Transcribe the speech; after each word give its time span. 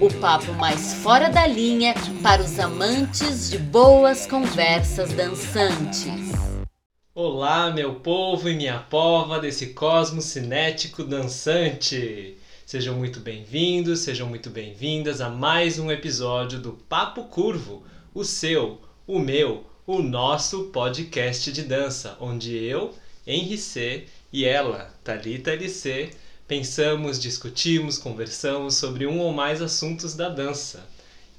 o 0.00 0.14
papo 0.20 0.52
mais 0.52 0.94
fora 0.94 1.28
da 1.28 1.44
linha 1.44 1.92
para 2.22 2.40
os 2.40 2.56
amantes 2.60 3.50
de 3.50 3.58
boas 3.58 4.26
conversas 4.26 5.12
dançantes. 5.12 6.30
Olá, 7.12 7.72
meu 7.72 7.96
povo 7.96 8.48
e 8.48 8.54
minha 8.54 8.78
pova 8.78 9.40
desse 9.40 9.74
cosmos 9.74 10.26
cinético 10.26 11.02
dançante! 11.02 12.36
Sejam 12.64 12.94
muito 12.94 13.18
bem-vindos, 13.18 14.00
sejam 14.00 14.28
muito 14.28 14.50
bem-vindas 14.50 15.20
a 15.20 15.28
mais 15.28 15.80
um 15.80 15.90
episódio 15.90 16.60
do 16.60 16.74
Papo 16.74 17.24
Curvo, 17.24 17.82
o 18.14 18.22
seu, 18.24 18.80
o 19.04 19.18
meu, 19.18 19.64
o 19.84 20.00
nosso 20.00 20.66
podcast 20.66 21.50
de 21.50 21.62
dança, 21.62 22.16
onde 22.20 22.56
eu, 22.56 22.94
Henri 23.26 23.58
C, 23.58 24.06
e 24.32 24.44
ela, 24.44 24.94
Thalita 25.02 25.50
LC, 25.50 26.10
pensamos, 26.48 27.20
discutimos, 27.20 27.98
conversamos 27.98 28.74
sobre 28.74 29.06
um 29.06 29.20
ou 29.20 29.32
mais 29.32 29.60
assuntos 29.60 30.14
da 30.14 30.30
dança. 30.30 30.88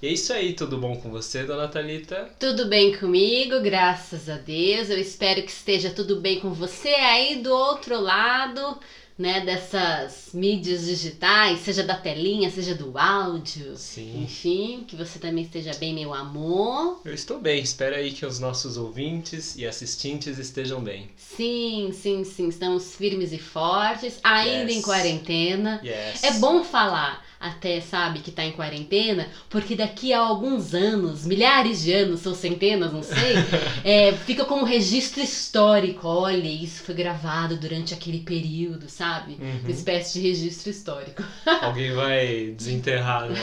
E 0.02 0.08
é 0.08 0.12
isso 0.12 0.32
aí, 0.32 0.54
tudo 0.54 0.78
bom 0.78 0.96
com 0.96 1.10
você, 1.10 1.44
dona 1.44 1.68
Thalita? 1.68 2.30
Tudo 2.40 2.70
bem 2.70 2.96
comigo, 2.98 3.60
graças 3.60 4.30
a 4.30 4.38
Deus. 4.38 4.90
Eu 4.90 5.00
espero 5.00 5.44
que 5.44 5.52
esteja 5.52 5.90
tudo 5.90 6.22
bem 6.22 6.40
com 6.40 6.54
você 6.54 6.90
aí 6.90 7.42
do 7.42 7.52
outro 7.52 8.00
lado, 8.00 8.80
né, 9.20 9.42
dessas 9.42 10.30
mídias 10.34 10.86
digitais, 10.86 11.60
seja 11.60 11.84
da 11.84 11.94
telinha, 11.94 12.50
seja 12.50 12.74
do 12.74 12.98
áudio. 12.98 13.76
Sim. 13.76 14.24
Enfim, 14.24 14.86
que 14.88 14.96
você 14.96 15.20
também 15.20 15.44
esteja 15.44 15.72
bem, 15.78 15.94
meu 15.94 16.14
amor. 16.14 17.02
Eu 17.04 17.14
estou 17.14 17.38
bem, 17.38 17.62
espero 17.62 17.96
aí 17.96 18.14
que 18.14 18.26
os 18.26 18.40
nossos 18.40 18.78
ouvintes 18.78 19.56
e 19.58 19.68
assistentes 19.68 20.38
estejam 20.38 20.82
bem. 20.82 21.10
Sim, 21.18 21.92
sim, 21.94 22.24
sim, 22.24 22.48
estamos 22.48 22.96
firmes 22.96 23.34
e 23.34 23.38
fortes, 23.38 24.18
ainda 24.24 24.72
Yes. 24.72 24.78
em 24.78 24.82
quarentena. 24.82 25.82
Yes. 25.84 26.24
É 26.24 26.32
bom 26.40 26.64
falar 26.64 27.22
até, 27.40 27.80
sabe, 27.80 28.20
que 28.20 28.32
tá 28.32 28.44
em 28.44 28.52
quarentena, 28.52 29.30
porque 29.50 29.74
daqui 29.74 30.12
a 30.12 30.20
alguns 30.20 30.74
anos, 30.74 31.26
milhares 31.26 31.82
de 31.84 31.94
anos, 31.94 32.26
ou 32.26 32.36
centenas, 32.36 32.92
não 32.92 33.02
sei, 33.02 33.36
é, 33.86 34.12
fica 34.12 34.44
como 34.44 34.66
registro 34.66 35.22
histórico. 35.22 36.06
Olha, 36.06 36.48
isso 36.48 36.84
foi 36.84 36.94
gravado 36.94 37.56
durante 37.56 37.94
aquele 37.94 38.20
período, 38.20 38.90
sabe? 38.90 39.38
Uhum. 39.40 39.60
Uma 39.62 39.72
espécie 39.72 40.20
de 40.20 40.28
registro 40.28 40.70
histórico. 40.70 41.24
Alguém 41.62 41.94
vai 41.94 42.54
desenterrar 42.58 43.30
né? 43.30 43.40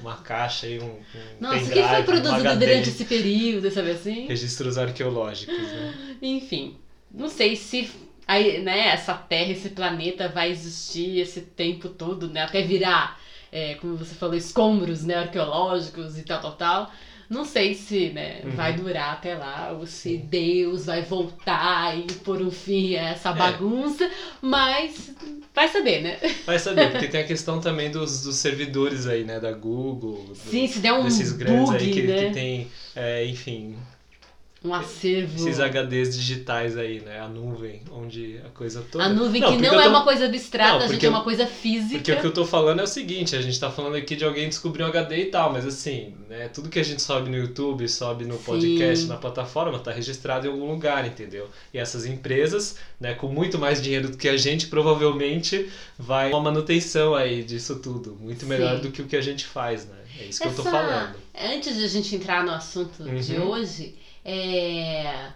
uma 0.00 0.16
caixa 0.18 0.66
aí, 0.66 0.78
um, 0.78 0.84
um 0.84 1.00
Nossa, 1.40 1.64
o 1.64 1.70
que 1.70 1.82
foi 1.82 2.00
um 2.00 2.04
produzido 2.04 2.48
HD. 2.48 2.66
durante 2.66 2.88
esse 2.90 3.04
período, 3.04 3.68
sabe 3.70 3.90
assim? 3.90 4.26
Registros 4.28 4.78
arqueológicos, 4.78 5.56
né? 5.56 5.94
Enfim, 6.22 6.76
não 7.12 7.28
sei 7.28 7.56
se 7.56 7.90
aí, 8.26 8.62
né, 8.62 8.88
essa 8.88 9.14
Terra, 9.14 9.52
esse 9.52 9.70
planeta 9.70 10.28
vai 10.28 10.50
existir 10.50 11.18
esse 11.18 11.40
tempo 11.40 11.88
todo, 11.88 12.28
né? 12.28 12.42
Até 12.42 12.62
virar, 12.62 13.20
é, 13.54 13.74
como 13.76 13.96
você 13.96 14.14
falou, 14.16 14.34
escombros 14.34 15.04
né, 15.04 15.14
arqueológicos 15.14 16.18
e 16.18 16.22
tal, 16.24 16.40
tal, 16.40 16.52
tal. 16.56 16.90
Não 17.30 17.44
sei 17.44 17.74
se 17.74 18.10
né, 18.10 18.40
Uhum. 18.44 18.50
vai 18.50 18.74
durar 18.74 19.14
até 19.14 19.34
lá, 19.34 19.72
ou 19.72 19.86
se. 19.86 20.16
Deus 20.18 20.84
vai 20.86 21.00
voltar 21.02 21.96
e 21.98 22.02
pôr 22.22 22.42
um 22.42 22.50
fim 22.50 22.96
a 22.96 23.10
essa 23.10 23.30
É. 23.30 23.32
bagunça, 23.32 24.10
mas 24.42 25.10
vai 25.54 25.66
saber, 25.68 26.02
né? 26.02 26.18
Vai 26.44 26.58
saber, 26.58 26.88
porque 26.92 27.08
tem 27.08 27.20
a 27.22 27.26
questão 27.26 27.60
também 27.60 27.90
dos, 27.90 28.22
dos 28.24 28.36
servidores 28.36 29.06
aí, 29.06 29.24
né? 29.24 29.40
Da 29.40 29.52
Google, 29.52 30.24
do- 30.26 30.34
Sim, 30.34 30.66
se 30.66 30.80
der 30.80 30.92
um 30.92 31.02
desses 31.04 31.32
grandes 31.32 31.70
bug, 31.70 31.76
aí 31.82 31.90
que, 31.90 32.02
né? 32.02 32.16
que 32.26 32.32
tem, 32.34 32.68
é, 32.94 33.24
enfim, 33.26 33.78
Um 34.64 34.72
acervo. 34.72 35.34
esses 35.36 35.60
HDs 35.60 36.16
digitais 36.16 36.78
aí, 36.78 36.98
né? 37.00 37.20
A 37.20 37.28
nuvem, 37.28 37.82
onde 37.92 38.40
a 38.46 38.48
coisa 38.48 38.82
toda. 38.90 39.04
A 39.04 39.08
nuvem 39.10 39.40
Não, 39.40 39.54
que 39.54 39.62
não 39.62 39.78
é 39.78 39.82
tô- 39.84 39.90
uma 39.90 40.02
coisa 40.04 40.24
abstrata, 40.24 40.78
Não, 40.78 40.84
a 40.86 40.88
gente 40.88 41.04
é 41.04 41.08
uma 41.10 41.22
coisa 41.22 41.46
física. 41.46 41.96
Porque 41.98 42.12
o 42.12 42.20
que 42.20 42.26
eu 42.26 42.32
tô 42.32 42.46
falando 42.46 42.80
é 42.80 42.82
o 42.82 42.86
seguinte, 42.86 43.36
a 43.36 43.42
gente 43.42 43.60
tá 43.60 43.70
falando 43.70 43.96
aqui 43.96 44.16
de 44.16 44.24
alguém 44.24 44.48
descobrir 44.48 44.82
um 44.82 44.86
HD 44.86 45.16
e 45.18 45.24
tal, 45.26 45.52
mas 45.52 45.66
assim, 45.66 46.14
né, 46.30 46.48
tudo 46.48 46.70
que 46.70 46.78
a 46.78 46.82
gente 46.82 47.02
sobe 47.02 47.28
no 47.28 47.36
YouTube, 47.36 47.86
sobe 47.88 48.24
no 48.24 48.38
Sim. 48.38 48.42
podcast, 48.42 49.06
na 49.06 49.16
plataforma, 49.18 49.78
tá 49.78 49.92
registrado 49.92 50.46
em 50.46 50.50
algum 50.50 50.70
lugar, 50.70 51.06
entendeu? 51.06 51.50
E 51.72 51.78
essas 51.78 52.06
empresas, 52.06 52.76
né, 52.98 53.12
com 53.12 53.28
muito 53.28 53.58
mais 53.58 53.82
dinheiro 53.82 54.08
do 54.08 54.16
que 54.16 54.28
a 54.30 54.36
gente, 54.38 54.68
provavelmente 54.68 55.68
vai 55.98 56.30
uma 56.30 56.40
manutenção 56.40 57.14
aí 57.14 57.42
disso 57.44 57.76
tudo, 57.80 58.16
muito 58.18 58.46
melhor 58.46 58.76
Sim. 58.76 58.82
do 58.84 58.90
que 58.90 59.02
o 59.02 59.06
que 59.06 59.16
a 59.16 59.20
gente 59.20 59.44
faz, 59.44 59.84
né? 59.84 59.96
É 60.20 60.24
isso 60.24 60.40
que 60.40 60.48
eu 60.48 60.54
tô 60.54 60.62
Essa- 60.62 60.70
falando. 60.70 61.16
Antes 61.38 61.76
de 61.76 61.84
a 61.84 61.88
gente 61.88 62.14
entrar 62.14 62.44
no 62.44 62.52
assunto 62.52 63.02
de 63.02 63.34
Uhum. 63.34 63.48
hoje, 63.50 63.94
é, 64.24 65.28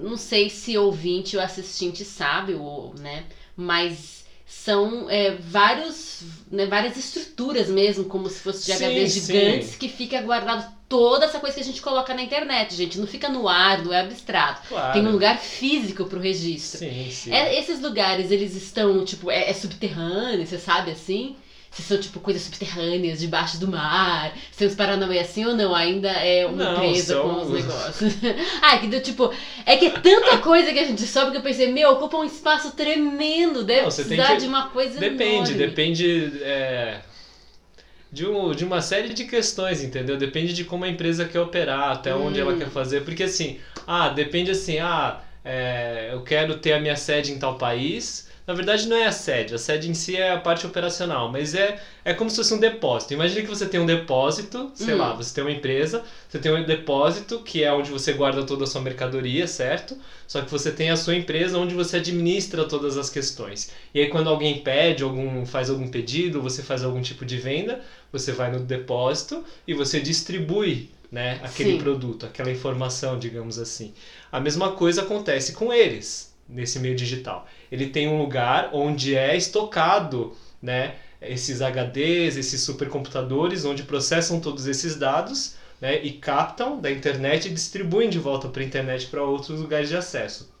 não 0.00 0.16
sei 0.16 0.50
se 0.50 0.76
ouvinte 0.76 1.36
ou 1.36 1.42
assistente 1.42 2.04
sabe, 2.04 2.54
ou, 2.54 2.94
né, 2.98 3.24
mas 3.56 4.24
são 4.46 5.10
é, 5.10 5.32
vários, 5.32 6.22
né, 6.50 6.66
várias 6.66 6.96
estruturas 6.96 7.68
mesmo, 7.68 8.04
como 8.04 8.28
se 8.28 8.40
fosse 8.40 8.66
de 8.66 8.76
Sim, 8.76 8.84
HDs 8.84 9.12
sim. 9.12 9.20
gigantes, 9.20 9.76
que 9.76 9.88
fica 9.88 10.20
guardado 10.20 10.76
toda 10.88 11.24
essa 11.24 11.40
coisa 11.40 11.56
que 11.56 11.62
a 11.62 11.64
gente 11.64 11.82
coloca 11.82 12.14
na 12.14 12.22
internet, 12.22 12.74
gente. 12.74 12.98
Não 12.98 13.08
fica 13.08 13.28
no 13.28 13.48
ar, 13.48 13.84
não 13.84 13.92
é 13.92 14.00
abstrato. 14.00 14.68
Claro. 14.68 14.92
Tem 14.92 15.04
um 15.04 15.10
lugar 15.10 15.36
físico 15.38 16.04
pro 16.04 16.20
registro. 16.20 16.78
Sim, 16.78 17.10
sim. 17.10 17.32
É, 17.32 17.58
esses 17.58 17.80
lugares, 17.80 18.30
eles 18.30 18.54
estão, 18.54 19.04
tipo, 19.04 19.30
é, 19.30 19.50
é 19.50 19.52
subterrâneo, 19.52 20.46
você 20.46 20.58
sabe 20.58 20.92
assim? 20.92 21.34
Se 21.76 21.82
são, 21.82 21.98
tipo, 22.00 22.18
coisas 22.20 22.40
subterrâneas, 22.42 23.20
debaixo 23.20 23.60
do 23.60 23.68
mar, 23.68 24.32
se 24.50 24.64
uns 24.64 24.74
paranauê 24.74 25.18
assim 25.18 25.44
ou 25.44 25.54
não, 25.54 25.74
ainda 25.74 26.08
é 26.08 26.46
uma 26.46 26.64
Não, 26.64 26.84
empresa 26.86 27.14
são 27.14 27.22
com 27.22 27.42
os 27.42 27.48
os- 27.48 27.52
negócios. 27.52 28.14
ah, 28.62 28.78
que 28.78 28.86
deu, 28.86 29.02
tipo, 29.02 29.30
é 29.66 29.76
que 29.76 29.84
é 29.84 29.90
tanta 29.90 30.38
coisa 30.40 30.72
que 30.72 30.78
a 30.78 30.84
gente 30.84 31.04
sobe 31.06 31.32
que 31.32 31.36
eu 31.36 31.42
pensei, 31.42 31.66
meu, 31.70 31.90
ocupa 31.90 32.16
um 32.16 32.24
espaço 32.24 32.70
tremendo, 32.70 33.62
deve 33.62 33.82
Não, 33.82 33.88
precisar 33.92 34.28
que- 34.32 34.36
de 34.38 34.46
uma 34.46 34.68
coisa 34.68 34.98
Depende, 34.98 35.50
enorme. 35.52 35.66
depende 35.66 36.32
é, 36.42 37.00
de, 38.10 38.26
um, 38.26 38.52
de 38.54 38.64
uma 38.64 38.80
série 38.80 39.12
de 39.12 39.24
questões, 39.24 39.82
entendeu? 39.82 40.16
Depende 40.16 40.52
de 40.52 40.64
como 40.64 40.84
a 40.84 40.88
empresa 40.88 41.26
quer 41.26 41.40
operar, 41.40 41.92
até 41.92 42.14
onde 42.14 42.40
ela 42.40 42.52
Hum. 42.54 42.58
quer 42.58 42.68
fazer. 42.68 43.02
Porque 43.02 43.24
assim, 43.24 43.58
ah, 43.86 44.08
depende 44.08 44.50
assim, 44.50 44.78
ah, 44.78 45.18
é, 45.44 46.08
eu 46.10 46.22
quero 46.22 46.54
ter 46.54 46.72
a 46.72 46.78
minha 46.78 46.96
sede 46.96 47.32
em 47.32 47.38
tal 47.38 47.58
país. 47.58 48.26
Na 48.46 48.54
verdade, 48.54 48.86
não 48.86 48.96
é 48.96 49.06
a 49.06 49.12
sede, 49.12 49.54
a 49.54 49.58
sede 49.58 49.90
em 49.90 49.94
si 49.94 50.14
é 50.16 50.30
a 50.30 50.38
parte 50.38 50.64
operacional, 50.64 51.32
mas 51.32 51.52
é, 51.52 51.80
é 52.04 52.14
como 52.14 52.30
se 52.30 52.36
fosse 52.36 52.54
um 52.54 52.60
depósito. 52.60 53.12
Imagina 53.12 53.42
que 53.42 53.48
você 53.48 53.66
tem 53.66 53.80
um 53.80 53.86
depósito, 53.86 54.70
sei 54.72 54.94
Hum. 54.94 54.98
lá, 54.98 55.12
você 55.14 55.34
tem 55.34 55.42
uma 55.42 55.50
empresa, 55.50 56.04
você 56.28 56.38
tem 56.38 56.52
um 56.52 56.64
depósito 56.64 57.42
que 57.42 57.64
é 57.64 57.72
onde 57.72 57.90
você 57.90 58.12
guarda 58.12 58.44
toda 58.44 58.62
a 58.62 58.66
sua 58.68 58.80
mercadoria, 58.80 59.48
certo? 59.48 59.98
Só 60.28 60.42
que 60.42 60.50
você 60.50 60.70
tem 60.70 60.90
a 60.90 60.96
sua 60.96 61.16
empresa 61.16 61.58
onde 61.58 61.74
você 61.74 61.96
administra 61.96 62.64
todas 62.64 62.96
as 62.96 63.10
questões. 63.10 63.68
E 63.92 63.98
aí 64.00 64.08
quando 64.08 64.30
alguém 64.30 64.62
pede, 64.62 65.02
algum 65.02 65.44
faz 65.44 65.68
algum 65.68 65.88
pedido, 65.88 66.40
você 66.40 66.62
faz 66.62 66.84
algum 66.84 67.02
tipo 67.02 67.24
de 67.24 67.38
venda, 67.38 67.80
você 68.12 68.30
vai 68.30 68.52
no 68.52 68.60
depósito 68.60 69.42
e 69.66 69.74
você 69.74 70.00
distribui, 70.00 70.88
né, 71.10 71.40
aquele 71.42 71.72
Sim. 71.72 71.78
produto, 71.78 72.26
aquela 72.26 72.50
informação, 72.52 73.18
digamos 73.18 73.58
assim. 73.58 73.92
A 74.30 74.38
mesma 74.38 74.70
coisa 74.72 75.02
acontece 75.02 75.52
com 75.52 75.72
eles 75.72 76.35
nesse 76.48 76.78
meio 76.78 76.94
digital. 76.94 77.46
Ele 77.70 77.88
tem 77.88 78.08
um 78.08 78.18
lugar 78.18 78.70
onde 78.72 79.14
é 79.14 79.36
estocado, 79.36 80.36
né, 80.60 80.96
esses 81.20 81.60
HDs, 81.60 82.36
esses 82.36 82.60
supercomputadores 82.60 83.64
onde 83.64 83.82
processam 83.82 84.40
todos 84.40 84.66
esses 84.66 84.96
dados, 84.96 85.54
né, 85.80 86.02
e 86.02 86.12
captam 86.12 86.80
da 86.80 86.90
internet 86.90 87.46
e 87.48 87.54
distribuem 87.54 88.08
de 88.08 88.18
volta 88.18 88.48
para 88.48 88.62
a 88.62 88.64
internet 88.64 89.06
para 89.08 89.22
outros 89.22 89.60
lugares 89.60 89.88
de 89.88 89.96
acesso. 89.96 90.55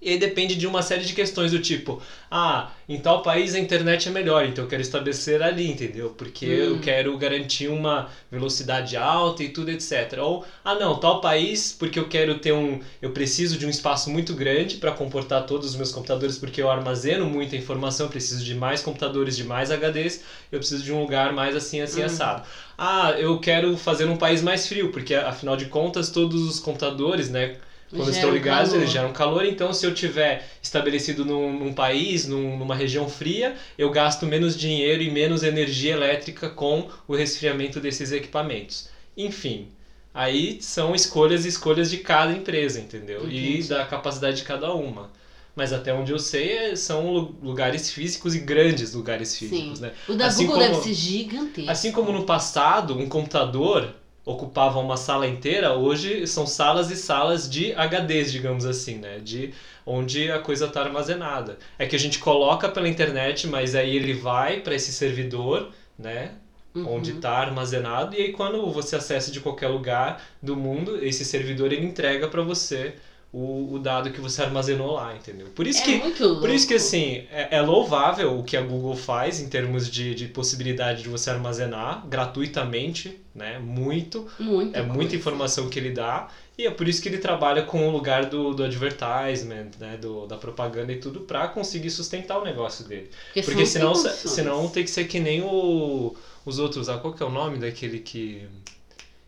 E 0.00 0.08
aí 0.10 0.16
depende 0.16 0.54
de 0.56 0.66
uma 0.66 0.80
série 0.80 1.04
de 1.04 1.12
questões 1.12 1.50
do 1.50 1.58
tipo, 1.58 1.98
ah, 2.30 2.66
em 2.88 2.98
tal 2.98 3.20
país 3.20 3.54
a 3.54 3.58
internet 3.58 4.08
é 4.08 4.10
melhor, 4.10 4.44
então 4.44 4.64
eu 4.64 4.68
quero 4.68 4.80
estabelecer 4.80 5.42
ali, 5.42 5.68
entendeu? 5.68 6.10
Porque 6.10 6.46
eu 6.46 6.76
Hum. 6.76 6.80
quero 6.80 7.14
garantir 7.16 7.68
uma 7.68 8.06
velocidade 8.30 8.96
alta 8.96 9.42
e 9.42 9.48
tudo, 9.48 9.68
etc. 9.70 10.22
Ou, 10.22 10.42
ah 10.64 10.74
não, 10.74 10.94
tal 10.94 11.20
país, 11.20 11.70
porque 11.72 11.98
eu 11.98 12.04
quero 12.04 12.34
ter 12.34 12.52
um. 12.52 12.78
Eu 13.02 13.10
preciso 13.10 13.56
de 13.58 13.66
um 13.66 13.68
espaço 13.68 14.08
muito 14.08 14.34
grande 14.34 14.76
para 14.76 14.90
comportar 14.90 15.42
todos 15.42 15.68
os 15.68 15.74
meus 15.74 15.90
computadores, 15.90 16.38
porque 16.38 16.62
eu 16.62 16.70
armazeno 16.70 17.26
muita 17.26 17.54
informação, 17.56 18.06
eu 18.06 18.10
preciso 18.10 18.42
de 18.42 18.54
mais 18.54 18.80
computadores, 18.82 19.36
de 19.36 19.44
mais 19.44 19.70
HDs, 19.70 20.18
eu 20.50 20.58
preciso 20.58 20.82
de 20.82 20.92
um 20.92 20.98
lugar 21.00 21.30
mais 21.32 21.54
assim, 21.54 21.80
assim, 21.80 22.00
Hum. 22.00 22.02
assado. 22.02 22.42
Ah, 22.76 23.12
eu 23.18 23.36
quero 23.36 23.76
fazer 23.76 24.08
um 24.08 24.16
país 24.16 24.40
mais 24.40 24.66
frio, 24.66 24.88
porque 24.88 25.14
afinal 25.14 25.56
de 25.56 25.66
contas 25.66 26.08
todos 26.08 26.42
os 26.42 26.58
computadores, 26.58 27.28
né? 27.28 27.52
Quando 27.90 28.04
Geram 28.04 28.10
estão 28.16 28.30
ligados, 28.30 28.68
calor. 28.70 28.80
eles 28.82 28.92
geram 28.92 29.12
calor, 29.12 29.44
então 29.44 29.72
se 29.72 29.84
eu 29.84 29.92
tiver 29.92 30.48
estabelecido 30.62 31.24
num, 31.24 31.52
num 31.58 31.72
país, 31.72 32.24
num- 32.26 32.56
numa 32.56 32.74
região 32.74 33.08
fria, 33.08 33.54
eu 33.76 33.90
gasto 33.90 34.26
menos 34.26 34.56
dinheiro 34.56 35.02
e 35.02 35.10
menos 35.10 35.42
energia 35.42 35.92
elétrica 35.94 36.48
com 36.48 36.86
o 37.08 37.14
resfriamento 37.16 37.80
desses 37.80 38.12
equipamentos. 38.12 38.88
Enfim, 39.16 39.68
Aí 40.12 40.58
são 40.60 40.92
escolhas 40.92 41.44
e 41.44 41.48
escolhas 41.48 41.88
de 41.88 41.98
cada 41.98 42.32
empresa, 42.32 42.80
entendeu? 42.80 43.20
Entendi. 43.20 43.60
E 43.60 43.62
da 43.62 43.86
capacidade 43.86 44.38
de 44.38 44.42
cada 44.42 44.72
uma. 44.72 45.08
Mas 45.54 45.72
até 45.72 45.94
onde 45.94 46.10
eu 46.10 46.18
sei, 46.18 46.50
é- 46.50 46.74
são 46.74 47.12
lu- 47.12 47.36
lugares 47.40 47.92
físicos 47.92 48.34
e 48.34 48.40
grandes 48.40 48.92
lugares 48.92 49.36
físicos, 49.36 49.78
Sim. 49.78 49.84
né? 49.84 49.92
O 50.08 50.14
da 50.14 50.26
Assim 50.26 50.46
Google 50.46 50.62
como- 50.64 50.72
deve 50.74 50.82
ser 50.88 50.94
gigantesco. 50.94 51.70
Assim 51.70 51.92
como 51.92 52.10
no 52.10 52.24
passado, 52.24 52.98
um 52.98 53.08
computador 53.08 53.94
ocupava 54.24 54.78
uma 54.78 54.96
sala 54.96 55.26
inteira, 55.26 55.74
hoje 55.74 56.26
são 56.26 56.46
salas 56.46 56.90
e 56.90 56.96
salas 56.96 57.48
de 57.48 57.72
HDs, 57.72 58.30
digamos 58.30 58.64
assim, 58.66 58.98
né? 58.98 59.18
De 59.18 59.52
onde 59.84 60.30
a 60.30 60.38
coisa 60.38 60.66
está 60.66 60.82
armazenada. 60.82 61.58
É 61.78 61.86
que 61.86 61.96
a 61.96 61.98
gente 61.98 62.18
coloca 62.18 62.68
pela 62.68 62.88
internet, 62.88 63.46
mas 63.46 63.74
aí 63.74 63.96
ele 63.96 64.12
vai 64.14 64.60
para 64.60 64.74
esse 64.74 64.92
servidor, 64.92 65.70
né? 65.98 66.32
Uhum. 66.74 66.96
Onde 66.96 67.12
está 67.12 67.32
armazenado 67.32 68.14
e 68.14 68.22
aí 68.22 68.32
quando 68.32 68.70
você 68.70 68.94
acessa 68.94 69.32
de 69.32 69.40
qualquer 69.40 69.66
lugar 69.66 70.22
do 70.40 70.54
mundo, 70.54 71.04
esse 71.04 71.24
servidor 71.24 71.72
ele 71.72 71.84
entrega 71.84 72.28
para 72.28 72.42
você 72.42 72.94
o, 73.32 73.74
o 73.74 73.78
dado 73.78 74.10
que 74.10 74.20
você 74.20 74.42
armazenou 74.42 74.94
lá, 74.94 75.14
entendeu? 75.14 75.46
Por 75.54 75.66
isso 75.66 75.80
é 75.82 75.84
que 75.84 75.96
muito 75.98 76.24
louco. 76.24 76.40
por 76.40 76.50
isso 76.50 76.66
que, 76.66 76.74
assim, 76.74 77.26
é, 77.30 77.56
é 77.56 77.62
louvável 77.62 78.36
o 78.38 78.42
que 78.42 78.56
a 78.56 78.60
Google 78.60 78.96
faz 78.96 79.40
em 79.40 79.48
termos 79.48 79.88
de, 79.88 80.14
de 80.16 80.26
possibilidade 80.26 81.02
de 81.04 81.08
você 81.08 81.30
armazenar 81.30 82.04
gratuitamente, 82.08 83.20
né? 83.32 83.58
Muito. 83.60 84.26
Muita 84.38 84.78
É 84.78 84.82
muita 84.82 85.14
informação 85.14 85.68
que 85.68 85.78
ele 85.78 85.90
dá. 85.90 86.28
E 86.58 86.66
é 86.66 86.70
por 86.70 86.88
isso 86.88 87.00
que 87.00 87.08
ele 87.08 87.18
trabalha 87.18 87.62
com 87.62 87.88
o 87.88 87.90
lugar 87.92 88.26
do, 88.26 88.52
do 88.52 88.64
advertisement, 88.64 89.70
né? 89.78 89.96
Do, 89.96 90.26
da 90.26 90.36
propaganda 90.36 90.92
e 90.92 90.98
tudo, 90.98 91.20
pra 91.20 91.46
conseguir 91.46 91.90
sustentar 91.90 92.38
o 92.38 92.44
negócio 92.44 92.84
dele. 92.84 93.10
Porque, 93.26 93.42
Porque 93.42 93.64
senão, 93.64 93.92
condições. 93.92 94.30
senão 94.32 94.68
tem 94.68 94.82
que 94.84 94.90
ser 94.90 95.04
que 95.04 95.20
nem 95.20 95.40
o, 95.42 96.16
os 96.44 96.58
outros. 96.58 96.88
Ah, 96.88 96.98
qual 96.98 97.14
que 97.14 97.22
é 97.22 97.26
o 97.26 97.30
nome 97.30 97.58
daquele 97.58 98.00
que, 98.00 98.46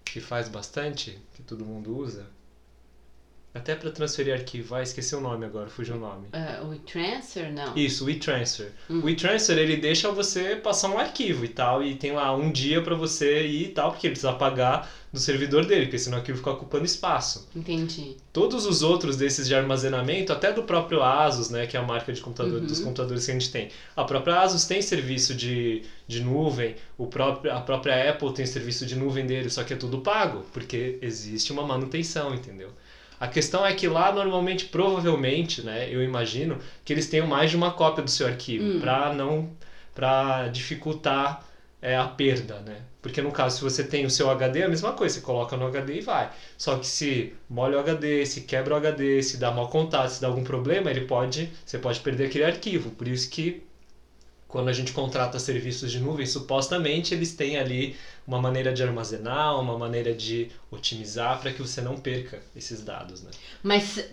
que 0.05 0.21
faz 0.21 0.49
bastante? 0.49 1.17
Que 1.35 1.43
todo 1.43 1.65
mundo 1.65 1.97
usa? 1.97 2.27
Até 3.55 3.75
pra 3.75 3.91
transferir 3.91 4.33
arquivo. 4.33 4.75
Ah, 4.75 4.83
esqueci 4.83 5.15
o 5.15 5.21
nome 5.21 5.45
agora, 5.45 5.69
fugiu 5.69 5.97
o 5.97 5.99
nome. 6.01 6.27
Ah, 6.33 6.63
o 6.65 6.75
transfer, 6.79 7.53
não. 7.53 7.77
Isso, 7.77 8.03
o 8.05 8.07
WeTransfer. 8.07 8.73
Hum. 8.89 9.01
O 9.01 9.05
WeTransfer 9.05 9.59
ele 9.59 9.77
deixa 9.77 10.11
você 10.11 10.57
passar 10.57 10.89
um 10.89 10.99
arquivo 10.99 11.45
e 11.45 11.49
tal, 11.49 11.83
e 11.85 11.95
tem 11.95 12.13
lá 12.13 12.35
um 12.35 12.51
dia 12.51 12.81
pra 12.81 12.95
você 12.95 13.47
ir 13.47 13.65
e 13.65 13.69
tal, 13.69 13.91
porque 13.93 14.07
ele 14.07 14.13
precisa 14.15 14.33
pagar 14.33 14.91
do 15.13 15.19
servidor 15.19 15.67
dele, 15.67 15.83
porque 15.85 15.99
senão 15.99 16.17
o 16.17 16.21
arquivo 16.21 16.39
fica 16.39 16.51
ocupando 16.53 16.87
espaço. 16.87 17.47
Entendi. 17.55 18.17
Todos 18.33 18.65
os 18.65 18.83
outros 18.83 19.19
desses 19.19 19.47
de 19.47 19.55
armazenamento, 19.55 20.33
até 20.33 20.51
do 20.51 20.63
próprio 20.63 21.03
Asus, 21.03 21.51
né, 21.51 21.67
que 21.67 21.77
é 21.77 21.81
a 21.81 21.83
marca 21.83 22.11
de 22.11 22.23
computador, 22.23 22.61
Uhum. 22.61 22.67
dos 22.67 22.81
computadores 22.81 23.27
que 23.27 23.31
a 23.31 23.35
gente 23.35 23.51
tem. 23.53 23.69
A 23.95 24.05
própria 24.05 24.41
Asus 24.41 24.65
tem 24.65 24.81
serviço 24.81 25.35
de, 25.35 25.83
de 26.09 26.23
nuvem, 26.23 26.75
o 26.97 27.07
próprio, 27.07 27.53
a 27.53 27.61
própria 27.61 28.09
Apple 28.11 28.33
tem 28.33 28.47
serviço 28.47 28.87
de 28.87 28.97
nuvem 28.97 29.27
dele, 29.27 29.51
só 29.51 29.63
que 29.63 29.75
é 29.75 29.77
tudo 29.77 29.99
pago, 30.01 30.47
porque 30.55 30.99
existe 31.03 31.53
uma 31.53 31.67
manutenção, 31.67 32.35
entendeu? 32.35 32.71
A 33.23 33.29
questão 33.29 33.65
é 33.65 33.73
que 33.73 33.87
lá 33.87 34.11
normalmente, 34.11 34.65
provavelmente, 34.65 35.63
né, 35.63 35.89
eu 35.89 36.03
imagino 36.03 36.59
que 36.85 36.93
eles 36.93 37.09
tenham 37.09 37.25
mais 37.25 37.51
de 37.51 37.57
uma 37.57 37.71
cópia 37.71 38.03
do 38.03 38.11
seu 38.11 38.27
arquivo 38.27 38.65
Hum. 38.65 38.81
para 38.81 39.15
não 39.15 39.49
para 39.95 40.49
dificultar 40.49 41.47
é, 41.81 41.97
a 41.97 42.05
perda, 42.05 42.59
né? 42.67 42.79
Porque 43.01 43.23
no 43.23 43.31
caso, 43.31 43.59
se 43.59 43.63
você 43.63 43.85
tem 43.85 44.05
o 44.05 44.11
seu 44.11 44.29
HD, 44.29 44.61
é 44.61 44.65
a 44.65 44.69
mesma 44.69 44.93
coisa, 44.95 45.15
você 45.15 45.21
coloca 45.21 45.57
no 45.57 45.67
HD 45.67 45.99
e 45.99 46.01
vai. 46.01 46.33
Só 46.59 46.77
que 46.77 46.87
se 46.87 47.33
molha 47.49 47.77
o 47.77 47.81
HD, 47.81 48.27
se 48.27 48.41
quebra 48.41 48.75
o 48.75 48.77
HD, 48.77 49.23
se 49.23 49.37
dá 49.37 49.53
mau 49.53 49.69
contato, 49.69 50.09
se 50.11 50.21
dá 50.21 50.27
algum 50.27 50.43
problema, 50.43 50.91
ele 50.91 51.03
pode, 51.03 51.49
você 51.65 51.79
pode 51.79 52.01
perder 52.01 52.27
aquele 52.27 52.45
arquivo. 52.45 52.91
Por 52.91 53.07
isso 53.07 53.31
que 53.31 53.63
quando 54.49 54.69
a 54.69 54.73
gente 54.73 54.93
contrata 54.93 55.39
serviços 55.39 55.91
de 55.91 55.99
nuvem, 56.01 56.27
supostamente 56.27 57.15
eles 57.15 57.35
têm 57.35 57.57
ali 57.57 57.97
uma 58.27 58.41
maneira 58.41 58.73
de 58.73 58.83
armazenar, 58.83 59.61
uma 59.61 59.79
maneira 59.79 60.15
de 60.15 60.51
otimizar 60.71 61.41
para 61.41 61.53
que 61.53 61.61
você 61.61 61.81
não 61.81 61.97
perca 61.97 62.41
esses 62.55 62.83
dados, 62.83 63.23
né? 63.23 63.31
Mas 63.63 64.05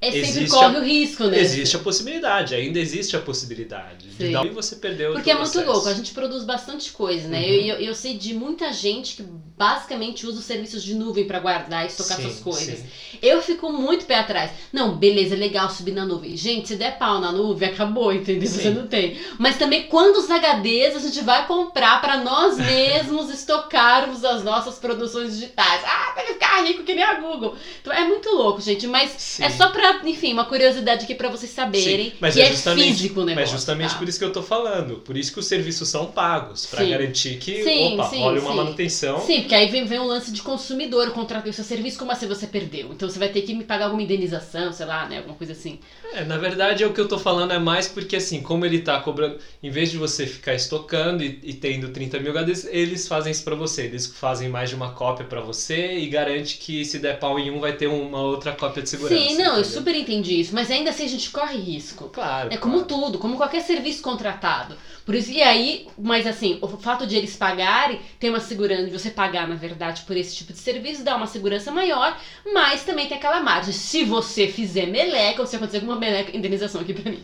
é 0.00 0.10
sempre 0.10 0.28
Existe 0.28 0.50
corre 0.50 0.76
a- 0.76 0.80
o 0.80 0.82
risco, 0.82 1.24
né? 1.24 1.38
Existe 1.40 1.76
a 1.76 1.78
possibilidade, 1.78 2.54
ainda 2.54 2.78
existe 2.78 3.16
a 3.16 3.20
possibilidade 3.20 4.06
Sim. 4.16 4.26
de 4.26 4.32
dar 4.32 4.44
e 4.46 4.50
você 4.50 4.76
perdeu 4.76 5.12
Porque 5.12 5.30
é 5.30 5.34
muito 5.34 5.60
louco, 5.62 5.88
a 5.88 5.94
gente 5.94 6.12
produz 6.12 6.44
bastante 6.44 6.92
coisa, 6.92 7.26
né? 7.28 7.38
Uhum. 7.40 7.44
Eu, 7.46 7.60
eu, 7.62 7.76
eu 7.80 7.94
sei 7.94 8.14
de 8.14 8.32
muita 8.32 8.72
gente 8.72 9.16
que 9.16 9.22
basicamente 9.22 10.24
usa 10.24 10.38
os 10.38 10.44
serviços 10.44 10.84
de 10.84 10.94
nuvem 10.94 11.26
pra 11.26 11.40
guardar 11.40 11.82
e 11.84 11.88
estocar 11.88 12.16
Sim, 12.16 12.22
suas 12.22 12.38
coisas. 12.38 12.78
sim. 12.78 12.86
Eu 13.20 13.42
fico 13.42 13.68
muito 13.70 14.04
pé 14.06 14.16
atrás. 14.18 14.52
Não, 14.72 14.94
beleza, 14.94 15.34
é 15.34 15.36
legal 15.38 15.68
subir 15.68 15.90
na 15.92 16.04
nuvem. 16.04 16.36
Gente, 16.36 16.68
se 16.68 16.76
der 16.76 16.96
pau 16.96 17.18
na 17.18 17.32
nuvem, 17.32 17.68
acabou, 17.68 18.12
entendeu? 18.12 18.48
Sim. 18.48 18.60
Você 18.62 18.70
não 18.70 18.86
tem. 18.86 19.16
Mas 19.36 19.56
também 19.56 19.86
quantos 19.88 20.30
HDs 20.30 20.94
a 20.94 21.00
gente 21.00 21.20
vai 21.22 21.44
comprar 21.46 22.00
pra 22.00 22.16
nós 22.18 22.56
mesmos 22.56 23.28
estocarmos 23.34 24.24
as 24.24 24.44
nossas 24.44 24.78
produções 24.78 25.32
digitais? 25.34 25.82
Ah, 25.84 26.12
pra 26.12 26.22
ele 26.22 26.34
ficar 26.34 26.62
rico 26.62 26.84
que 26.84 26.94
nem 26.94 27.02
a 27.02 27.14
Google. 27.14 27.56
Então 27.80 27.92
é 27.92 28.04
muito 28.04 28.28
louco, 28.30 28.60
gente. 28.60 28.86
Mas 28.86 29.40
é 29.40 29.50
só 29.50 29.68
pra, 29.94 30.08
enfim, 30.08 30.32
uma 30.32 30.44
curiosidade 30.44 31.04
aqui 31.04 31.14
pra 31.14 31.28
vocês 31.28 31.50
saberem 31.52 32.10
Sim, 32.10 32.16
mas 32.20 32.34
que 32.34 32.40
é 32.40 32.46
é, 32.46 32.50
justamente- 32.52 32.88
físico 32.88 33.20
o 33.20 33.24
negócio. 33.24 33.42
Mas 33.42 33.50
justamente 33.50 33.92
tá? 33.92 33.98
por 33.98 34.08
isso 34.08 34.18
que 34.18 34.24
eu 34.24 34.32
tô 34.32 34.42
falando. 34.42 34.96
Por 34.96 35.16
isso 35.16 35.32
que 35.32 35.38
os 35.38 35.46
serviços 35.46 35.88
são 35.88 36.06
pagos. 36.06 36.66
Pra 36.66 36.82
Sim. 36.84 36.90
garantir 36.90 37.36
que, 37.38 37.62
Sim, 37.62 37.94
opa, 37.94 38.08
sim, 38.08 38.22
olha 38.22 38.40
uma 38.40 38.54
manutenção. 38.54 39.20
Sim, 39.20 39.40
porque 39.40 39.54
aí 39.54 39.68
vem, 39.68 39.84
vem 39.84 39.98
um 39.98 40.06
lance 40.06 40.32
de 40.32 40.42
consumidor, 40.42 41.06
eu 41.06 41.12
contratei 41.12 41.50
o 41.50 41.54
seu 41.54 41.64
serviço, 41.64 41.98
como 41.98 42.10
assim 42.12 42.26
você 42.26 42.46
perdeu? 42.46 42.90
Então 42.92 43.08
você 43.08 43.18
vai 43.18 43.28
ter 43.28 43.42
que 43.42 43.54
me 43.54 43.64
pagar 43.64 43.86
alguma 43.86 44.02
indenização, 44.02 44.72
sei 44.72 44.86
lá, 44.86 45.08
né? 45.08 45.18
Alguma 45.18 45.34
coisa 45.36 45.52
assim. 45.52 45.78
É, 46.14 46.24
na 46.24 46.38
verdade, 46.38 46.82
é 46.82 46.86
o 46.86 46.92
que 46.92 47.00
eu 47.00 47.08
tô 47.08 47.18
falando 47.18 47.52
é 47.52 47.58
mais 47.58 47.86
porque, 47.86 48.16
assim, 48.16 48.40
como 48.42 48.64
ele 48.64 48.80
tá 48.80 48.98
cobrando, 49.00 49.38
em 49.62 49.70
vez 49.70 49.90
de 49.90 49.96
você 49.98 50.26
ficar 50.26 50.54
estocando 50.54 51.22
e, 51.22 51.38
e 51.42 51.52
tendo 51.54 51.88
30 51.90 52.18
mil 52.18 52.32
HDs, 52.32 52.66
eles 52.70 53.06
fazem 53.06 53.30
isso 53.30 53.44
pra 53.44 53.54
você. 53.54 53.82
Eles 53.82 54.06
fazem 54.06 54.48
mais 54.48 54.70
de 54.70 54.74
uma 54.76 54.92
cópia 54.92 55.24
pra 55.26 55.40
você 55.40 55.98
e 55.98 56.06
garante 56.08 56.56
que 56.56 56.84
se 56.84 56.98
der 56.98 57.18
pau 57.18 57.38
em 57.38 57.50
um, 57.50 57.60
vai 57.60 57.72
ter 57.72 57.86
uma 57.86 58.20
outra 58.20 58.52
cópia 58.52 58.82
de 58.82 58.88
segurança. 58.88 59.14
Sim, 59.20 59.36
não, 59.36 59.44
eu 59.56 59.60
entendeu? 59.60 59.62
Super 59.78 59.94
entendi 59.94 60.40
isso, 60.40 60.54
mas 60.54 60.70
ainda 60.70 60.90
assim 60.90 61.04
a 61.04 61.08
gente 61.08 61.30
corre 61.30 61.56
risco. 61.58 62.08
Claro. 62.08 62.52
É 62.52 62.56
como 62.56 62.84
claro. 62.84 62.88
tudo, 62.88 63.18
como 63.18 63.36
qualquer 63.36 63.62
serviço 63.62 64.02
contratado. 64.02 64.76
Por 65.04 65.14
isso, 65.14 65.30
e 65.30 65.40
aí, 65.42 65.88
mas 65.96 66.26
assim, 66.26 66.58
o 66.60 66.68
fato 66.68 67.06
de 67.06 67.16
eles 67.16 67.34
pagarem, 67.36 68.00
tem 68.20 68.28
uma 68.30 68.40
segurança, 68.40 68.84
de 68.84 68.90
você 68.90 69.10
pagar, 69.10 69.48
na 69.48 69.54
verdade, 69.54 70.02
por 70.02 70.16
esse 70.16 70.36
tipo 70.36 70.52
de 70.52 70.58
serviço, 70.58 71.02
dá 71.02 71.16
uma 71.16 71.26
segurança 71.26 71.70
maior, 71.70 72.18
mas 72.52 72.84
também 72.84 73.06
tem 73.06 73.16
aquela 73.16 73.40
margem. 73.40 73.72
Se 73.72 74.04
você 74.04 74.48
fizer 74.48 74.86
meleca, 74.86 75.40
ou 75.40 75.46
se 75.46 75.56
acontecer 75.56 75.78
alguma 75.78 75.96
meleca, 75.96 76.36
indenização 76.36 76.80
aqui 76.80 76.92
pra 76.92 77.10
mim. 77.10 77.22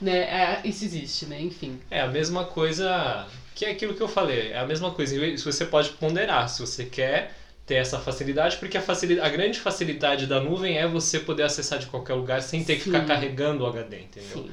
Né? 0.00 0.18
É, 0.18 0.60
isso 0.64 0.84
existe, 0.84 1.26
né? 1.26 1.40
Enfim. 1.40 1.80
É 1.90 2.00
a 2.00 2.06
mesma 2.06 2.44
coisa 2.44 3.26
que 3.54 3.64
é 3.64 3.70
aquilo 3.70 3.94
que 3.94 4.02
eu 4.02 4.08
falei. 4.08 4.52
É 4.52 4.58
a 4.58 4.66
mesma 4.66 4.90
coisa. 4.90 5.16
Isso 5.26 5.50
você 5.50 5.64
pode 5.64 5.90
ponderar 5.90 6.48
se 6.48 6.60
você 6.60 6.84
quer 6.84 7.34
ter 7.66 7.76
essa 7.76 7.98
facilidade, 7.98 8.58
porque 8.58 8.76
a, 8.76 8.82
facilidade, 8.82 9.26
a 9.26 9.30
grande 9.30 9.58
facilidade 9.58 10.26
da 10.26 10.40
nuvem 10.40 10.76
é 10.76 10.86
você 10.86 11.18
poder 11.20 11.44
acessar 11.44 11.78
de 11.78 11.86
qualquer 11.86 12.14
lugar 12.14 12.42
sem 12.42 12.62
ter 12.62 12.76
que 12.76 12.82
Sim. 12.84 12.92
ficar 12.92 13.06
carregando 13.06 13.64
o 13.64 13.66
HD, 13.66 14.00
entendeu? 14.00 14.44
Sim. 14.44 14.50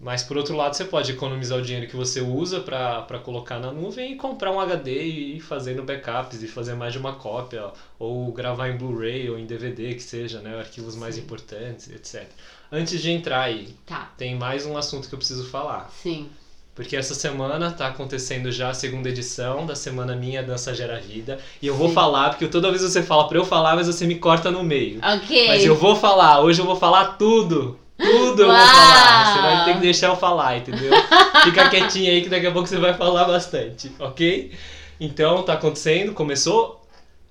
Mas 0.00 0.22
por 0.22 0.36
outro 0.36 0.54
lado, 0.54 0.76
você 0.76 0.84
pode 0.84 1.10
economizar 1.10 1.58
o 1.58 1.62
dinheiro 1.62 1.88
que 1.88 1.96
você 1.96 2.20
usa 2.20 2.60
para 2.60 3.18
colocar 3.18 3.58
na 3.58 3.72
nuvem 3.72 4.12
e 4.12 4.16
comprar 4.16 4.52
um 4.52 4.60
HD 4.60 5.02
e 5.02 5.36
ir 5.38 5.40
fazendo 5.40 5.82
backups 5.82 6.40
e 6.40 6.46
fazer 6.46 6.74
mais 6.74 6.92
de 6.92 7.00
uma 7.00 7.16
cópia, 7.16 7.72
ou 7.98 8.30
gravar 8.32 8.68
em 8.68 8.76
Blu-ray 8.76 9.28
ou 9.28 9.36
em 9.36 9.44
DVD, 9.44 9.94
que 9.94 10.02
seja, 10.02 10.40
né? 10.40 10.56
Arquivos 10.56 10.94
mais 10.94 11.16
Sim. 11.16 11.22
importantes, 11.22 11.90
etc. 11.90 12.28
Antes 12.70 13.00
de 13.02 13.10
entrar 13.10 13.40
aí, 13.42 13.74
Tá, 13.84 14.12
tem 14.16 14.36
mais 14.36 14.64
um 14.64 14.76
assunto 14.76 15.08
que 15.08 15.14
eu 15.14 15.18
preciso 15.18 15.44
falar. 15.48 15.90
sim. 15.90 16.30
Porque 16.78 16.94
essa 16.94 17.12
semana 17.12 17.72
tá 17.72 17.88
acontecendo 17.88 18.52
já 18.52 18.70
a 18.70 18.72
segunda 18.72 19.08
edição 19.08 19.66
da 19.66 19.74
Semana 19.74 20.14
Minha 20.14 20.44
Dança 20.44 20.72
Gera 20.72 21.00
Vida. 21.00 21.40
E 21.60 21.66
eu 21.66 21.74
vou 21.74 21.88
Sim. 21.88 21.94
falar, 21.94 22.30
porque 22.30 22.46
toda 22.46 22.70
vez 22.70 22.82
você 22.82 23.02
fala 23.02 23.26
pra 23.26 23.36
eu 23.36 23.44
falar, 23.44 23.74
mas 23.74 23.88
você 23.88 24.06
me 24.06 24.14
corta 24.14 24.48
no 24.48 24.62
meio. 24.62 25.00
Ok. 25.02 25.48
Mas 25.48 25.64
eu 25.64 25.74
vou 25.74 25.96
falar, 25.96 26.40
hoje 26.40 26.60
eu 26.60 26.64
vou 26.64 26.76
falar 26.76 27.16
tudo. 27.18 27.76
Tudo 27.98 28.42
eu 28.42 28.46
vou 28.46 28.54
Uau! 28.54 28.64
falar. 28.64 29.34
Você 29.34 29.42
vai 29.42 29.64
ter 29.64 29.74
que 29.74 29.80
deixar 29.80 30.06
eu 30.06 30.16
falar, 30.16 30.58
entendeu? 30.58 30.92
Fica 31.42 31.68
quietinho 31.68 32.12
aí 32.12 32.22
que 32.22 32.28
daqui 32.28 32.46
a 32.46 32.52
pouco 32.52 32.68
você 32.68 32.78
vai 32.78 32.94
falar 32.94 33.24
bastante, 33.24 33.90
ok? 33.98 34.52
Então 35.00 35.42
tá 35.42 35.54
acontecendo, 35.54 36.12
começou, 36.12 36.86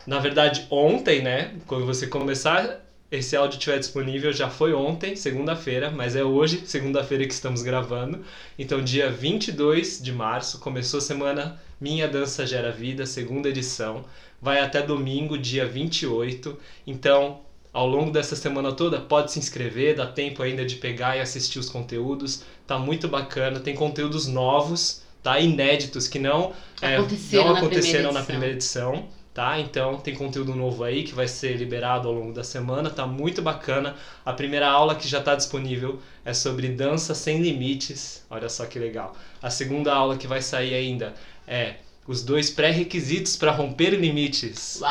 na 0.06 0.20
verdade, 0.20 0.68
ontem, 0.70 1.22
né? 1.22 1.52
Quando 1.66 1.86
você 1.86 2.06
começar, 2.06 2.82
esse 3.12 3.36
áudio 3.36 3.58
estiver 3.58 3.80
disponível, 3.80 4.34
já 4.34 4.50
foi 4.50 4.74
ontem, 4.74 5.16
segunda-feira, 5.16 5.90
mas 5.90 6.16
é 6.16 6.24
hoje, 6.24 6.64
segunda-feira 6.66 7.26
que 7.26 7.34
estamos 7.34 7.62
gravando. 7.62 8.20
Então, 8.60 8.82
dia 8.82 9.10
22 9.10 10.02
de 10.02 10.12
março, 10.12 10.60
começou 10.60 10.98
a 10.98 11.02
semana 11.02 11.62
Minha 11.80 12.08
Dança 12.08 12.46
Gera 12.46 12.72
Vida, 12.72 13.06
segunda 13.06 13.48
edição. 13.50 14.04
Vai 14.42 14.60
até 14.60 14.82
domingo, 14.82 15.38
dia 15.38 15.66
28. 15.66 16.58
Então, 16.86 17.40
ao 17.74 17.88
longo 17.88 18.12
dessa 18.12 18.36
semana 18.36 18.74
toda, 18.74 19.00
pode 19.00 19.32
se 19.32 19.40
inscrever, 19.40 19.96
dá 19.96 20.06
tempo 20.08 20.44
ainda 20.44 20.66
de 20.66 20.76
pegar 20.76 21.16
e 21.16 21.22
assistir 21.22 21.60
os 21.60 21.70
conteúdos. 21.70 22.44
Tá 22.66 22.78
muito 22.78 23.08
bacana, 23.08 23.60
tem 23.60 23.74
conteúdos 23.76 24.28
novos, 24.28 25.02
tá? 25.24 25.40
Inéditos, 25.40 26.08
que 26.08 26.20
não, 26.20 26.54
é, 26.82 26.98
Aconteceram 26.98 27.46
não 27.46 27.54
na 27.54 27.60
aconteceram 27.60 28.12
primeira 28.12 28.12
na 28.12 28.20
edição. 28.20 28.26
primeira 28.26 28.54
edição. 28.56 29.17
Tá? 29.38 29.60
Então 29.60 29.98
tem 29.98 30.16
conteúdo 30.16 30.56
novo 30.56 30.84
aí 30.84 31.04
que 31.04 31.14
vai 31.14 31.28
ser 31.28 31.58
liberado 31.58 32.08
ao 32.08 32.14
longo 32.16 32.34
da 32.34 32.44
semana, 32.44 32.90
tá 32.90 33.06
muito 33.06 33.40
bacana. 33.40 33.96
A 34.26 34.34
primeira 34.34 34.68
aula 34.68 34.96
que 34.96 35.08
já 35.08 35.20
está 35.20 35.36
disponível 35.36 36.00
é 36.26 36.34
sobre 36.34 36.68
dança 36.70 37.14
sem 37.14 37.40
limites. 37.40 38.26
Olha 38.32 38.50
só 38.50 38.66
que 38.66 38.80
legal. 38.80 39.16
A 39.40 39.52
segunda 39.52 39.94
aula 39.94 40.18
que 40.18 40.26
vai 40.26 40.42
sair 40.42 40.74
ainda 40.74 41.14
é 41.48 41.76
Os 42.08 42.24
dois 42.24 42.50
pré-requisitos 42.50 43.36
para 43.36 43.52
romper 43.52 43.92
limites. 43.92 44.80
Uau! 44.82 44.90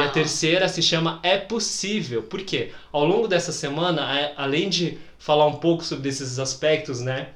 E 0.00 0.02
a 0.04 0.10
terceira 0.10 0.66
se 0.68 0.80
chama 0.80 1.20
É 1.22 1.36
Possível. 1.36 2.22
Por 2.22 2.40
quê? 2.42 2.70
Ao 2.92 3.04
longo 3.04 3.28
dessa 3.28 3.52
semana, 3.52 4.02
a- 4.04 4.42
além 4.44 4.68
de 4.70 4.96
falar 5.18 5.46
um 5.46 5.56
pouco 5.56 5.84
sobre 5.84 6.08
esses 6.08 6.38
aspectos, 6.38 7.00
né? 7.00 7.28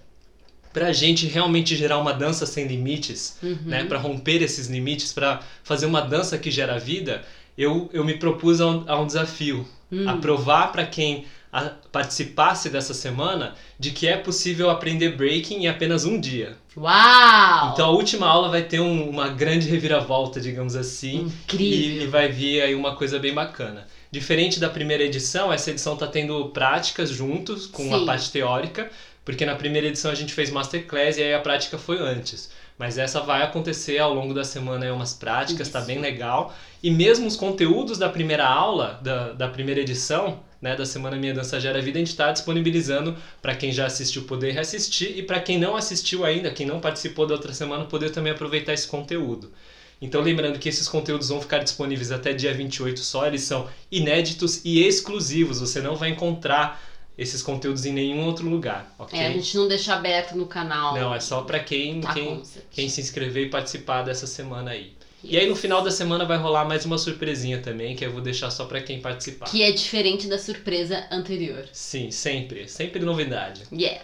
Pra 0.78 0.92
gente 0.92 1.26
realmente 1.26 1.74
gerar 1.74 1.98
uma 1.98 2.12
dança 2.12 2.46
sem 2.46 2.66
limites, 2.66 3.36
Uhum. 3.42 3.58
né? 3.66 3.84
Para 3.84 3.98
romper 3.98 4.42
esses 4.42 4.68
limites, 4.68 5.12
para 5.12 5.40
fazer 5.64 5.86
uma 5.86 6.00
dança 6.00 6.38
que 6.38 6.50
gera 6.50 6.78
vida, 6.78 7.24
eu, 7.56 7.90
eu 7.92 8.04
me 8.04 8.14
propus 8.16 8.60
a 8.60 8.66
um, 8.68 8.84
a 8.86 9.00
um 9.00 9.06
desafio. 9.06 9.66
Hum. 9.90 10.08
A 10.08 10.16
provar 10.18 10.70
para 10.70 10.84
quem 10.86 11.24
a- 11.52 11.72
participasse 11.90 12.68
dessa 12.68 12.92
semana 12.92 13.54
de 13.78 13.90
que 13.90 14.06
é 14.06 14.16
possível 14.18 14.68
aprender 14.70 15.16
breaking 15.16 15.62
em 15.64 15.66
apenas 15.66 16.04
um 16.04 16.20
dia. 16.20 16.56
Uau! 16.76 17.72
Então 17.72 17.86
a 17.86 17.90
última 17.90 18.26
aula 18.26 18.48
vai 18.50 18.62
ter 18.62 18.80
um- 18.80 19.08
uma 19.08 19.28
grande 19.30 19.66
reviravolta, 19.68 20.40
digamos 20.40 20.76
assim. 20.76 21.22
Incrível. 21.22 22.02
E, 22.02 22.04
e 22.04 22.06
vai 22.06 22.28
vir 22.30 22.60
aí 22.62 22.74
uma 22.74 22.94
coisa 22.94 23.18
bem 23.18 23.32
bacana. 23.34 23.86
Diferente 24.10 24.58
da 24.60 24.70
primeira 24.70 25.02
edição, 25.02 25.52
essa 25.52 25.70
edição 25.70 25.96
tá 25.96 26.06
tendo 26.06 26.48
práticas 26.50 27.10
juntos 27.10 27.66
com 27.66 27.82
Sim. 27.84 28.02
a 28.02 28.06
parte 28.06 28.30
teórica, 28.30 28.90
porque 29.28 29.44
na 29.44 29.54
primeira 29.54 29.86
edição 29.86 30.10
a 30.10 30.14
gente 30.14 30.32
fez 30.32 30.50
masterclass 30.50 31.18
e 31.18 31.22
aí 31.22 31.34
a 31.34 31.38
prática 31.38 31.76
foi 31.76 31.98
antes. 31.98 32.48
Mas 32.78 32.96
essa 32.96 33.20
vai 33.20 33.42
acontecer 33.42 33.98
ao 33.98 34.14
longo 34.14 34.32
da 34.32 34.42
semana 34.42 34.86
aí 34.86 34.90
umas 34.90 35.12
práticas, 35.12 35.68
tá 35.68 35.80
Isso. 35.80 35.86
bem 35.86 35.98
legal. 35.98 36.56
E 36.82 36.90
mesmo 36.90 37.26
os 37.26 37.36
conteúdos 37.36 37.98
da 37.98 38.08
primeira 38.08 38.46
aula, 38.46 38.98
da, 39.02 39.34
da 39.34 39.46
primeira 39.46 39.82
edição, 39.82 40.40
né, 40.62 40.74
da 40.74 40.86
Semana 40.86 41.18
Minha 41.18 41.34
Dança 41.34 41.60
Gera 41.60 41.78
Vida, 41.82 41.98
a 41.98 42.00
gente 42.00 42.08
está 42.08 42.32
disponibilizando 42.32 43.18
para 43.42 43.54
quem 43.54 43.70
já 43.70 43.84
assistiu 43.84 44.22
poder 44.22 44.52
reassistir 44.52 45.18
e 45.18 45.22
para 45.22 45.40
quem 45.40 45.58
não 45.58 45.76
assistiu 45.76 46.24
ainda, 46.24 46.50
quem 46.50 46.64
não 46.64 46.80
participou 46.80 47.26
da 47.26 47.34
outra 47.34 47.52
semana, 47.52 47.84
poder 47.84 48.08
também 48.08 48.32
aproveitar 48.32 48.72
esse 48.72 48.88
conteúdo. 48.88 49.52
Então 50.00 50.22
lembrando 50.22 50.58
que 50.58 50.70
esses 50.70 50.88
conteúdos 50.88 51.28
vão 51.28 51.40
ficar 51.42 51.58
disponíveis 51.58 52.10
até 52.10 52.32
dia 52.32 52.54
28 52.54 52.98
só, 53.00 53.26
eles 53.26 53.42
são 53.42 53.68
inéditos 53.92 54.64
e 54.64 54.82
exclusivos, 54.86 55.60
você 55.60 55.82
não 55.82 55.96
vai 55.96 56.08
encontrar 56.08 56.80
esses 57.18 57.42
conteúdos 57.42 57.84
em 57.84 57.92
nenhum 57.92 58.24
outro 58.24 58.48
lugar, 58.48 58.94
ok? 58.96 59.18
É, 59.18 59.26
a 59.26 59.30
gente 59.32 59.56
não 59.56 59.66
deixa 59.66 59.92
aberto 59.92 60.36
no 60.36 60.46
canal. 60.46 60.94
Não, 60.94 61.12
é 61.12 61.18
só 61.18 61.42
para 61.42 61.58
quem, 61.58 62.00
Tá 62.00 62.14
quem, 62.14 62.42
quem 62.70 62.88
se 62.88 63.00
inscrever 63.00 63.48
e 63.48 63.50
participar 63.50 64.02
dessa 64.02 64.24
semana 64.26 64.70
aí. 64.70 64.96
E 65.22 65.36
aí 65.36 65.48
no 65.48 65.56
final 65.56 65.82
da 65.82 65.90
semana 65.90 66.24
vai 66.24 66.38
rolar 66.38 66.64
mais 66.64 66.84
uma 66.84 66.96
surpresinha 66.96 67.60
também, 67.60 67.96
que 67.96 68.06
eu 68.06 68.12
vou 68.12 68.20
deixar 68.20 68.52
só 68.52 68.66
para 68.66 68.80
quem 68.80 69.00
participar. 69.00 69.46
Que 69.46 69.64
é 69.64 69.72
diferente 69.72 70.28
da 70.28 70.38
surpresa 70.38 71.08
anterior. 71.10 71.68
Sim, 71.72 72.12
sempre, 72.12 72.68
sempre 72.68 73.04
novidade. 73.04 73.64
Yes. 73.72 74.02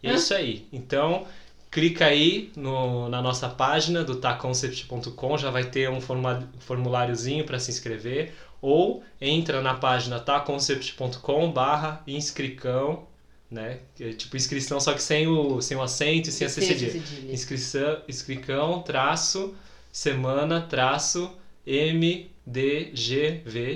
E 0.00 0.08
é 0.08 0.14
isso 0.14 0.32
aí. 0.32 0.64
Então, 0.72 1.26
clica 1.68 2.06
aí 2.06 2.52
no, 2.54 3.08
na 3.08 3.20
nossa 3.20 3.48
página 3.48 4.04
do 4.04 4.14
taconcept.com, 4.14 5.36
já 5.36 5.50
vai 5.50 5.64
ter 5.64 5.90
um 5.90 6.00
formuláriozinho 6.00 7.44
para 7.44 7.58
se 7.58 7.72
inscrever. 7.72 8.32
Ou 8.62 9.02
entra 9.20 9.60
na 9.60 9.74
página 9.74 10.18
taconcept.com 10.20 11.50
barra 11.50 12.02
inscricão, 12.06 13.06
né? 13.50 13.80
É 14.00 14.12
tipo 14.12 14.36
inscrição, 14.36 14.78
só 14.80 14.94
que 14.94 15.02
sem 15.02 15.26
o, 15.26 15.60
sem 15.60 15.76
o 15.76 15.82
acento 15.82 16.30
e 16.30 16.32
sem 16.32 16.46
a 16.46 16.50
cedilha. 16.50 17.02
Inscrição, 17.28 18.00
inscricão, 18.08 18.80
traço, 18.82 19.54
semana, 19.90 20.62
traço, 20.62 21.30
MDGV, 21.66 22.30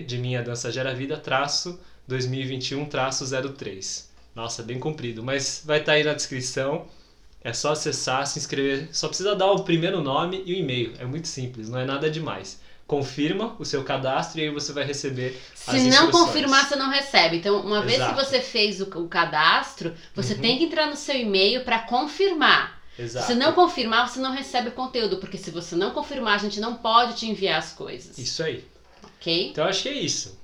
de 0.05 0.19
Minha 0.19 0.43
Dança 0.43 0.71
Gera 0.73 0.95
Vida, 0.95 1.16
traço, 1.19 1.78
2021, 2.07 2.87
traço 2.87 3.25
03. 3.55 4.09
Nossa, 4.35 4.62
bem 4.62 4.78
comprido, 4.78 5.23
mas 5.23 5.62
vai 5.64 5.81
estar 5.81 5.93
aí 5.93 6.05
na 6.05 6.14
descrição. 6.14 6.87
É 7.43 7.52
só 7.52 7.73
acessar, 7.73 8.26
se 8.26 8.38
inscrever. 8.38 8.88
Só 8.93 9.09
precisa 9.09 9.35
dar 9.35 9.50
o 9.50 9.62
primeiro 9.62 10.00
nome 10.00 10.43
e 10.45 10.52
o 10.52 10.57
e-mail. 10.57 10.95
É 10.99 11.05
muito 11.05 11.28
simples, 11.28 11.69
não 11.69 11.78
é 11.78 11.85
nada 11.85 12.11
demais. 12.11 12.61
Confirma 12.87 13.57
o 13.59 13.64
seu 13.64 13.83
cadastro 13.83 14.40
e 14.40 14.45
aí 14.45 14.50
você 14.50 14.73
vai 14.73 14.85
receber 14.85 15.40
Se 15.55 15.71
as 15.76 15.83
não 15.87 16.11
confirmar, 16.11 16.69
você 16.69 16.76
não 16.76 16.88
recebe. 16.88 17.38
Então, 17.38 17.61
uma 17.61 17.83
vez 17.83 18.00
que 18.05 18.14
você 18.14 18.40
fez 18.40 18.81
o, 18.81 18.85
o 18.85 19.09
cadastro, 19.09 19.93
você 20.14 20.35
Uhum. 20.35 20.40
tem 20.40 20.59
que 20.59 20.64
entrar 20.64 20.87
no 20.87 20.95
seu 20.97 21.16
e-mail 21.16 21.64
para 21.64 21.81
confirmar. 21.81 22.81
Exato. 22.97 23.26
Se 23.26 23.35
não 23.35 23.52
confirmar, 23.52 24.09
você 24.09 24.21
não 24.21 24.33
recebe 24.33 24.69
o 24.69 24.73
conteúdo, 24.73 25.16
porque 25.19 25.37
se 25.37 25.50
você 25.50 25.75
não 25.75 25.90
confirmar, 25.90 26.35
a 26.35 26.38
gente 26.38 26.61
não 26.61 26.76
pode 26.76 27.14
te 27.14 27.26
enviar 27.26 27.59
as 27.59 27.73
coisas. 27.73 28.16
Isso 28.19 28.43
aí. 28.43 28.64
Ok? 29.02 29.49
Então 29.50 29.64
acho 29.66 29.83
que 29.83 29.88
é 29.88 29.95
isso. 29.95 30.38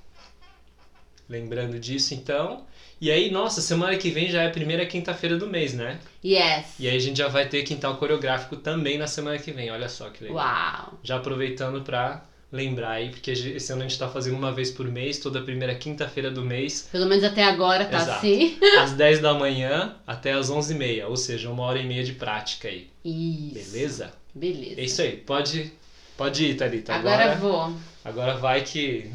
Lembrando 1.29 1.79
disso, 1.79 2.13
então. 2.15 2.67
E 3.01 3.11
aí, 3.11 3.31
nossa, 3.31 3.61
semana 3.61 3.97
que 3.97 4.11
vem 4.11 4.29
já 4.31 4.43
é 4.43 4.47
a 4.49 4.51
primeira 4.51 4.85
quinta-feira 4.87 5.37
do 5.37 5.47
mês, 5.47 5.75
né? 5.75 5.99
Yes. 6.25 6.67
E 6.79 6.89
aí 6.89 6.97
a 6.97 7.01
gente 7.01 7.19
já 7.19 7.29
vai 7.29 7.49
ter 7.49 7.63
quintal 7.63 7.97
coreográfico 7.97 8.57
também 8.57 8.99
na 8.99 9.07
semana 9.07 9.39
que 9.39 9.51
vem. 9.51 9.71
Olha 9.71 9.89
só 9.89 10.11
que 10.11 10.25
legal. 10.25 10.37
Uau. 10.39 10.99
Já 11.03 11.17
aproveitando 11.17 11.83
pra 11.83 12.23
lembrar 12.53 12.91
aí, 12.93 13.09
porque 13.09 13.31
esse 13.31 13.73
ano 13.73 13.83
a 13.83 13.89
gente 13.89 13.99
tá 13.99 14.09
fazendo 14.09 14.37
uma 14.37 14.53
vez 14.53 14.71
por 14.71 14.87
mês, 14.87 15.19
toda 15.19 15.41
primeira 15.41 15.75
quinta-feira 15.75 16.31
do 16.31 16.43
mês, 16.43 16.87
Pelo 16.93 17.07
menos 17.07 17.25
até 17.25 17.43
agora 17.45 17.87
tá 17.87 17.97
Exato. 17.97 18.19
assim. 18.19 18.59
às 18.79 18.93
10 18.93 19.21
da 19.21 19.33
manhã 19.33 19.97
até 20.07 20.33
às 20.33 20.51
11h30, 20.51 21.07
ou 21.09 21.17
seja, 21.17 21.49
uma 21.51 21.63
hora 21.65 21.79
e 21.79 21.85
meia 21.87 22.05
de 22.05 22.13
prática 22.13 22.69
aí. 22.69 22.91
Isso. 23.03 23.73
Beleza? 23.73 24.13
Beleza. 24.35 24.81
É 24.81 24.85
isso 24.85 25.01
aí. 25.01 25.17
Pode, 25.17 25.73
pode 26.17 26.45
ir, 26.45 26.55
Thalita. 26.57 26.95
Agora 26.95 27.33
Agora, 27.33 27.37
vou. 27.37 27.77
agora 28.05 28.35
vai 28.37 28.61
que 28.63 29.11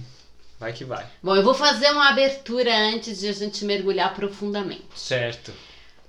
vai 0.60 0.74
que 0.74 0.84
vai. 0.84 1.06
Bom, 1.22 1.36
eu 1.36 1.44
vou 1.44 1.53
fazer 1.53 1.91
uma 1.91 2.10
abertura 2.10 2.75
antes 2.75 3.20
de 3.20 3.27
a 3.27 3.34
gente 3.34 3.63
mergulhar 3.65 4.15
profundamente. 4.15 4.84
Certo. 4.96 5.53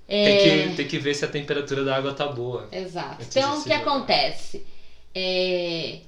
É, 0.09 0.25
Tem, 0.25 0.69
que, 0.71 0.77
tem 0.77 0.89
que 0.89 0.99
ver 0.99 1.13
se 1.15 1.23
a 1.27 1.29
temperatura 1.29 1.85
da 1.85 1.95
água 1.95 2.15
tá 2.15 2.27
boa. 2.27 2.67
Exato. 2.73 3.23
Então, 3.29 3.59
o 3.59 3.63
que 3.63 3.69
jogar. 3.69 3.83
acontece? 3.83 4.65
É, 5.15 5.99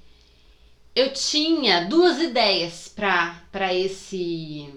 Eu 0.94 1.12
tinha 1.12 1.86
duas 1.86 2.20
ideias 2.20 2.88
para 2.94 3.72
esse 3.74 4.68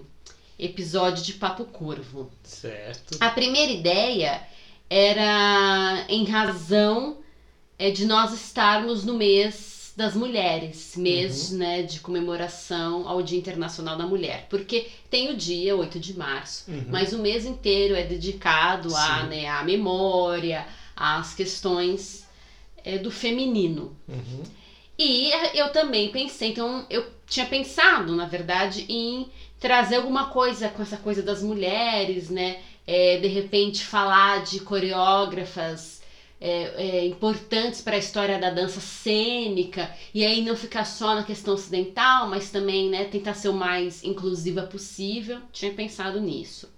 episódio 0.58 1.24
de 1.24 1.34
Papo 1.34 1.64
Curvo. 1.64 2.30
Certo. 2.42 3.16
A 3.20 3.30
primeira 3.30 3.72
ideia 3.72 4.40
era 4.88 6.04
em 6.08 6.24
razão 6.24 7.18
é, 7.78 7.90
de 7.90 8.04
nós 8.06 8.32
estarmos 8.32 9.04
no 9.04 9.14
mês 9.14 9.92
das 9.96 10.14
mulheres, 10.16 10.94
mês 10.96 11.50
né, 11.52 11.82
de 11.82 12.00
comemoração 12.00 13.08
ao 13.08 13.22
Dia 13.22 13.38
Internacional 13.38 13.96
da 13.96 14.06
Mulher. 14.06 14.46
Porque 14.50 14.88
tem 15.10 15.30
o 15.30 15.36
dia 15.36 15.76
8 15.76 16.00
de 16.00 16.16
março, 16.16 16.64
Uhum. 16.68 16.86
mas 16.88 17.12
o 17.12 17.18
mês 17.18 17.44
inteiro 17.44 17.94
é 17.94 18.02
dedicado 18.02 18.94
à, 18.94 19.22
né, 19.24 19.46
à 19.48 19.62
memória, 19.62 20.66
às 20.96 21.34
questões 21.34 22.24
é, 22.84 22.98
do 22.98 23.10
feminino. 23.10 23.96
Uhum. 24.08 24.42
E 24.98 25.30
eu 25.54 25.70
também 25.72 26.10
pensei, 26.10 26.50
então 26.50 26.86
eu 26.88 27.04
tinha 27.26 27.46
pensado, 27.46 28.14
na 28.14 28.26
verdade, 28.26 28.86
em 28.88 29.28
trazer 29.58 29.96
alguma 29.96 30.26
coisa 30.26 30.68
com 30.68 30.82
essa 30.82 30.96
coisa 30.96 31.22
das 31.22 31.42
mulheres, 31.42 32.30
né? 32.30 32.60
É, 32.86 33.16
de 33.16 33.26
repente 33.28 33.82
falar 33.82 34.44
de 34.44 34.60
coreógrafas 34.60 36.02
é, 36.40 36.74
é, 36.76 37.04
importantes 37.06 37.80
para 37.80 37.96
a 37.96 37.98
história 37.98 38.38
da 38.38 38.50
dança 38.50 38.78
cênica, 38.78 39.90
e 40.12 40.22
aí 40.22 40.42
não 40.42 40.54
ficar 40.54 40.84
só 40.84 41.14
na 41.14 41.24
questão 41.24 41.54
ocidental, 41.54 42.26
mas 42.28 42.50
também 42.50 42.90
né, 42.90 43.04
tentar 43.04 43.32
ser 43.34 43.48
o 43.48 43.54
mais 43.54 44.04
inclusiva 44.04 44.62
possível. 44.62 45.40
Tinha 45.50 45.72
pensado 45.72 46.20
nisso. 46.20 46.68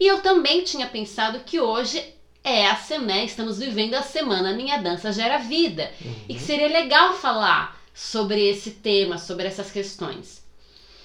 E 0.00 0.06
eu 0.06 0.20
também 0.20 0.62
tinha 0.64 0.86
pensado 0.86 1.40
que 1.40 1.60
hoje 1.60 2.13
é 2.44 2.66
a 2.66 2.76
semana, 2.76 3.24
estamos 3.24 3.58
vivendo 3.58 3.94
a 3.94 4.02
semana 4.02 4.52
Minha 4.52 4.76
Dança 4.76 5.10
Gera 5.10 5.38
Vida. 5.38 5.90
E 6.28 6.34
que 6.34 6.40
seria 6.42 6.68
legal 6.68 7.14
falar 7.14 7.80
sobre 7.94 8.46
esse 8.48 8.72
tema, 8.72 9.16
sobre 9.18 9.46
essas 9.46 9.70
questões. 9.70 10.44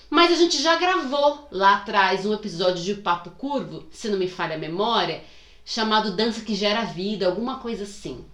Mas 0.10 0.32
a 0.32 0.36
gente 0.36 0.62
já 0.62 0.76
gravou 0.76 1.48
lá 1.52 1.76
atrás 1.78 2.26
um 2.26 2.34
episódio 2.34 2.84
de 2.84 2.96
Papo 2.96 3.30
Curvo, 3.32 3.88
se 3.92 4.10
não 4.10 4.18
me 4.18 4.28
falha 4.28 4.56
a 4.56 4.60
memória, 4.60 5.24
chamado 5.64 6.16
Dança 6.16 6.42
que 6.42 6.56
Gera 6.56 6.84
Vida, 6.84 7.28
alguma 7.28 7.60
coisa 7.60 7.84
assim. 7.84 8.26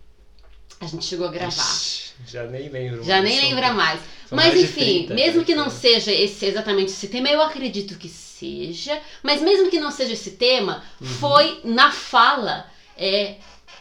A 0.79 0.88
gente 0.88 1.05
chegou 1.05 1.27
a 1.27 1.31
gravar. 1.31 1.51
Ixi, 1.51 2.13
já 2.27 2.43
nem 2.45 2.69
lembro. 2.69 3.03
Já 3.03 3.21
nem 3.21 3.39
São- 3.39 3.50
lembra 3.50 3.74
mais. 3.74 4.00
Mas 4.31 4.47
mais 4.53 4.62
enfim, 4.63 5.03
30, 5.05 5.13
mesmo 5.13 5.39
né, 5.39 5.45
que 5.45 5.53
não 5.55 5.65
cara? 5.65 5.75
seja 5.75 6.12
esse 6.12 6.45
exatamente 6.45 6.91
esse 6.91 7.07
tema, 7.07 7.29
eu 7.29 7.41
acredito 7.41 7.97
que 7.97 8.09
seja. 8.09 9.00
Mas 9.21 9.41
mesmo 9.41 9.69
que 9.69 9.79
não 9.79 9.91
seja 9.91 10.13
esse 10.13 10.31
tema, 10.31 10.83
Uhum. 11.00 11.07
foi 11.07 11.62
na 11.63 11.91
fala. 11.91 12.74
É, 12.97 13.37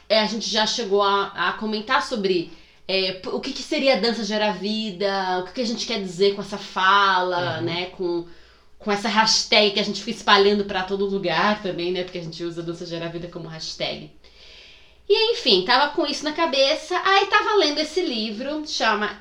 é, 0.08 0.20
a 0.20 0.26
gente 0.26 0.48
já 0.48 0.66
chegou 0.66 1.02
a, 1.02 1.26
a 1.48 1.52
comentar 1.54 2.02
sobre 2.02 2.52
é, 2.86 3.20
o 3.26 3.40
que, 3.40 3.52
que 3.52 3.62
seria 3.62 4.00
dança 4.00 4.24
gera 4.24 4.52
vida, 4.52 5.40
o 5.40 5.44
que, 5.46 5.54
que 5.54 5.60
a 5.62 5.66
gente 5.66 5.86
quer 5.86 6.00
dizer 6.02 6.34
com 6.34 6.42
essa 6.42 6.58
fala, 6.58 7.58
Uhum. 7.58 7.64
né? 7.64 7.86
Com, 7.86 8.26
com 8.78 8.92
essa 8.92 9.08
hashtag 9.08 9.72
que 9.72 9.80
a 9.80 9.84
gente 9.84 10.02
fica 10.02 10.18
espalhando 10.18 10.64
pra 10.64 10.82
todo 10.82 11.06
lugar 11.06 11.62
também, 11.62 11.90
né? 11.92 12.04
Porque 12.04 12.18
a 12.18 12.22
gente 12.22 12.44
usa 12.44 12.62
dança 12.62 12.84
gera 12.84 13.08
vida 13.08 13.28
como 13.28 13.48
hashtag. 13.48 14.10
E 15.08 15.32
enfim, 15.32 15.64
tava 15.64 15.92
com 15.94 16.06
isso 16.06 16.24
na 16.24 16.32
cabeça, 16.32 16.98
aí 17.04 17.26
tava 17.26 17.56
lendo 17.56 17.78
esse 17.78 18.00
livro, 18.02 18.62
chama, 18.66 19.18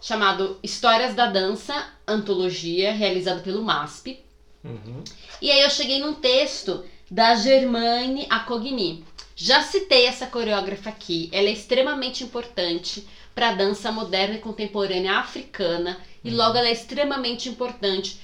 chamado 0.00 0.58
Histórias 0.62 1.14
da 1.14 1.26
Dança, 1.26 1.86
Antologia, 2.06 2.92
realizado 2.92 3.42
pelo 3.42 3.62
MASP. 3.62 4.20
Uhum. 4.64 5.02
E 5.42 5.50
aí 5.50 5.60
eu 5.62 5.70
cheguei 5.70 5.98
num 6.00 6.14
texto 6.14 6.84
da 7.10 7.34
Germaine 7.34 8.26
Acogni. 8.30 9.04
Já 9.36 9.62
citei 9.62 10.06
essa 10.06 10.26
coreógrafa 10.26 10.90
aqui, 10.90 11.28
ela 11.32 11.48
é 11.48 11.52
extremamente 11.52 12.22
importante 12.22 13.06
para 13.34 13.48
a 13.48 13.54
dança 13.54 13.90
moderna 13.90 14.36
e 14.36 14.40
contemporânea 14.40 15.14
africana 15.18 16.00
e 16.22 16.30
Uhum. 16.30 16.36
logo 16.36 16.56
ela 16.56 16.68
é 16.68 16.72
extremamente 16.72 17.48
importante 17.48 18.20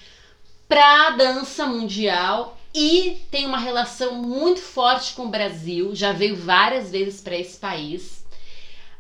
para 0.69 1.09
a 1.09 1.11
dança 1.11 1.67
mundial 1.67 2.57
e 2.73 3.17
tem 3.31 3.45
uma 3.45 3.59
relação 3.59 4.15
muito 4.15 4.61
forte 4.61 5.13
com 5.15 5.27
o 5.27 5.31
Brasil, 5.31 5.95
já 5.97 6.13
veio 6.13 6.37
várias 6.37 6.93
vezes 6.93 7.21
para 7.21 7.37
esse 7.37 7.59
país. 7.59 8.25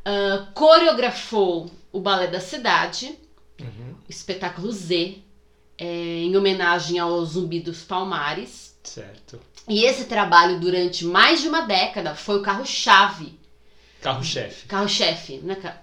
Ah, 0.04 0.48
coreografou 0.54 1.70
o 1.92 2.00
Balé 2.00 2.26
da 2.26 2.40
Cidade, 2.40 3.16
Uhum. 3.60 3.94
o 4.08 4.10
espetáculo 4.10 4.72
Z, 4.72 5.18
é, 5.78 5.84
em 6.24 6.36
homenagem 6.36 6.98
ao 6.98 7.24
Zumbi 7.24 7.60
dos 7.60 7.84
Palmares. 7.84 8.69
Certo. 8.82 9.40
E 9.68 9.84
esse 9.84 10.04
trabalho, 10.06 10.58
durante 10.58 11.04
mais 11.04 11.40
de 11.42 11.49
uma 11.49 11.62
década, 11.62 12.14
foi 12.14 12.38
o 12.38 12.42
carro-chave. 12.42 13.38
Carro-chefe. 14.00 14.66
Carro-chefe, 14.66 15.37
né? 15.38 15.54
Ca- 15.56 15.82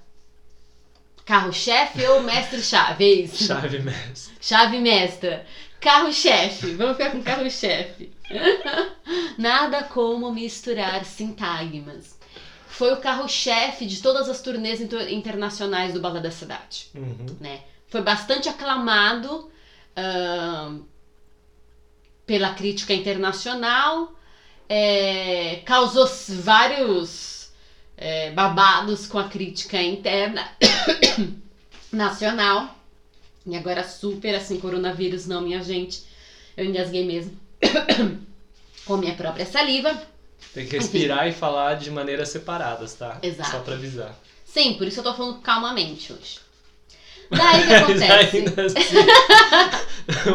Carro-chefe 1.25 2.05
ou 2.07 2.21
mestre-chave? 2.23 3.03
É 3.03 3.13
isso. 3.23 3.43
Chave 3.45 3.79
mestre. 3.79 4.33
Chave 4.39 4.77
mestra. 4.79 5.45
Carro-chefe. 5.79 6.71
Vamos 6.73 6.97
ficar 6.97 7.11
com 7.11 7.21
carro-chefe. 7.21 8.11
Nada 9.37 9.83
como 9.83 10.31
misturar 10.31 11.03
sintagmas. 11.05 12.17
Foi 12.67 12.93
o 12.93 12.97
carro-chefe 12.97 13.85
de 13.85 14.01
todas 14.01 14.29
as 14.29 14.41
turnês 14.41 14.79
inter- 14.81 15.11
internacionais 15.11 15.93
do 15.93 15.99
Balé 15.99 16.19
da 16.19 16.31
Cidade. 16.31 16.87
Uhum. 16.95 17.37
né? 17.39 17.61
Foi 17.87 18.01
bastante 18.01 18.47
aclamado 18.49 19.49
ahn, 19.95 20.81
pela 22.27 22.53
crítica 22.53 22.93
internacional, 22.93 24.13
é, 24.69 25.61
causou 25.65 26.05
vários 26.29 27.49
é, 27.95 28.29
babados 28.31 29.07
com 29.07 29.17
a 29.17 29.29
crítica 29.29 29.81
interna 29.81 30.47
nacional. 31.91 32.75
E 33.45 33.55
agora 33.55 33.81
super 33.83 34.35
assim, 34.35 34.59
coronavírus 34.59 35.25
não, 35.25 35.41
minha 35.41 35.63
gente. 35.63 36.03
Eu 36.55 36.65
engasguei 36.65 37.05
mesmo. 37.05 37.39
com 38.85 38.97
minha 38.97 39.15
própria 39.15 39.45
saliva. 39.45 39.99
Tem 40.53 40.67
que 40.67 40.77
respirar 40.77 41.27
e 41.27 41.31
falar 41.31 41.75
de 41.75 41.89
maneiras 41.89 42.29
separadas, 42.29 42.93
tá? 42.93 43.19
Exato. 43.21 43.51
Só 43.51 43.59
pra 43.59 43.75
avisar. 43.75 44.13
Sim, 44.45 44.73
por 44.73 44.87
isso 44.87 44.99
eu 44.99 45.03
tô 45.03 45.13
falando 45.13 45.39
calmamente 45.39 46.11
hoje. 46.11 46.39
Daí 47.29 47.67
que 47.67 47.73
acontece? 47.75 48.37
Ainda 48.37 48.65
assim. 48.65 48.83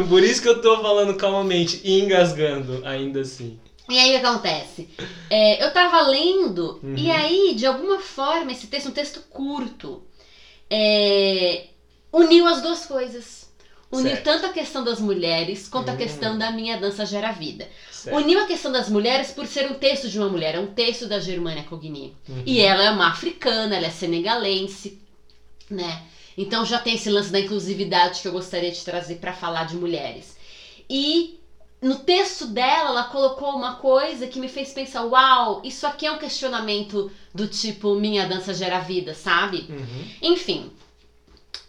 Por 0.08 0.22
isso 0.22 0.42
que 0.42 0.48
eu 0.48 0.60
tô 0.60 0.80
falando 0.82 1.14
calmamente 1.16 1.80
e 1.82 2.00
engasgando, 2.00 2.82
ainda 2.86 3.20
assim. 3.20 3.58
E 3.88 3.98
aí 3.98 4.16
o 4.16 4.20
que 4.20 4.26
acontece? 4.26 4.88
É, 5.28 5.64
eu 5.64 5.72
tava 5.72 6.00
lendo, 6.08 6.78
Uhum. 6.82 6.94
e 6.96 7.10
aí, 7.10 7.54
de 7.54 7.66
alguma 7.66 7.98
forma, 7.98 8.52
esse 8.52 8.66
texto, 8.68 8.88
um 8.88 8.92
texto 8.92 9.20
curto, 9.30 10.02
é, 10.70 11.66
uniu 12.12 12.46
as 12.46 12.62
duas 12.62 12.86
coisas. 12.86 13.42
Uniu 13.90 14.08
Certo. 14.12 14.24
tanto 14.24 14.46
a 14.46 14.48
questão 14.50 14.82
das 14.82 14.98
mulheres 15.00 15.68
quanto 15.68 15.90
a 15.90 15.92
Hum. 15.92 15.96
questão 15.98 16.38
da 16.38 16.50
minha 16.50 16.78
dança 16.78 17.04
gera 17.04 17.30
vida. 17.32 17.68
Certo. 17.90 18.16
Uniu 18.16 18.38
a 18.40 18.46
questão 18.46 18.72
das 18.72 18.88
mulheres 18.88 19.32
por 19.32 19.46
ser 19.46 19.70
um 19.70 19.74
texto 19.74 20.08
de 20.08 20.18
uma 20.18 20.30
mulher, 20.30 20.54
é 20.54 20.60
um 20.60 20.68
texto 20.68 21.06
da 21.06 21.18
Germânia 21.20 21.64
Cogni. 21.64 22.16
Uhum. 22.26 22.42
E 22.46 22.60
ela 22.60 22.82
é 22.84 22.90
uma 22.90 23.08
africana, 23.08 23.76
ela 23.76 23.86
é 23.88 23.90
senegalense, 23.90 24.98
né? 25.68 26.02
Então 26.36 26.64
já 26.64 26.78
tem 26.78 26.94
esse 26.94 27.10
lance 27.10 27.30
da 27.30 27.40
inclusividade 27.40 28.20
que 28.20 28.28
eu 28.28 28.32
gostaria 28.32 28.70
de 28.70 28.84
trazer 28.84 29.16
para 29.16 29.32
falar 29.32 29.64
de 29.64 29.76
mulheres. 29.76 30.36
E 30.88 31.38
no 31.80 31.96
texto 31.96 32.46
dela, 32.46 32.90
ela 32.90 33.04
colocou 33.04 33.54
uma 33.54 33.74
coisa 33.74 34.26
que 34.26 34.38
me 34.38 34.48
fez 34.48 34.72
pensar: 34.72 35.02
uau, 35.02 35.60
isso 35.64 35.86
aqui 35.86 36.06
é 36.06 36.10
um 36.12 36.16
questionamento 36.16 37.10
do 37.34 37.46
tipo 37.46 37.94
minha 37.94 38.24
dança 38.24 38.54
gera 38.54 38.78
vida, 38.78 39.12
sabe? 39.12 39.66
Uhum. 39.68 40.08
Enfim, 40.22 40.70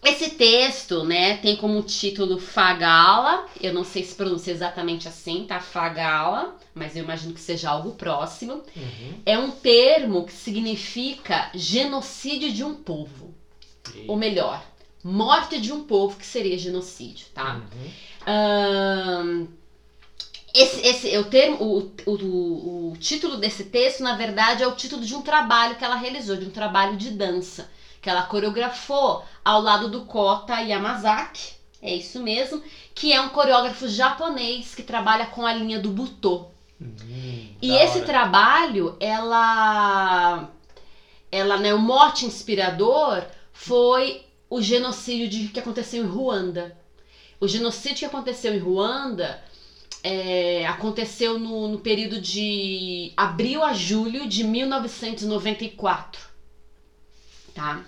esse 0.04 0.28
texto, 0.28 1.02
né, 1.02 1.34
tem 1.34 1.56
como 1.56 1.80
título 1.82 2.36
Fagala. 2.36 3.44
Eu 3.60 3.72
não 3.72 3.82
sei 3.82 4.02
se 4.02 4.14
pronuncia 4.14 4.52
exatamente 4.52 5.08
assim, 5.08 5.44
tá? 5.44 5.58
Fagala, 5.58 6.54
mas 6.74 6.94
eu 6.94 7.02
imagino 7.02 7.32
que 7.32 7.40
seja 7.40 7.70
algo 7.70 7.90
próximo 7.90 8.62
Uhum. 8.76 9.20
é 9.24 9.38
um 9.38 9.50
termo 9.50 10.22
que 10.22 10.32
significa 10.32 11.48
genocídio 11.54 12.52
de 12.52 12.62
um 12.62 12.74
povo. 12.74 13.33
Ou 14.08 14.16
melhor, 14.16 14.62
morte 15.02 15.60
de 15.60 15.72
um 15.72 15.84
povo, 15.84 16.16
que 16.16 16.26
seria 16.26 16.58
genocídio, 16.58 17.26
tá? 17.34 17.54
Uhum. 17.54 17.90
Ahn, 18.26 19.46
esse, 20.54 20.86
esse, 20.86 21.18
o, 21.18 21.24
termo, 21.24 21.56
o, 21.60 21.92
o, 22.06 22.92
o, 22.92 22.96
título 22.98 23.36
desse 23.36 23.64
texto, 23.64 24.04
na 24.04 24.14
verdade, 24.14 24.62
é 24.62 24.66
o 24.66 24.76
título 24.76 25.04
de 25.04 25.14
um 25.14 25.20
trabalho 25.20 25.74
que 25.74 25.84
ela 25.84 25.96
realizou, 25.96 26.36
de 26.36 26.46
um 26.46 26.50
trabalho 26.50 26.96
de 26.96 27.10
dança, 27.10 27.68
que 28.00 28.08
ela 28.08 28.22
coreografou 28.22 29.24
ao 29.44 29.60
lado 29.60 29.88
do 29.88 30.04
Kota 30.04 30.60
Yamazaki, 30.60 31.54
é 31.82 31.92
isso 31.94 32.22
mesmo, 32.22 32.62
que 32.94 33.12
é 33.12 33.20
um 33.20 33.28
coreógrafo 33.30 33.88
japonês 33.88 34.74
que 34.74 34.82
trabalha 34.82 35.26
com 35.26 35.44
a 35.44 35.52
linha 35.52 35.80
do 35.80 35.90
Butô. 35.90 36.46
Uhum. 36.80 37.56
E 37.60 37.72
esse 37.76 37.98
hora. 37.98 38.06
trabalho, 38.06 38.96
ela, 39.00 40.48
ela, 41.30 41.56
né, 41.58 41.74
o 41.74 41.78
mote 41.78 42.24
inspirador 42.24 43.24
foi 43.54 44.22
o 44.50 44.60
genocídio 44.62 45.28
de- 45.28 45.48
que 45.48 45.60
aconteceu 45.60 46.04
em 46.04 46.08
Ruanda. 46.08 46.76
O 47.40 47.48
genocídio 47.48 48.00
que 48.00 48.06
aconteceu 48.06 48.54
em 48.54 48.58
Ruanda 48.58 49.40
é, 50.02 50.66
aconteceu 50.66 51.38
no, 51.38 51.68
no 51.68 51.78
período 51.78 52.18
de 52.18 53.12
abril 53.16 53.62
a 53.64 53.72
julho 53.74 54.26
de 54.26 54.44
1994, 54.44 56.22
tá? 57.54 57.80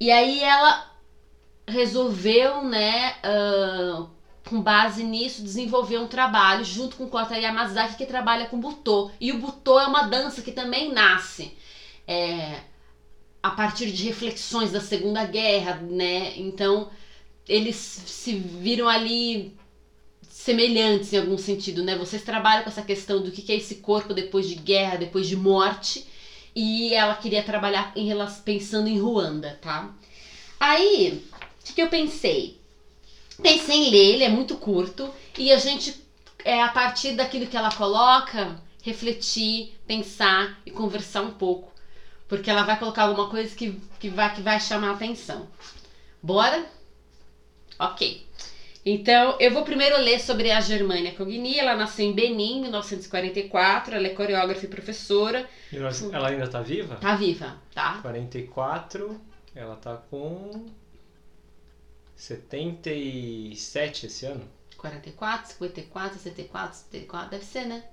E 0.00 0.10
aí 0.10 0.42
ela 0.42 0.84
resolveu, 1.68 2.62
né, 2.62 3.16
ah, 3.24 4.04
com 4.48 4.60
base 4.60 5.04
nisso, 5.04 5.42
desenvolver 5.42 5.98
um 5.98 6.06
trabalho 6.06 6.64
junto 6.64 6.96
com 6.96 7.08
Kota 7.08 7.36
Yamazaki 7.36 7.96
que 7.96 8.06
trabalha 8.06 8.46
com 8.46 8.60
Butô. 8.60 9.10
E 9.20 9.32
o 9.32 9.38
Butô 9.38 9.80
é 9.80 9.86
uma 9.86 10.02
dança 10.02 10.42
que 10.42 10.52
também 10.52 10.92
nasce 10.92 11.54
é, 12.06 12.62
a 13.42 13.50
partir 13.50 13.90
de 13.90 14.04
reflexões 14.04 14.70
da 14.70 14.80
Segunda 14.80 15.24
Guerra, 15.24 15.76
né? 15.76 16.34
Então 16.36 16.90
eles 17.48 17.76
se 17.76 18.34
viram 18.34 18.88
ali 18.88 19.56
semelhantes 20.28 21.12
em 21.12 21.18
algum 21.18 21.36
sentido, 21.36 21.82
né? 21.82 21.96
Vocês 21.96 22.22
trabalham 22.22 22.62
com 22.62 22.70
essa 22.70 22.82
questão 22.82 23.22
do 23.22 23.30
que 23.30 23.50
é 23.52 23.56
esse 23.56 23.76
corpo 23.76 24.14
depois 24.14 24.48
de 24.48 24.54
guerra, 24.54 24.96
depois 24.96 25.26
de 25.26 25.36
morte, 25.36 26.06
e 26.54 26.92
ela 26.94 27.14
queria 27.14 27.42
trabalhar 27.42 27.92
em 27.96 28.06
relação, 28.06 28.42
pensando 28.44 28.88
em 28.88 28.98
Ruanda, 28.98 29.58
tá? 29.60 29.92
Aí, 30.58 31.24
o 31.60 31.64
que, 31.64 31.72
que 31.74 31.82
eu 31.82 31.88
pensei? 31.88 32.60
Pensei 33.42 33.88
em 33.88 33.90
ler, 33.90 34.14
ele 34.14 34.24
é 34.24 34.28
muito 34.28 34.56
curto, 34.56 35.12
e 35.36 35.52
a 35.52 35.58
gente, 35.58 35.94
é, 36.44 36.62
a 36.62 36.68
partir 36.68 37.12
daquilo 37.12 37.46
que 37.46 37.56
ela 37.56 37.72
coloca, 37.72 38.60
refletir, 38.82 39.74
pensar 39.86 40.60
e 40.66 40.70
conversar 40.70 41.22
um 41.22 41.32
pouco. 41.32 41.71
Porque 42.32 42.50
ela 42.50 42.62
vai 42.62 42.78
colocar 42.78 43.02
alguma 43.02 43.28
coisa 43.28 43.54
que, 43.54 43.78
que, 44.00 44.08
vai, 44.08 44.34
que 44.34 44.40
vai 44.40 44.58
chamar 44.58 44.88
a 44.88 44.92
atenção. 44.92 45.46
Bora? 46.22 46.64
Ok. 47.78 48.26
Então, 48.86 49.36
eu 49.38 49.52
vou 49.52 49.64
primeiro 49.64 49.98
ler 49.98 50.18
sobre 50.18 50.50
a 50.50 50.58
Germânia 50.58 51.12
Cogni. 51.12 51.58
Ela 51.58 51.76
nasceu 51.76 52.06
em 52.06 52.14
Benin, 52.14 52.56
em 52.56 52.62
1944. 52.62 53.94
Ela 53.94 54.06
é 54.06 54.14
coreógrafa 54.14 54.64
e 54.64 54.68
professora. 54.68 55.46
Ela 56.10 56.28
ainda 56.30 56.48
tá 56.48 56.62
viva? 56.62 56.96
Tá 56.96 57.14
viva, 57.14 57.58
tá? 57.74 57.98
44, 58.00 59.20
ela 59.54 59.76
tá 59.76 59.98
com 60.08 60.70
77 62.16 64.06
esse 64.06 64.24
ano. 64.24 64.48
44, 64.78 65.52
54, 65.52 66.18
64, 66.18 66.76
74, 66.78 67.30
deve 67.30 67.44
ser, 67.44 67.66
né? 67.66 67.84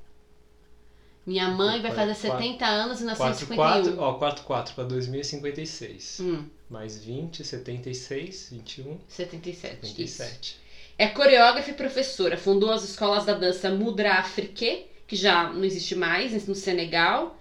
Minha 1.30 1.48
mãe 1.48 1.80
vai 1.80 1.92
fazer 1.92 2.15
70 2.15 2.65
anos 2.65 3.02
e 3.02 3.04
nasceu 3.04 3.28
em 3.28 3.56
44, 3.56 3.84
51. 3.92 4.04
ó, 4.04 4.13
44 4.15 4.74
para 4.74 4.84
2056. 4.86 6.22
Hum, 6.22 6.46
Mais 6.68 6.98
20, 6.98 7.44
76, 7.44 8.50
21, 8.52 8.98
77. 9.08 9.76
Isso. 9.76 10.24
57. 10.24 10.58
É 10.98 11.08
coreógrafa 11.10 11.70
e 11.70 11.76
professora. 11.76 12.36
Fundou 12.36 12.72
as 12.72 12.84
escolas 12.84 13.26
da 13.26 13.36
dança 13.36 13.70
Mudra 13.70 14.13
Afrique, 14.13 14.88
que 15.06 15.15
já 15.15 15.54
não 15.54 15.63
existe 15.63 15.94
mais, 15.94 16.48
no 16.48 16.56
Senegal. 16.56 17.38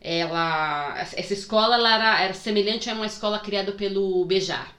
Ela, 0.00 0.98
essa 0.98 1.34
escola 1.34 1.74
ela 1.76 1.94
era, 1.94 2.22
era 2.22 2.32
semelhante 2.32 2.88
a 2.88 2.94
uma 2.94 3.04
escola 3.04 3.38
criada 3.38 3.72
pelo 3.72 4.24
Bejar. 4.24 4.74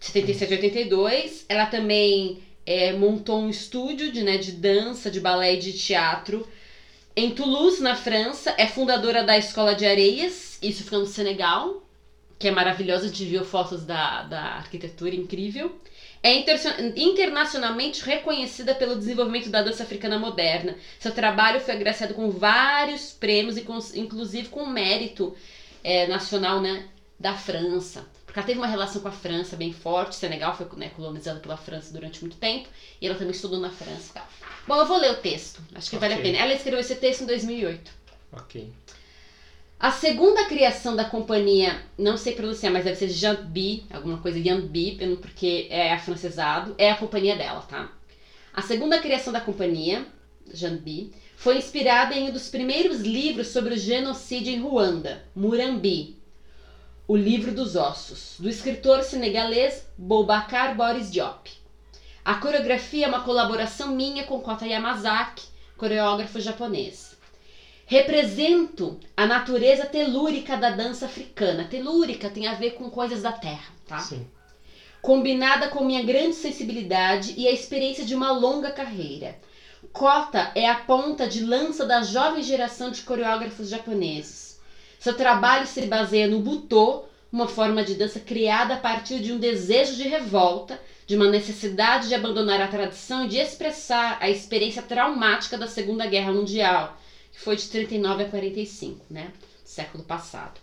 77 0.00 0.50
e 0.50 0.56
82. 0.56 1.46
Ela 1.48 1.66
também 1.66 2.42
é, 2.66 2.92
montou 2.92 3.38
um 3.38 3.48
estúdio 3.48 4.10
de, 4.10 4.24
né, 4.24 4.36
de 4.36 4.50
dança, 4.50 5.08
de 5.08 5.20
balé 5.20 5.54
e 5.54 5.58
de 5.60 5.72
teatro 5.74 6.44
em 7.20 7.34
Toulouse, 7.34 7.82
na 7.82 7.94
França. 7.94 8.54
É 8.56 8.66
fundadora 8.66 9.22
da 9.22 9.36
Escola 9.36 9.74
de 9.74 9.86
Areias, 9.86 10.58
isso 10.62 10.84
fica 10.84 10.98
no 10.98 11.06
Senegal, 11.06 11.82
que 12.38 12.48
é 12.48 12.50
maravilhosa. 12.50 13.06
A 13.06 13.08
gente 13.08 13.24
viu 13.24 13.44
fotos 13.44 13.84
da, 13.84 14.22
da 14.22 14.40
arquitetura 14.40 15.14
incrível. 15.14 15.78
É 16.22 16.34
inter- 16.34 16.92
internacionalmente 16.96 18.02
reconhecida 18.02 18.74
pelo 18.74 18.96
desenvolvimento 18.96 19.48
da 19.50 19.62
dança 19.62 19.84
africana 19.84 20.18
moderna. 20.18 20.76
Seu 20.98 21.12
trabalho 21.12 21.60
foi 21.60 21.74
agraciado 21.74 22.14
com 22.14 22.30
vários 22.30 23.12
prêmios 23.12 23.56
e 23.56 23.64
inclusive 23.94 24.48
com 24.48 24.66
mérito 24.66 25.34
é, 25.84 26.06
nacional, 26.08 26.60
né? 26.60 26.88
da 27.18 27.34
França. 27.34 28.06
Porque 28.38 28.40
ela 28.40 28.46
teve 28.46 28.58
uma 28.58 28.66
relação 28.66 29.02
com 29.02 29.08
a 29.08 29.12
França 29.12 29.56
bem 29.56 29.72
forte. 29.72 30.14
Senegal 30.14 30.56
foi 30.56 30.66
né, 30.76 30.90
colonizado 30.94 31.40
pela 31.40 31.56
França 31.56 31.92
durante 31.92 32.20
muito 32.20 32.36
tempo. 32.36 32.68
E 33.00 33.06
ela 33.06 33.16
também 33.16 33.32
estudou 33.32 33.58
na 33.58 33.70
França. 33.70 34.14
Tá. 34.14 34.28
Bom, 34.66 34.76
eu 34.76 34.86
vou 34.86 34.96
ler 34.96 35.10
o 35.10 35.16
texto. 35.16 35.60
Acho 35.74 35.90
que 35.90 35.96
okay. 35.96 36.08
vale 36.08 36.20
a 36.20 36.22
pena. 36.22 36.38
Ela 36.38 36.54
escreveu 36.54 36.78
esse 36.78 36.94
texto 36.96 37.22
em 37.22 37.26
2008. 37.26 37.90
Ok. 38.32 38.72
A 39.80 39.90
segunda 39.90 40.44
criação 40.44 40.94
da 40.94 41.04
companhia, 41.04 41.80
não 41.96 42.16
sei 42.16 42.34
pronunciar, 42.34 42.72
mas 42.72 42.84
deve 42.84 42.96
ser 42.96 43.08
Jambi, 43.08 43.84
alguma 43.90 44.18
coisa 44.18 44.42
Jambi, 44.42 44.98
porque 45.20 45.66
é 45.70 45.92
afrancesado, 45.92 46.74
é 46.78 46.90
a 46.90 46.96
companhia 46.96 47.36
dela, 47.36 47.62
tá? 47.62 47.90
A 48.52 48.62
segunda 48.62 48.98
criação 48.98 49.32
da 49.32 49.40
companhia, 49.40 50.04
Jambi, 50.52 51.12
foi 51.36 51.58
inspirada 51.58 52.14
em 52.14 52.28
um 52.28 52.32
dos 52.32 52.48
primeiros 52.48 53.00
livros 53.00 53.48
sobre 53.48 53.74
o 53.74 53.78
genocídio 53.78 54.52
em 54.52 54.60
Ruanda, 54.60 55.24
Murambi, 55.34 56.17
o 57.08 57.16
livro 57.16 57.52
dos 57.52 57.74
ossos, 57.74 58.34
do 58.38 58.50
escritor 58.50 59.02
senegalês 59.02 59.86
Boubacar 59.96 60.76
Boris 60.76 61.10
Diop. 61.10 61.50
A 62.22 62.34
coreografia 62.34 63.06
é 63.06 63.08
uma 63.08 63.22
colaboração 63.22 63.96
minha 63.96 64.24
com 64.24 64.42
Kota 64.42 64.66
Yamazaki, 64.66 65.46
coreógrafo 65.78 66.38
japonês. 66.38 67.16
Represento 67.86 69.00
a 69.16 69.26
natureza 69.26 69.86
telúrica 69.86 70.54
da 70.58 70.68
dança 70.68 71.06
africana. 71.06 71.64
Telúrica 71.64 72.28
tem 72.28 72.46
a 72.46 72.52
ver 72.52 72.72
com 72.72 72.90
coisas 72.90 73.22
da 73.22 73.32
terra, 73.32 73.72
tá? 73.86 74.00
Sim. 74.00 74.26
Combinada 75.00 75.68
com 75.68 75.82
minha 75.82 76.04
grande 76.04 76.34
sensibilidade 76.34 77.32
e 77.38 77.48
a 77.48 77.50
experiência 77.50 78.04
de 78.04 78.14
uma 78.14 78.32
longa 78.32 78.70
carreira. 78.70 79.38
Kota 79.94 80.52
é 80.54 80.68
a 80.68 80.74
ponta 80.74 81.26
de 81.26 81.42
lança 81.42 81.86
da 81.86 82.02
jovem 82.02 82.42
geração 82.42 82.90
de 82.90 83.00
coreógrafos 83.00 83.70
japoneses. 83.70 84.47
Seu 84.98 85.14
trabalho 85.14 85.66
se 85.66 85.82
baseia 85.86 86.26
no 86.26 86.40
butô, 86.40 87.04
uma 87.30 87.46
forma 87.46 87.84
de 87.84 87.94
dança 87.94 88.18
criada 88.18 88.74
a 88.74 88.78
partir 88.78 89.20
de 89.20 89.32
um 89.32 89.38
desejo 89.38 89.94
de 89.94 90.08
revolta, 90.08 90.80
de 91.06 91.14
uma 91.14 91.28
necessidade 91.28 92.08
de 92.08 92.14
abandonar 92.14 92.60
a 92.60 92.68
tradição 92.68 93.24
e 93.24 93.28
de 93.28 93.36
expressar 93.38 94.18
a 94.20 94.28
experiência 94.28 94.82
traumática 94.82 95.56
da 95.56 95.66
Segunda 95.66 96.06
Guerra 96.06 96.32
Mundial, 96.32 96.98
que 97.32 97.40
foi 97.40 97.54
de 97.54 97.68
39 97.68 98.24
a 98.24 98.28
45, 98.28 99.06
né? 99.08 99.30
Século 99.64 100.02
passado. 100.02 100.60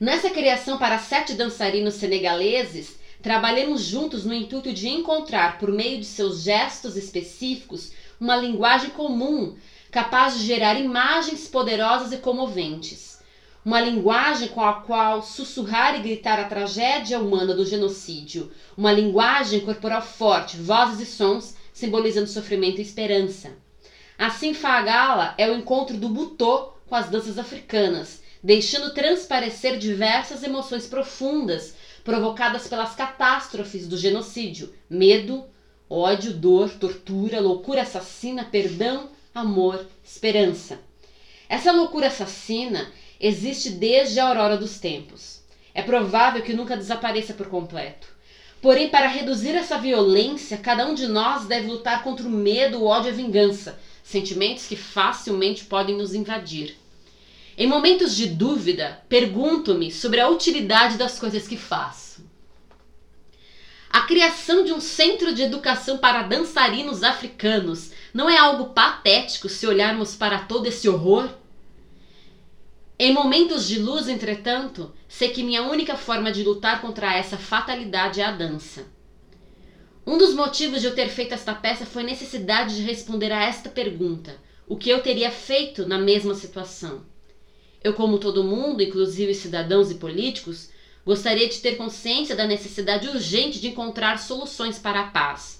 Nessa 0.00 0.30
criação 0.30 0.78
para 0.78 0.98
sete 0.98 1.34
dançarinos 1.34 1.94
senegaleses, 1.94 2.96
trabalhamos 3.22 3.82
juntos 3.82 4.24
no 4.24 4.34
intuito 4.34 4.72
de 4.72 4.88
encontrar, 4.88 5.58
por 5.58 5.70
meio 5.70 5.98
de 5.98 6.04
seus 6.04 6.42
gestos 6.42 6.96
específicos, 6.96 7.92
uma 8.20 8.36
linguagem 8.36 8.90
comum 8.90 9.56
capaz 9.94 10.36
de 10.36 10.44
gerar 10.44 10.74
imagens 10.80 11.46
poderosas 11.46 12.12
e 12.12 12.16
comoventes. 12.16 13.20
Uma 13.64 13.80
linguagem 13.80 14.48
com 14.48 14.60
a 14.60 14.72
qual 14.80 15.22
sussurrar 15.22 15.94
e 15.94 16.00
gritar 16.00 16.36
a 16.40 16.46
tragédia 16.46 17.20
humana 17.20 17.54
do 17.54 17.64
genocídio. 17.64 18.50
Uma 18.76 18.90
linguagem 18.90 19.60
corporal 19.60 20.02
forte, 20.02 20.56
vozes 20.56 20.98
e 20.98 21.06
sons 21.06 21.54
simbolizando 21.72 22.26
sofrimento 22.26 22.78
e 22.78 22.82
esperança. 22.82 23.52
Assim, 24.18 24.52
Fagala 24.52 25.32
é 25.38 25.48
o 25.48 25.54
encontro 25.54 25.96
do 25.96 26.08
butô 26.08 26.72
com 26.88 26.96
as 26.96 27.08
danças 27.08 27.38
africanas, 27.38 28.20
deixando 28.42 28.92
transparecer 28.92 29.78
diversas 29.78 30.42
emoções 30.42 30.88
profundas 30.88 31.72
provocadas 32.02 32.66
pelas 32.66 32.96
catástrofes 32.96 33.86
do 33.86 33.96
genocídio: 33.96 34.74
medo, 34.90 35.44
ódio, 35.88 36.32
dor, 36.32 36.70
tortura, 36.70 37.38
loucura 37.38 37.82
assassina, 37.82 38.42
perdão, 38.42 39.13
amor, 39.34 39.84
esperança. 40.04 40.78
Essa 41.48 41.72
loucura 41.72 42.06
assassina 42.06 42.92
existe 43.20 43.70
desde 43.70 44.20
a 44.20 44.28
aurora 44.28 44.56
dos 44.56 44.78
tempos. 44.78 45.42
É 45.74 45.82
provável 45.82 46.42
que 46.42 46.52
nunca 46.52 46.76
desapareça 46.76 47.34
por 47.34 47.48
completo. 47.48 48.06
Porém, 48.62 48.88
para 48.88 49.08
reduzir 49.08 49.50
essa 49.56 49.76
violência, 49.76 50.56
cada 50.56 50.86
um 50.86 50.94
de 50.94 51.06
nós 51.06 51.46
deve 51.46 51.66
lutar 51.66 52.02
contra 52.04 52.26
o 52.26 52.30
medo, 52.30 52.78
o 52.78 52.86
ódio 52.86 53.10
e 53.10 53.12
a 53.12 53.16
vingança, 53.16 53.78
sentimentos 54.02 54.66
que 54.66 54.76
facilmente 54.76 55.64
podem 55.64 55.96
nos 55.96 56.14
invadir. 56.14 56.76
Em 57.58 57.66
momentos 57.66 58.16
de 58.16 58.26
dúvida, 58.26 59.02
pergunto-me 59.08 59.90
sobre 59.90 60.20
a 60.20 60.28
utilidade 60.28 60.96
das 60.96 61.18
coisas 61.18 61.46
que 61.46 61.56
faço. 61.56 62.24
A 63.90 64.02
criação 64.02 64.64
de 64.64 64.72
um 64.72 64.80
centro 64.80 65.32
de 65.32 65.42
educação 65.42 65.98
para 65.98 66.22
dançarinos 66.22 67.04
africanos 67.04 67.92
não 68.14 68.30
é 68.30 68.38
algo 68.38 68.66
patético 68.66 69.48
se 69.48 69.66
olharmos 69.66 70.14
para 70.14 70.38
todo 70.38 70.66
esse 70.66 70.88
horror? 70.88 71.28
Em 72.96 73.12
momentos 73.12 73.66
de 73.66 73.80
luz, 73.80 74.08
entretanto, 74.08 74.94
sei 75.08 75.30
que 75.30 75.42
minha 75.42 75.64
única 75.64 75.96
forma 75.96 76.30
de 76.30 76.44
lutar 76.44 76.80
contra 76.80 77.12
essa 77.12 77.36
fatalidade 77.36 78.20
é 78.20 78.24
a 78.24 78.30
dança. 78.30 78.86
Um 80.06 80.16
dos 80.16 80.32
motivos 80.32 80.80
de 80.80 80.86
eu 80.86 80.94
ter 80.94 81.08
feito 81.08 81.34
esta 81.34 81.52
peça 81.52 81.84
foi 81.84 82.02
a 82.02 82.06
necessidade 82.06 82.76
de 82.76 82.82
responder 82.82 83.32
a 83.32 83.42
esta 83.42 83.68
pergunta: 83.68 84.36
o 84.68 84.76
que 84.76 84.90
eu 84.90 85.02
teria 85.02 85.32
feito 85.32 85.84
na 85.84 85.98
mesma 85.98 86.36
situação? 86.36 87.04
Eu, 87.82 87.94
como 87.94 88.18
todo 88.18 88.44
mundo, 88.44 88.80
inclusive 88.80 89.34
cidadãos 89.34 89.90
e 89.90 89.96
políticos, 89.96 90.70
gostaria 91.04 91.48
de 91.48 91.58
ter 91.58 91.76
consciência 91.76 92.36
da 92.36 92.46
necessidade 92.46 93.08
urgente 93.08 93.60
de 93.60 93.68
encontrar 93.68 94.20
soluções 94.20 94.78
para 94.78 95.00
a 95.00 95.06
paz, 95.08 95.53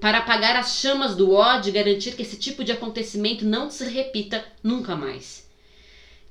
para 0.00 0.18
apagar 0.18 0.56
as 0.56 0.76
chamas 0.76 1.16
do 1.16 1.32
ódio 1.32 1.70
e 1.70 1.72
garantir 1.72 2.14
que 2.14 2.22
esse 2.22 2.36
tipo 2.36 2.62
de 2.62 2.72
acontecimento 2.72 3.44
não 3.44 3.70
se 3.70 3.84
repita 3.84 4.44
nunca 4.62 4.94
mais. 4.94 5.48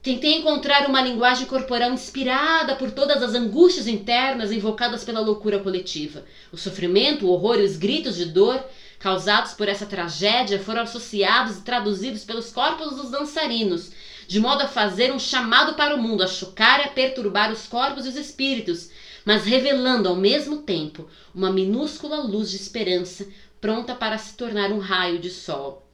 Tentei 0.01 0.35
encontrar 0.35 0.87
uma 0.87 1.01
linguagem 1.01 1.45
corporal 1.47 1.91
inspirada 1.91 2.75
por 2.75 2.91
todas 2.91 3.21
as 3.21 3.33
angústias 3.33 3.87
internas 3.87 4.53
invocadas 4.53 5.03
pela 5.03 5.19
loucura 5.19 5.59
coletiva. 5.59 6.23
O 6.49 6.55
sofrimento, 6.55 7.25
o 7.25 7.29
horror 7.29 7.59
e 7.59 7.65
os 7.65 7.75
gritos 7.75 8.15
de 8.15 8.23
dor 8.23 8.63
causados 8.99 9.53
por 9.53 9.67
essa 9.67 9.85
tragédia 9.85 10.59
foram 10.59 10.83
associados 10.83 11.57
e 11.57 11.61
traduzidos 11.61 12.23
pelos 12.23 12.51
corpos 12.51 12.95
dos 12.95 13.11
dançarinos, 13.11 13.91
de 14.27 14.39
modo 14.39 14.63
a 14.63 14.67
fazer 14.67 15.11
um 15.11 15.19
chamado 15.19 15.75
para 15.75 15.95
o 15.95 16.01
mundo, 16.01 16.23
a 16.23 16.27
chocar 16.27 16.79
e 16.79 16.83
a 16.83 16.91
perturbar 16.91 17.51
os 17.51 17.67
corpos 17.67 18.05
e 18.05 18.09
os 18.09 18.15
espíritos, 18.15 18.89
mas 19.25 19.43
revelando 19.43 20.07
ao 20.07 20.15
mesmo 20.15 20.57
tempo 20.57 21.09
uma 21.35 21.51
minúscula 21.51 22.21
luz 22.21 22.49
de 22.49 22.55
esperança 22.55 23.27
pronta 23.59 23.95
para 23.95 24.17
se 24.17 24.35
tornar 24.35 24.71
um 24.71 24.79
raio 24.79 25.19
de 25.19 25.29
sol. 25.29 25.87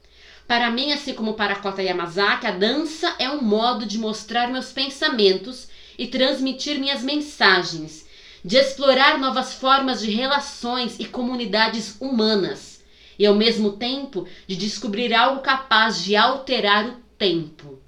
Para 0.48 0.70
mim, 0.70 0.92
assim 0.92 1.14
como 1.14 1.34
para 1.34 1.56
Kota 1.56 1.82
Yamazaki, 1.82 2.46
a 2.46 2.52
dança 2.52 3.16
é 3.18 3.30
um 3.30 3.42
modo 3.42 3.86
de 3.86 3.98
mostrar 3.98 4.52
meus 4.52 4.72
pensamentos 4.72 5.68
e 5.98 6.08
transmitir 6.08 6.80
minhas 6.80 7.04
mensagens, 7.04 8.06
de 8.44 8.58
explorar 8.58 9.18
novas 9.18 9.54
formas 9.54 10.02
de 10.02 10.10
relações 10.10 11.00
e 11.00 11.06
comunidades 11.06 11.96
humanas, 12.00 12.82
e 13.18 13.26
ao 13.26 13.34
mesmo 13.34 13.72
tempo 13.72 14.28
de 14.46 14.56
descobrir 14.56 15.14
algo 15.14 15.40
capaz 15.40 16.04
de 16.04 16.16
alterar 16.16 16.86
o 16.88 16.98
tempo. 17.18 17.80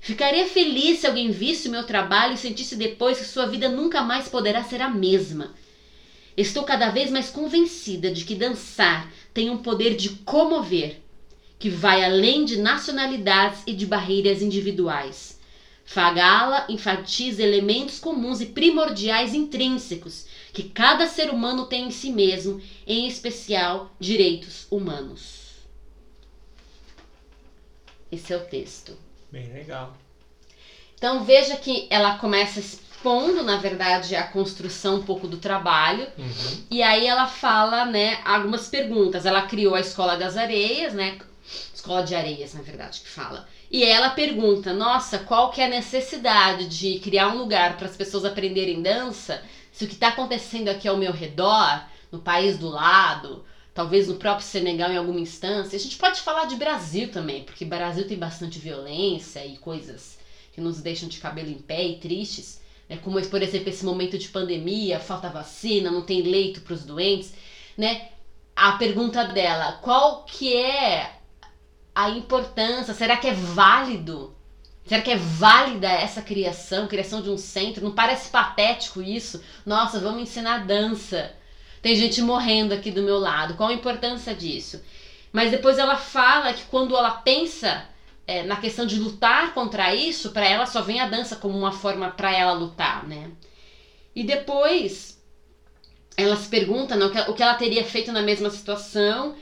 Ficaria 0.00 0.46
feliz 0.46 0.98
se 0.98 1.06
alguém 1.06 1.30
visse 1.30 1.68
o 1.68 1.70
meu 1.70 1.84
trabalho 1.84 2.34
e 2.34 2.36
sentisse 2.36 2.74
depois 2.74 3.18
que 3.18 3.24
sua 3.24 3.46
vida 3.46 3.68
nunca 3.68 4.02
mais 4.02 4.28
poderá 4.28 4.64
ser 4.64 4.82
a 4.82 4.88
mesma. 4.88 5.52
Estou 6.36 6.64
cada 6.64 6.90
vez 6.90 7.10
mais 7.10 7.30
convencida 7.30 8.10
de 8.10 8.24
que 8.24 8.34
dançar 8.34 9.12
tem 9.34 9.50
um 9.50 9.58
poder 9.58 9.94
de 9.94 10.10
comover 10.10 11.00
que 11.58 11.68
vai 11.68 12.02
além 12.02 12.44
de 12.44 12.56
nacionalidades 12.56 13.62
e 13.66 13.72
de 13.72 13.86
barreiras 13.86 14.42
individuais. 14.42 15.38
Fagala 15.84 16.66
enfatiza 16.68 17.42
elementos 17.42 17.98
comuns 17.98 18.40
e 18.40 18.46
primordiais 18.46 19.34
intrínsecos 19.34 20.24
que 20.52 20.64
cada 20.64 21.06
ser 21.06 21.30
humano 21.30 21.66
tem 21.66 21.86
em 21.86 21.90
si 21.90 22.10
mesmo, 22.10 22.60
em 22.86 23.06
especial 23.06 23.94
direitos 24.00 24.66
humanos. 24.70 25.42
Esse 28.10 28.32
é 28.32 28.36
o 28.36 28.44
texto. 28.44 28.96
Bem 29.30 29.52
legal. 29.52 29.96
Então 30.94 31.24
veja 31.24 31.56
que 31.56 31.86
ela 31.90 32.16
começa 32.18 32.60
expondo, 33.02 33.42
na 33.42 33.56
verdade, 33.56 34.14
a 34.14 34.22
construção 34.22 34.96
um 34.96 35.02
pouco 35.02 35.26
do 35.26 35.36
trabalho. 35.36 36.06
Uhum. 36.16 36.64
E 36.70 36.82
aí 36.82 37.04
ela 37.04 37.26
fala, 37.26 37.84
né, 37.84 38.20
algumas 38.24 38.68
perguntas. 38.68 39.26
Ela 39.26 39.42
criou 39.42 39.74
a 39.74 39.80
Escola 39.80 40.16
das 40.16 40.36
Areias, 40.36 40.94
né, 40.94 41.18
Escola 41.74 42.04
de 42.04 42.14
Areias, 42.14 42.54
na 42.54 42.62
verdade, 42.62 43.00
que 43.00 43.08
fala. 43.08 43.48
E 43.68 43.82
ela 43.82 44.10
pergunta: 44.10 44.72
"Nossa, 44.72 45.18
qual 45.18 45.50
que 45.50 45.60
é 45.60 45.64
a 45.64 45.68
necessidade 45.68 46.68
de 46.68 47.00
criar 47.00 47.28
um 47.28 47.38
lugar 47.38 47.76
para 47.76 47.88
as 47.88 47.96
pessoas 47.96 48.24
aprenderem 48.24 48.80
dança, 48.80 49.42
se 49.72 49.84
o 49.84 49.88
que 49.88 49.94
está 49.94 50.08
acontecendo 50.08 50.68
aqui 50.68 50.86
ao 50.86 50.96
meu 50.96 51.10
redor, 51.10 51.82
no 52.12 52.20
país 52.20 52.56
do 52.56 52.68
lado, 52.68 53.44
talvez 53.74 54.06
no 54.06 54.14
próprio 54.14 54.46
Senegal 54.46 54.92
em 54.92 54.96
alguma 54.96 55.18
instância. 55.18 55.76
A 55.76 55.80
gente 55.80 55.96
pode 55.96 56.20
falar 56.20 56.44
de 56.44 56.54
Brasil 56.54 57.10
também, 57.10 57.42
porque 57.42 57.64
Brasil 57.64 58.06
tem 58.06 58.18
bastante 58.18 58.60
violência 58.60 59.44
e 59.44 59.56
coisas 59.56 60.18
que 60.52 60.60
nos 60.60 60.80
deixam 60.80 61.08
de 61.08 61.18
cabelo 61.18 61.48
em 61.48 61.58
pé 61.58 61.82
e 61.82 61.96
tristes, 61.96 62.61
né? 62.88 62.98
Como 62.98 63.20
por 63.28 63.42
exemplo 63.42 63.68
esse 63.68 63.84
momento 63.84 64.18
de 64.18 64.28
pandemia, 64.28 65.00
falta 65.00 65.28
vacina, 65.28 65.90
não 65.90 66.02
tem 66.02 66.22
leito 66.22 66.60
para 66.62 66.74
os 66.74 66.84
doentes, 66.84 67.34
né? 67.76 68.08
A 68.54 68.72
pergunta 68.72 69.24
dela, 69.24 69.78
qual 69.82 70.24
que 70.24 70.54
é 70.54 71.18
a 71.94 72.10
importância, 72.10 72.94
será 72.94 73.16
que 73.16 73.28
é 73.28 73.32
válido 73.32 74.34
Será 74.84 75.00
que 75.00 75.10
é 75.10 75.16
válida 75.16 75.88
essa 75.88 76.20
criação, 76.20 76.88
criação 76.88 77.22
de 77.22 77.30
um 77.30 77.38
centro? 77.38 77.84
Não 77.84 77.92
parece 77.92 78.30
patético 78.30 79.00
isso? 79.00 79.42
Nossa, 79.64 80.00
vamos 80.00 80.22
ensinar 80.22 80.66
dança. 80.66 81.32
Tem 81.80 81.94
gente 81.94 82.20
morrendo 82.20 82.74
aqui 82.74 82.90
do 82.90 83.02
meu 83.02 83.18
lado. 83.18 83.54
Qual 83.54 83.68
a 83.68 83.74
importância 83.74 84.34
disso? 84.34 84.82
Mas 85.32 85.50
depois 85.50 85.78
ela 85.78 85.96
fala 85.96 86.52
que 86.52 86.64
quando 86.64 86.96
ela 86.96 87.12
pensa 87.12 87.86
é, 88.32 88.42
na 88.44 88.56
questão 88.56 88.86
de 88.86 88.98
lutar 88.98 89.52
contra 89.52 89.94
isso, 89.94 90.30
para 90.30 90.48
ela 90.48 90.64
só 90.64 90.80
vem 90.80 91.00
a 91.00 91.06
dança 91.06 91.36
como 91.36 91.58
uma 91.58 91.72
forma 91.72 92.10
para 92.10 92.34
ela 92.34 92.52
lutar, 92.52 93.06
né? 93.06 93.30
E 94.16 94.24
depois 94.24 95.20
ela 96.16 96.36
se 96.36 96.48
pergunta 96.48 96.96
né, 96.96 97.06
o 97.28 97.34
que 97.34 97.42
ela 97.42 97.54
teria 97.54 97.84
feito 97.84 98.10
na 98.10 98.22
mesma 98.22 98.48
situação 98.48 99.34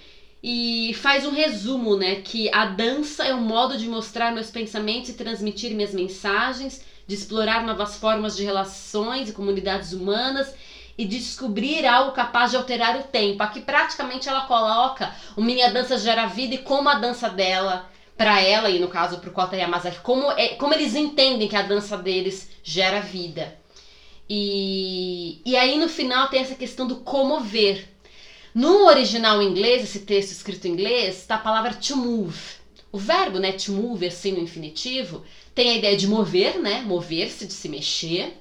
e 0.42 0.92
faz 0.94 1.24
um 1.24 1.30
resumo, 1.30 1.96
né? 1.96 2.16
Que 2.16 2.52
a 2.52 2.64
dança 2.66 3.24
é 3.24 3.34
um 3.34 3.40
modo 3.40 3.76
de 3.76 3.88
mostrar 3.88 4.32
meus 4.32 4.50
pensamentos 4.50 5.10
e 5.10 5.14
transmitir 5.14 5.72
minhas 5.74 5.94
mensagens, 5.94 6.84
de 7.06 7.14
explorar 7.14 7.62
novas 7.64 7.96
formas 7.96 8.36
de 8.36 8.44
relações 8.44 9.28
e 9.28 9.32
comunidades 9.32 9.92
humanas 9.92 10.52
e 10.98 11.04
descobrir 11.04 11.86
algo 11.86 12.12
capaz 12.12 12.50
de 12.50 12.56
alterar 12.56 12.98
o 12.98 13.04
tempo. 13.04 13.42
Aqui 13.42 13.60
praticamente 13.60 14.28
ela 14.28 14.42
coloca 14.42 15.14
o 15.36 15.42
Minha 15.42 15.72
Dança 15.72 15.96
Gera 15.96 16.26
Vida 16.26 16.56
e 16.56 16.58
como 16.58 16.88
a 16.88 16.94
dança 16.94 17.28
dela, 17.28 17.89
para 18.20 18.38
ela 18.38 18.68
e 18.68 18.78
no 18.78 18.88
caso 18.88 19.18
para 19.18 19.30
o 19.30 19.32
Kota 19.32 19.56
Yamazaki, 19.56 20.00
como, 20.00 20.30
é, 20.32 20.48
como 20.48 20.74
eles 20.74 20.94
entendem 20.94 21.48
que 21.48 21.56
a 21.56 21.62
dança 21.62 21.96
deles 21.96 22.50
gera 22.62 23.00
vida. 23.00 23.58
E, 24.28 25.40
e 25.42 25.56
aí 25.56 25.78
no 25.78 25.88
final 25.88 26.28
tem 26.28 26.42
essa 26.42 26.54
questão 26.54 26.86
do 26.86 26.96
comover. 26.96 27.88
No 28.54 28.84
original 28.84 29.40
inglês, 29.40 29.84
esse 29.84 30.00
texto 30.00 30.32
escrito 30.32 30.68
em 30.68 30.72
inglês, 30.72 31.16
está 31.16 31.36
a 31.36 31.38
palavra 31.38 31.72
to 31.72 31.96
move. 31.96 32.38
O 32.92 32.98
verbo, 32.98 33.38
né, 33.38 33.52
to 33.52 33.72
move, 33.72 34.06
assim 34.06 34.32
no 34.32 34.40
infinitivo, 34.40 35.24
tem 35.54 35.70
a 35.70 35.76
ideia 35.76 35.96
de 35.96 36.06
mover, 36.06 36.58
né, 36.58 36.82
mover-se, 36.82 37.46
de 37.46 37.54
se 37.54 37.70
mexer. 37.70 38.38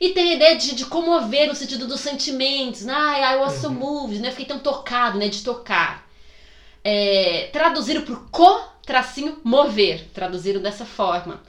E 0.00 0.08
tem 0.08 0.30
a 0.30 0.34
ideia 0.34 0.56
de, 0.56 0.74
de 0.74 0.84
comover 0.84 1.46
no 1.46 1.54
sentido 1.54 1.86
dos 1.86 2.00
sentimentos. 2.00 2.82
Né? 2.82 2.92
Ah, 2.92 3.34
I 3.34 3.36
was 3.36 3.52
so 3.60 3.70
moved, 3.70 4.18
né? 4.18 4.32
Fiquei 4.32 4.46
tão 4.46 4.58
tocado, 4.58 5.16
né? 5.16 5.28
De 5.28 5.44
tocar. 5.44 6.04
É, 6.82 7.48
traduziram 7.52 8.02
por 8.02 8.28
co, 8.30 8.75
tracinho, 8.86 9.38
mover. 9.42 10.06
Traduziram 10.14 10.62
dessa 10.62 10.86
forma. 10.86 11.42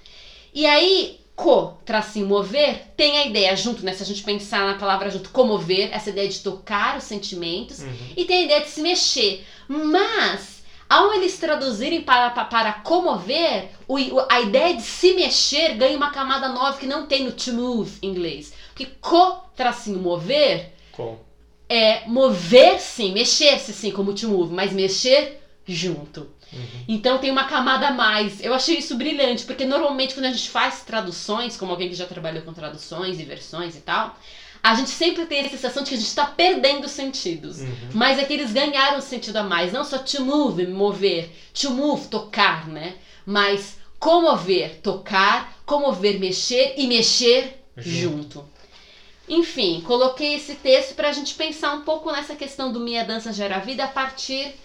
E 0.54 0.66
aí, 0.66 1.20
co, 1.36 1.78
tracinho, 1.86 2.26
mover, 2.26 2.88
tem 2.98 3.20
a 3.20 3.28
ideia 3.28 3.56
junto, 3.56 3.86
né? 3.86 3.94
Se 3.94 4.02
a 4.02 4.06
gente 4.06 4.24
pensar 4.24 4.66
na 4.66 4.80
palavra 4.80 5.12
junto, 5.12 5.30
comover, 5.30 5.90
essa 5.94 6.10
ideia 6.10 6.28
de 6.28 6.40
tocar 6.40 6.98
os 6.98 7.04
sentimentos. 7.04 7.80
Uhum. 7.80 7.96
E 8.18 8.26
tem 8.26 8.40
a 8.40 8.44
ideia 8.46 8.62
de 8.62 8.70
se 8.70 8.82
mexer. 8.82 9.46
Mas, 9.68 10.64
ao 10.90 11.14
eles 11.14 11.38
traduzirem 11.38 12.02
para, 12.02 12.32
para, 12.32 12.46
para 12.46 12.74
comover, 12.74 13.70
o, 13.88 13.98
a 14.30 14.42
ideia 14.42 14.76
de 14.76 14.82
se 14.82 15.14
mexer 15.14 15.76
ganha 15.76 15.96
uma 15.96 16.10
camada 16.10 16.50
nova 16.50 16.78
que 16.78 16.88
não 16.88 17.06
tem 17.06 17.24
no 17.24 17.32
to 17.32 17.54
move 17.54 18.00
em 18.02 18.10
inglês. 18.10 18.52
Porque 18.70 18.88
co, 19.00 19.44
tracinho, 19.56 20.00
mover... 20.00 20.74
Com. 20.92 21.20
É 21.70 22.08
mover 22.08 22.80
sim, 22.80 23.12
mexer-se 23.12 23.74
sim, 23.74 23.92
como 23.92 24.14
to 24.14 24.30
move, 24.30 24.54
mas 24.54 24.72
mexer 24.72 25.42
junto. 25.68 26.32
Uhum. 26.52 26.84
Então 26.88 27.18
tem 27.18 27.32
uma 27.32 27.46
camada 27.46 27.88
a 27.88 27.92
mais. 27.92 28.44
Eu 28.44 28.54
achei 28.54 28.78
isso 28.78 28.96
brilhante, 28.96 29.46
porque 29.46 29.66
normalmente 29.66 30.14
quando 30.14 30.26
a 30.26 30.32
gente 30.32 30.50
faz 30.50 30.82
traduções, 30.82 31.58
como 31.58 31.72
alguém 31.72 31.90
que 31.90 31.96
já 31.96 32.06
trabalhou 32.06 32.44
com 32.44 32.54
traduções 32.54 33.20
e 33.20 33.24
versões 33.24 33.76
e 33.76 33.82
tal, 33.82 34.18
a 34.64 34.76
gente 34.76 34.90
sempre 34.90 35.26
tem 35.26 35.46
a 35.46 35.50
sensação 35.50 35.84
de 35.84 35.90
que 35.90 35.96
a 35.96 36.00
gente 36.00 36.08
está 36.08 36.26
perdendo 36.26 36.88
sentidos. 36.88 37.60
Uhum. 37.60 37.90
Mas 37.94 38.20
é 38.20 38.26
que 38.26 38.34
eles 38.34 38.52
ganharam 38.52 39.02
sentido 39.02 39.38
a 39.38 39.44
mais. 39.44 39.72
Não 39.72 39.84
só 39.84 39.98
to 39.98 40.24
move, 40.24 40.66
mover, 40.68 41.30
to 41.54 41.72
move, 41.72 42.08
tocar, 42.08 42.68
né? 42.68 42.96
Mas 43.26 43.78
comover, 44.00 44.80
tocar, 44.82 45.58
comover, 45.66 46.20
mexer 46.20 46.76
e 46.78 46.88
mexer 46.88 47.64
junto. 47.76 48.40
junto. 48.40 48.58
Enfim, 49.30 49.82
coloquei 49.82 50.36
esse 50.36 50.56
texto 50.56 50.96
para 50.96 51.10
a 51.10 51.12
gente 51.12 51.34
pensar 51.34 51.74
um 51.74 51.82
pouco 51.82 52.12
nessa 52.12 52.36
questão 52.36 52.72
do 52.72 52.80
Minha 52.80 53.04
Dança 53.04 53.34
Gera 53.34 53.60
Vida 53.60 53.84
a 53.84 53.88
partir 53.88 54.56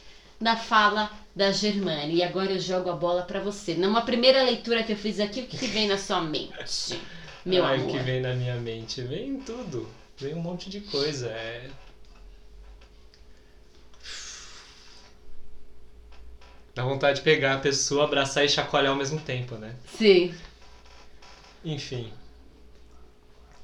da 0.41 0.57
fala 0.57 1.11
da 1.35 1.51
Germane. 1.51 2.17
E 2.17 2.23
agora 2.23 2.53
eu 2.53 2.61
jogo 2.61 2.91
a 2.91 2.97
bola 2.97 3.23
para 3.23 3.41
você. 3.41 3.75
Numa 3.75 4.03
primeira 4.03 4.43
leitura 4.43 4.83
que 4.83 4.93
eu 4.93 4.97
fiz 4.97 5.19
aqui, 5.19 5.41
o 5.41 5.47
que, 5.47 5.59
que 5.59 5.67
vem 5.67 5.89
na 5.89 5.99
sua 5.99 6.21
mente? 6.21 7.01
Meu 7.45 7.65
Ai, 7.65 7.77
amor. 7.77 7.89
o 7.89 7.93
que 7.93 7.99
vem 7.99 8.21
na 8.21 8.35
minha 8.35 8.55
mente? 8.57 9.03
Vem 9.03 9.41
tudo. 9.41 9.89
Vem 10.17 10.35
um 10.35 10.41
monte 10.41 10.71
de 10.71 10.81
coisa. 10.81 11.29
É... 11.29 11.69
Dá 16.75 16.85
vontade 16.85 17.19
de 17.19 17.25
pegar 17.25 17.55
a 17.55 17.59
pessoa, 17.59 18.05
abraçar 18.05 18.45
e 18.45 18.49
chacoalhar 18.49 18.93
ao 18.93 18.97
mesmo 18.97 19.21
tempo, 19.21 19.57
né? 19.57 19.75
Sim. 19.99 20.33
Enfim. 21.65 22.13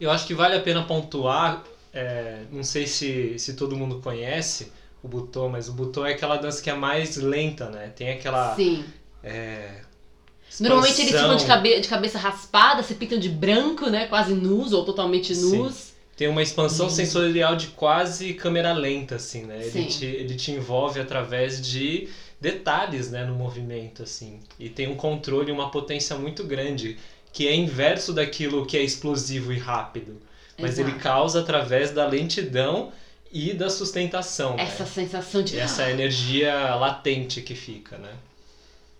Eu 0.00 0.10
acho 0.10 0.26
que 0.26 0.34
vale 0.34 0.56
a 0.56 0.60
pena 0.60 0.84
pontuar. 0.84 1.64
É, 1.92 2.44
não 2.50 2.62
sei 2.62 2.86
se, 2.86 3.38
se 3.38 3.54
todo 3.54 3.76
mundo 3.76 4.00
conhece, 4.00 4.70
o 5.02 5.08
butô, 5.08 5.48
mas 5.48 5.68
o 5.68 5.72
butô 5.72 6.04
é 6.04 6.12
aquela 6.12 6.36
dança 6.36 6.62
que 6.62 6.70
é 6.70 6.74
mais 6.74 7.16
lenta, 7.16 7.70
né? 7.70 7.92
Tem 7.94 8.10
aquela. 8.10 8.54
Sim. 8.54 8.84
É, 9.22 9.80
Normalmente 10.60 11.02
eles 11.02 11.12
ficam 11.12 11.36
de, 11.36 11.46
cabe 11.46 11.80
de 11.80 11.88
cabeça 11.88 12.18
raspada, 12.18 12.82
se 12.82 12.94
pintam 12.94 13.18
de 13.18 13.28
branco, 13.28 13.88
né? 13.88 14.06
Quase 14.06 14.34
nus 14.34 14.72
ou 14.72 14.84
totalmente 14.84 15.34
nus. 15.34 15.74
Sim. 15.74 15.92
Tem 16.16 16.26
uma 16.26 16.42
expansão 16.42 16.86
uhum. 16.86 16.92
sensorial 16.92 17.54
de 17.54 17.68
quase 17.68 18.34
câmera 18.34 18.72
lenta, 18.72 19.16
assim, 19.16 19.44
né? 19.44 19.60
Ele 19.64 19.84
te, 19.84 20.04
ele 20.04 20.34
te 20.34 20.50
envolve 20.50 20.98
através 20.98 21.64
de 21.64 22.08
detalhes, 22.40 23.08
né, 23.10 23.24
no 23.24 23.34
movimento, 23.34 24.02
assim. 24.02 24.40
E 24.58 24.68
tem 24.68 24.88
um 24.88 24.96
controle, 24.96 25.52
uma 25.52 25.70
potência 25.70 26.16
muito 26.16 26.42
grande, 26.42 26.96
que 27.32 27.46
é 27.46 27.54
inverso 27.54 28.12
daquilo 28.12 28.66
que 28.66 28.76
é 28.76 28.82
explosivo 28.82 29.52
e 29.52 29.58
rápido. 29.58 30.20
Mas 30.58 30.72
Exato. 30.72 30.90
ele 30.90 30.98
causa 30.98 31.40
através 31.40 31.92
da 31.92 32.04
lentidão 32.04 32.92
e 33.30 33.52
da 33.52 33.68
sustentação. 33.68 34.56
Né? 34.56 34.62
Essa 34.62 34.84
né? 34.84 34.90
sensação 34.90 35.42
de. 35.42 35.58
Essa 35.58 35.90
energia 35.90 36.74
latente 36.74 37.42
que 37.42 37.54
fica, 37.54 37.98
né? 37.98 38.14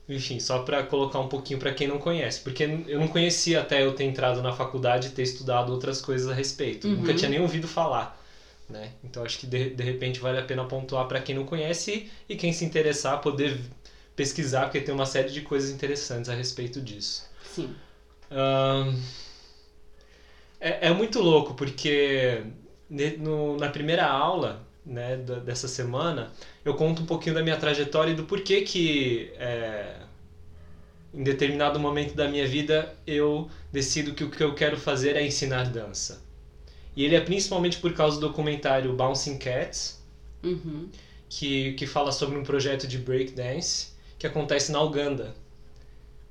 Enfim, 0.09 0.41
só 0.41 0.61
para 0.61 0.83
colocar 0.83 1.19
um 1.19 1.29
pouquinho 1.29 1.59
para 1.59 1.73
quem 1.73 1.87
não 1.87 1.99
conhece, 1.99 2.41
porque 2.41 2.65
eu 2.87 2.99
não 2.99 3.09
conhecia 3.09 3.61
até 3.61 3.83
eu 3.83 3.93
ter 3.95 4.05
entrado 4.05 4.41
na 4.41 4.53
faculdade 4.53 5.09
e 5.09 5.11
ter 5.11 5.23
estudado 5.23 5.71
outras 5.71 6.01
coisas 6.01 6.31
a 6.31 6.35
respeito. 6.35 6.89
Uhum. 6.89 6.97
Nunca 6.97 7.15
tinha 7.15 7.29
nem 7.29 7.41
ouvido 7.41 7.69
falar. 7.69 8.19
Né? 8.71 8.93
Então 9.05 9.23
acho 9.23 9.39
que 9.39 9.47
de, 9.47 9.71
de 9.71 9.83
repente 9.83 10.19
vale 10.19 10.39
a 10.39 10.43
pena 10.43 10.65
pontuar 10.65 11.07
para 11.07 11.21
quem 11.21 11.35
não 11.35 11.45
conhece 11.45 12.11
e 12.29 12.37
quem 12.37 12.53
se 12.53 12.65
interessar 12.65 13.21
poder 13.21 13.59
pesquisar, 14.17 14.65
porque 14.65 14.81
tem 14.81 14.95
uma 14.95 15.07
série 15.07 15.31
de 15.31 15.43
coisas 15.43 15.71
interessantes 15.71 16.29
a 16.29 16.35
respeito 16.35 16.81
disso. 16.81 17.25
Sim. 17.55 17.75
É, 20.61 20.89
é 20.89 20.93
muito 20.93 21.21
louco, 21.21 21.55
porque 21.55 22.43
no, 22.91 23.57
na 23.57 23.69
primeira 23.69 24.07
aula 24.07 24.67
né, 24.85 25.17
dessa 25.17 25.69
semana, 25.69 26.33
eu 26.65 26.75
conto 26.75 27.03
um 27.03 27.07
pouquinho 27.07 27.35
da 27.35 27.43
minha 27.43 27.57
trajetória 27.57 28.13
e 28.13 28.15
do 28.15 28.25
porquê 28.25 28.63
que 28.63 29.31
é, 29.37 29.97
em 31.13 31.23
determinado 31.23 31.79
momento 31.79 32.15
da 32.15 32.29
minha 32.29 32.47
vida 32.47 32.95
eu 33.07 33.51
decido 33.73 34.15
que 34.15 34.25
o 34.25 34.31
que 34.31 34.43
eu 34.43 34.55
quero 34.55 34.79
fazer 34.79 35.17
é 35.17 35.27
ensinar 35.27 35.65
dança. 35.65 36.23
E 36.97 37.05
ele 37.05 37.15
é 37.15 37.21
principalmente 37.21 37.79
por 37.79 37.93
causa 37.93 38.19
do 38.19 38.29
documentário 38.29 38.93
Bouncing 38.95 39.39
Cats, 39.39 40.03
uhum. 40.43 40.89
que, 41.29 41.75
que 41.75 41.87
fala 41.87 42.11
sobre 42.11 42.39
um 42.39 42.43
projeto 42.43 42.89
de 42.89 42.99
breakdance 42.99 43.93
que 44.19 44.27
acontece 44.27 44.73
na 44.73 44.83
Uganda. 44.83 45.35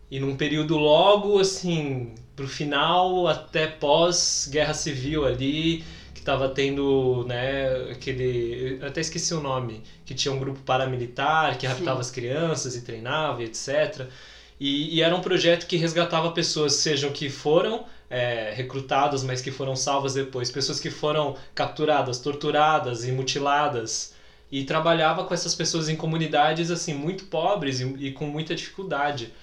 E 0.09 0.19
num 0.19 0.35
período 0.35 0.77
logo 0.77 1.39
assim, 1.39 2.15
pro 2.35 2.47
final 2.47 3.27
até 3.27 3.67
pós-guerra 3.67 4.73
civil 4.73 5.25
ali, 5.25 5.83
estava 6.27 6.49
tendo, 6.49 7.23
né, 7.25 7.91
aquele. 7.91 8.77
Eu 8.81 8.87
até 8.87 8.99
esqueci 8.99 9.33
o 9.33 9.39
nome, 9.39 9.81
que 10.05 10.13
tinha 10.13 10.33
um 10.33 10.39
grupo 10.39 10.59
paramilitar 10.59 11.57
que 11.57 11.65
raptava 11.65 12.03
Sim. 12.03 12.09
as 12.09 12.11
crianças 12.11 12.75
e 12.75 12.81
treinava 12.81 13.41
e 13.41 13.45
etc. 13.45 14.07
E, 14.59 14.97
e, 14.97 15.01
era 15.01 15.15
um 15.15 15.21
projeto 15.21 15.67
que 15.67 15.77
resgatava 15.77 16.31
pessoas, 16.31 16.73
sejam 16.73 17.11
que 17.11 17.29
foram 17.29 17.85
é, 18.09 18.51
recrutadas, 18.53 19.23
mas 19.23 19.39
que 19.39 19.51
foram 19.51 19.75
salvas 19.75 20.15
depois, 20.15 20.51
pessoas 20.51 20.79
que 20.79 20.89
foram 20.89 21.35
capturadas, 21.55 22.19
torturadas 22.19 23.05
e 23.05 23.11
mutiladas. 23.11 24.13
E 24.51 24.63
trabalhava 24.63 25.25
com 25.25 25.33
essas 25.33 25.53
pessoas 25.53 25.89
em 25.89 25.95
comunidades 25.95 26.71
assim 26.71 26.93
muito 26.93 27.25
pobres 27.25 27.79
e, 27.79 27.85
e 27.99 28.11
com 28.11 28.25
muita 28.25 28.55
dificuldade. 28.55 29.33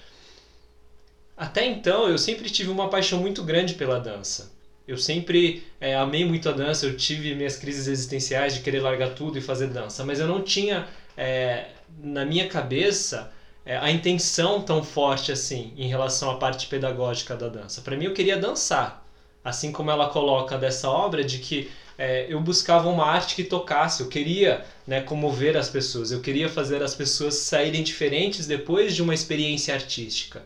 Até 1.37 1.65
então 1.65 2.07
eu 2.07 2.17
sempre 2.17 2.49
tive 2.49 2.69
uma 2.69 2.89
paixão 2.89 3.19
muito 3.19 3.43
grande 3.43 3.73
pela 3.75 3.99
dança. 3.99 4.54
Eu 4.87 4.97
sempre 4.97 5.63
é, 5.81 5.95
amei 5.95 6.25
muito 6.25 6.47
a 6.47 6.51
dança, 6.51 6.85
eu 6.85 6.95
tive 6.95 7.33
minhas 7.35 7.57
crises 7.57 7.87
existenciais 7.87 8.53
de 8.53 8.61
querer 8.61 8.81
largar 8.81 9.15
tudo 9.15 9.37
e 9.37 9.41
fazer 9.41 9.67
dança, 9.67 10.03
mas 10.03 10.19
eu 10.19 10.27
não 10.27 10.43
tinha 10.43 10.87
é, 11.17 11.69
na 11.99 12.23
minha 12.23 12.47
cabeça 12.47 13.31
é, 13.65 13.77
a 13.77 13.89
intenção 13.89 14.61
tão 14.61 14.83
forte 14.83 15.31
assim 15.31 15.73
em 15.75 15.87
relação 15.87 16.29
à 16.29 16.37
parte 16.37 16.67
pedagógica 16.67 17.35
da 17.35 17.47
dança. 17.47 17.81
Para 17.81 17.97
mim, 17.97 18.05
eu 18.05 18.13
queria 18.13 18.37
dançar, 18.37 19.03
assim 19.43 19.71
como 19.71 19.89
ela 19.89 20.07
coloca 20.09 20.57
dessa 20.57 20.89
obra 20.89 21.23
de 21.23 21.39
que 21.39 21.71
é, 21.97 22.25
eu 22.29 22.39
buscava 22.41 22.87
uma 22.89 23.05
arte 23.05 23.35
que 23.35 23.43
tocasse, 23.43 24.01
eu 24.01 24.07
queria 24.07 24.63
né, 24.85 25.01
comover 25.01 25.57
as 25.57 25.69
pessoas, 25.69 26.11
eu 26.11 26.19
queria 26.19 26.49
fazer 26.49 26.83
as 26.83 26.93
pessoas 26.93 27.35
saírem 27.35 27.81
diferentes 27.81 28.45
depois 28.45 28.93
de 28.93 29.01
uma 29.01 29.13
experiência 29.13 29.73
artística. 29.73 30.43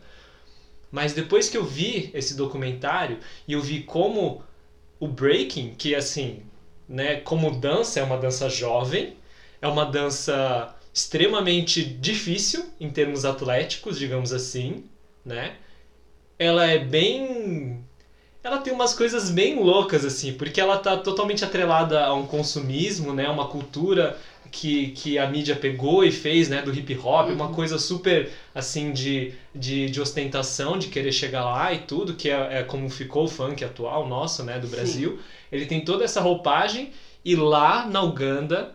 Mas 0.90 1.12
depois 1.12 1.48
que 1.48 1.56
eu 1.56 1.64
vi 1.64 2.10
esse 2.14 2.36
documentário 2.36 3.18
e 3.46 3.52
eu 3.52 3.60
vi 3.60 3.82
como 3.84 4.42
o 4.98 5.06
breaking, 5.06 5.74
que 5.74 5.94
assim, 5.94 6.42
né, 6.88 7.16
como 7.16 7.58
dança 7.58 8.00
é 8.00 8.02
uma 8.02 8.18
dança 8.18 8.48
jovem, 8.48 9.16
é 9.62 9.68
uma 9.68 9.86
dança 9.86 10.74
extremamente 10.92 11.84
difícil 11.84 12.66
em 12.80 12.90
termos 12.90 13.24
atléticos, 13.24 13.98
digamos 13.98 14.32
assim, 14.32 14.84
né? 15.24 15.56
Ela 16.38 16.66
é 16.66 16.78
bem 16.78 17.84
ela 18.42 18.58
tem 18.58 18.72
umas 18.72 18.94
coisas 18.94 19.30
bem 19.30 19.62
loucas 19.62 20.04
assim, 20.04 20.32
porque 20.32 20.60
ela 20.60 20.78
tá 20.78 20.96
totalmente 20.96 21.44
atrelada 21.44 22.02
a 22.02 22.14
um 22.14 22.26
consumismo, 22.26 23.12
né, 23.12 23.28
uma 23.28 23.46
cultura 23.46 24.18
que, 24.50 24.88
que 24.88 25.18
a 25.18 25.28
mídia 25.28 25.54
pegou 25.54 26.04
e 26.04 26.10
fez, 26.10 26.48
né, 26.48 26.62
do 26.62 26.72
hip 26.72 26.98
hop, 26.98 27.28
uhum. 27.28 27.34
uma 27.34 27.48
coisa 27.48 27.78
super, 27.78 28.30
assim, 28.54 28.92
de, 28.92 29.32
de, 29.54 29.88
de, 29.88 30.00
ostentação, 30.00 30.78
de 30.78 30.88
querer 30.88 31.12
chegar 31.12 31.44
lá 31.44 31.72
e 31.72 31.78
tudo, 31.80 32.14
que 32.14 32.28
é, 32.28 32.58
é 32.58 32.62
como 32.62 32.88
ficou 32.90 33.24
o 33.24 33.28
funk 33.28 33.64
atual 33.64 34.08
nosso, 34.08 34.42
né, 34.42 34.58
do 34.58 34.66
Brasil. 34.66 35.12
Sim. 35.12 35.18
Ele 35.52 35.66
tem 35.66 35.84
toda 35.84 36.04
essa 36.04 36.20
roupagem 36.20 36.90
e 37.24 37.36
lá 37.36 37.86
na 37.86 38.02
Uganda 38.02 38.74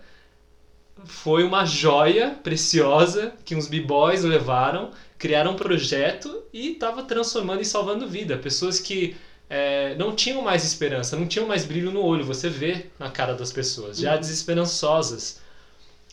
foi 1.04 1.44
uma 1.44 1.66
joia 1.66 2.32
preciosa 2.42 3.34
que 3.44 3.56
uns 3.56 3.68
b-boys 3.68 4.24
levaram, 4.24 4.92
criaram 5.18 5.52
um 5.52 5.56
projeto 5.56 6.44
e 6.54 6.74
estava 6.74 7.04
transformando 7.04 7.62
e 7.62 7.66
salvando 7.66 8.08
vida. 8.08 8.38
Pessoas 8.38 8.80
que 8.80 9.16
é, 9.50 9.94
não 9.96 10.16
tinham 10.16 10.42
mais 10.42 10.64
esperança, 10.64 11.18
não 11.18 11.28
tinham 11.28 11.48
mais 11.48 11.66
brilho 11.66 11.92
no 11.92 12.02
olho, 12.02 12.24
você 12.24 12.50
vê 12.50 12.88
na 12.98 13.10
cara 13.10 13.34
das 13.34 13.52
pessoas, 13.52 13.98
já 13.98 14.14
uhum. 14.14 14.20
desesperançosas 14.20 15.44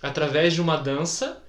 através 0.02 0.52
de 0.52 0.60
uma 0.60 0.76
dança 0.76 1.42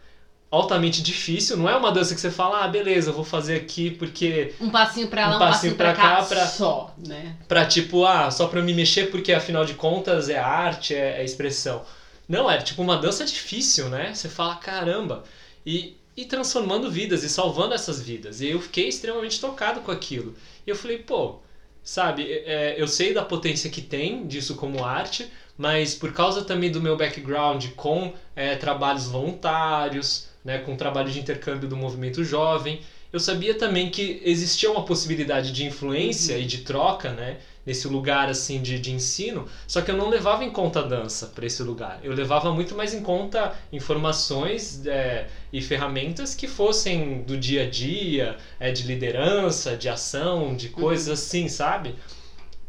altamente 0.54 1.02
difícil. 1.02 1.58
Não 1.58 1.68
é 1.68 1.76
uma 1.76 1.92
dança 1.92 2.14
que 2.14 2.22
você 2.22 2.30
fala, 2.30 2.64
ah, 2.64 2.68
beleza, 2.68 3.12
vou 3.12 3.24
fazer 3.24 3.56
aqui 3.56 3.90
porque. 3.90 4.54
Um 4.62 4.70
passinho 4.70 5.08
pra 5.08 5.28
lá, 5.28 5.34
um, 5.34 5.36
um 5.36 5.40
passinho, 5.40 5.76
pra, 5.76 5.94
pra 5.94 6.02
cá, 6.02 6.16
cá 6.18 6.24
pra, 6.24 6.48
só, 6.48 6.94
né? 6.98 7.36
Pra 7.48 7.66
tipo, 7.66 8.06
ah, 8.06 8.30
só 8.30 8.48
pra 8.48 8.60
eu 8.60 8.64
me 8.64 8.74
mexer 8.74 9.10
porque 9.10 9.34
afinal 9.34 9.66
de 9.66 9.74
contas 9.74 10.30
é 10.30 10.38
arte, 10.38 10.94
é, 10.94 11.22
é 11.22 11.26
expressão. 11.26 11.84
Não, 12.30 12.50
é 12.50 12.60
tipo 12.60 12.82
uma 12.82 12.98
dança 12.98 13.26
difícil, 13.26 13.90
né? 13.90 14.14
Você 14.14 14.30
fala, 14.30 14.56
caramba. 14.56 15.24
E, 15.66 15.98
e 16.16 16.26
transformando 16.26 16.90
vidas 16.90 17.24
e 17.24 17.30
salvando 17.30 17.74
essas 17.74 18.00
vidas. 18.00 18.40
E 18.40 18.50
eu 18.50 18.62
fiquei 18.62 18.88
extremamente 18.88 19.42
tocado 19.42 19.82
com 19.82 19.92
aquilo. 19.92 20.36
E 20.66 20.70
eu 20.70 20.76
falei, 20.76 21.00
pô, 21.00 21.40
sabe, 21.84 22.32
é, 22.32 22.76
eu 22.78 22.88
sei 22.88 23.14
da 23.14 23.26
potência 23.26 23.70
que 23.70 23.82
tem 23.82 24.28
disso 24.28 24.56
como 24.56 24.86
arte, 24.86 25.30
mas 25.58 25.94
por 25.94 26.14
causa 26.14 26.44
também 26.44 26.72
do 26.72 26.82
meu 26.82 26.98
background 26.98 27.68
com 27.76 28.14
é, 28.36 28.56
trabalhos 28.56 29.08
voluntários, 29.08 30.28
né, 30.44 30.60
com 30.60 30.76
trabalho 30.76 31.12
de 31.12 31.20
intercâmbio 31.20 31.70
do 31.70 31.78
movimento 31.78 32.24
jovem, 32.24 32.82
eu 33.12 33.20
sabia 33.20 33.54
também 33.54 33.92
que 33.92 34.20
existia 34.26 34.72
uma 34.72 34.84
possibilidade 34.84 35.52
de 35.52 35.64
influência 35.66 36.36
uhum. 36.36 36.42
e 36.42 36.46
de 36.46 36.58
troca, 36.60 37.12
né, 37.12 37.38
nesse 37.64 37.88
lugar 37.88 38.28
assim 38.28 38.60
de, 38.60 38.80
de 38.80 38.92
ensino, 38.92 39.48
só 39.68 39.82
que 39.82 39.92
eu 39.92 39.96
não 39.96 40.10
levava 40.10 40.44
em 40.44 40.50
conta 40.50 40.80
a 40.80 40.82
dança 40.84 41.28
para 41.28 41.46
esse 41.46 41.62
lugar. 41.62 42.00
Eu 42.04 42.12
levava 42.14 42.52
muito 42.52 42.76
mais 42.76 42.94
em 42.94 43.02
conta 43.02 43.54
informações 43.72 44.86
é, 44.88 45.28
e 45.52 45.62
ferramentas 45.62 46.34
que 46.34 46.48
fossem 46.48 47.22
do 47.22 47.38
dia 47.38 47.64
a 47.64 47.70
dia, 47.70 48.36
é, 48.60 48.72
de 48.72 48.84
liderança, 48.84 49.78
de 49.78 49.88
ação, 49.88 50.56
de 50.56 50.70
coisas 50.70 51.08
uhum. 51.08 51.14
assim, 51.14 51.48
sabe? 51.48 51.96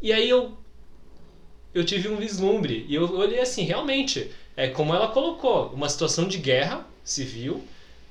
E 0.00 0.12
aí 0.12 0.28
eu 0.28 0.58
eu 1.74 1.84
tive 1.84 2.08
um 2.08 2.16
vislumbre. 2.16 2.86
E 2.88 2.94
eu 2.94 3.12
olhei 3.16 3.40
assim, 3.40 3.64
realmente, 3.64 4.30
é 4.56 4.68
como 4.68 4.94
ela 4.94 5.08
colocou, 5.08 5.70
uma 5.74 5.88
situação 5.88 6.28
de 6.28 6.38
guerra 6.38 6.86
civil, 7.02 7.62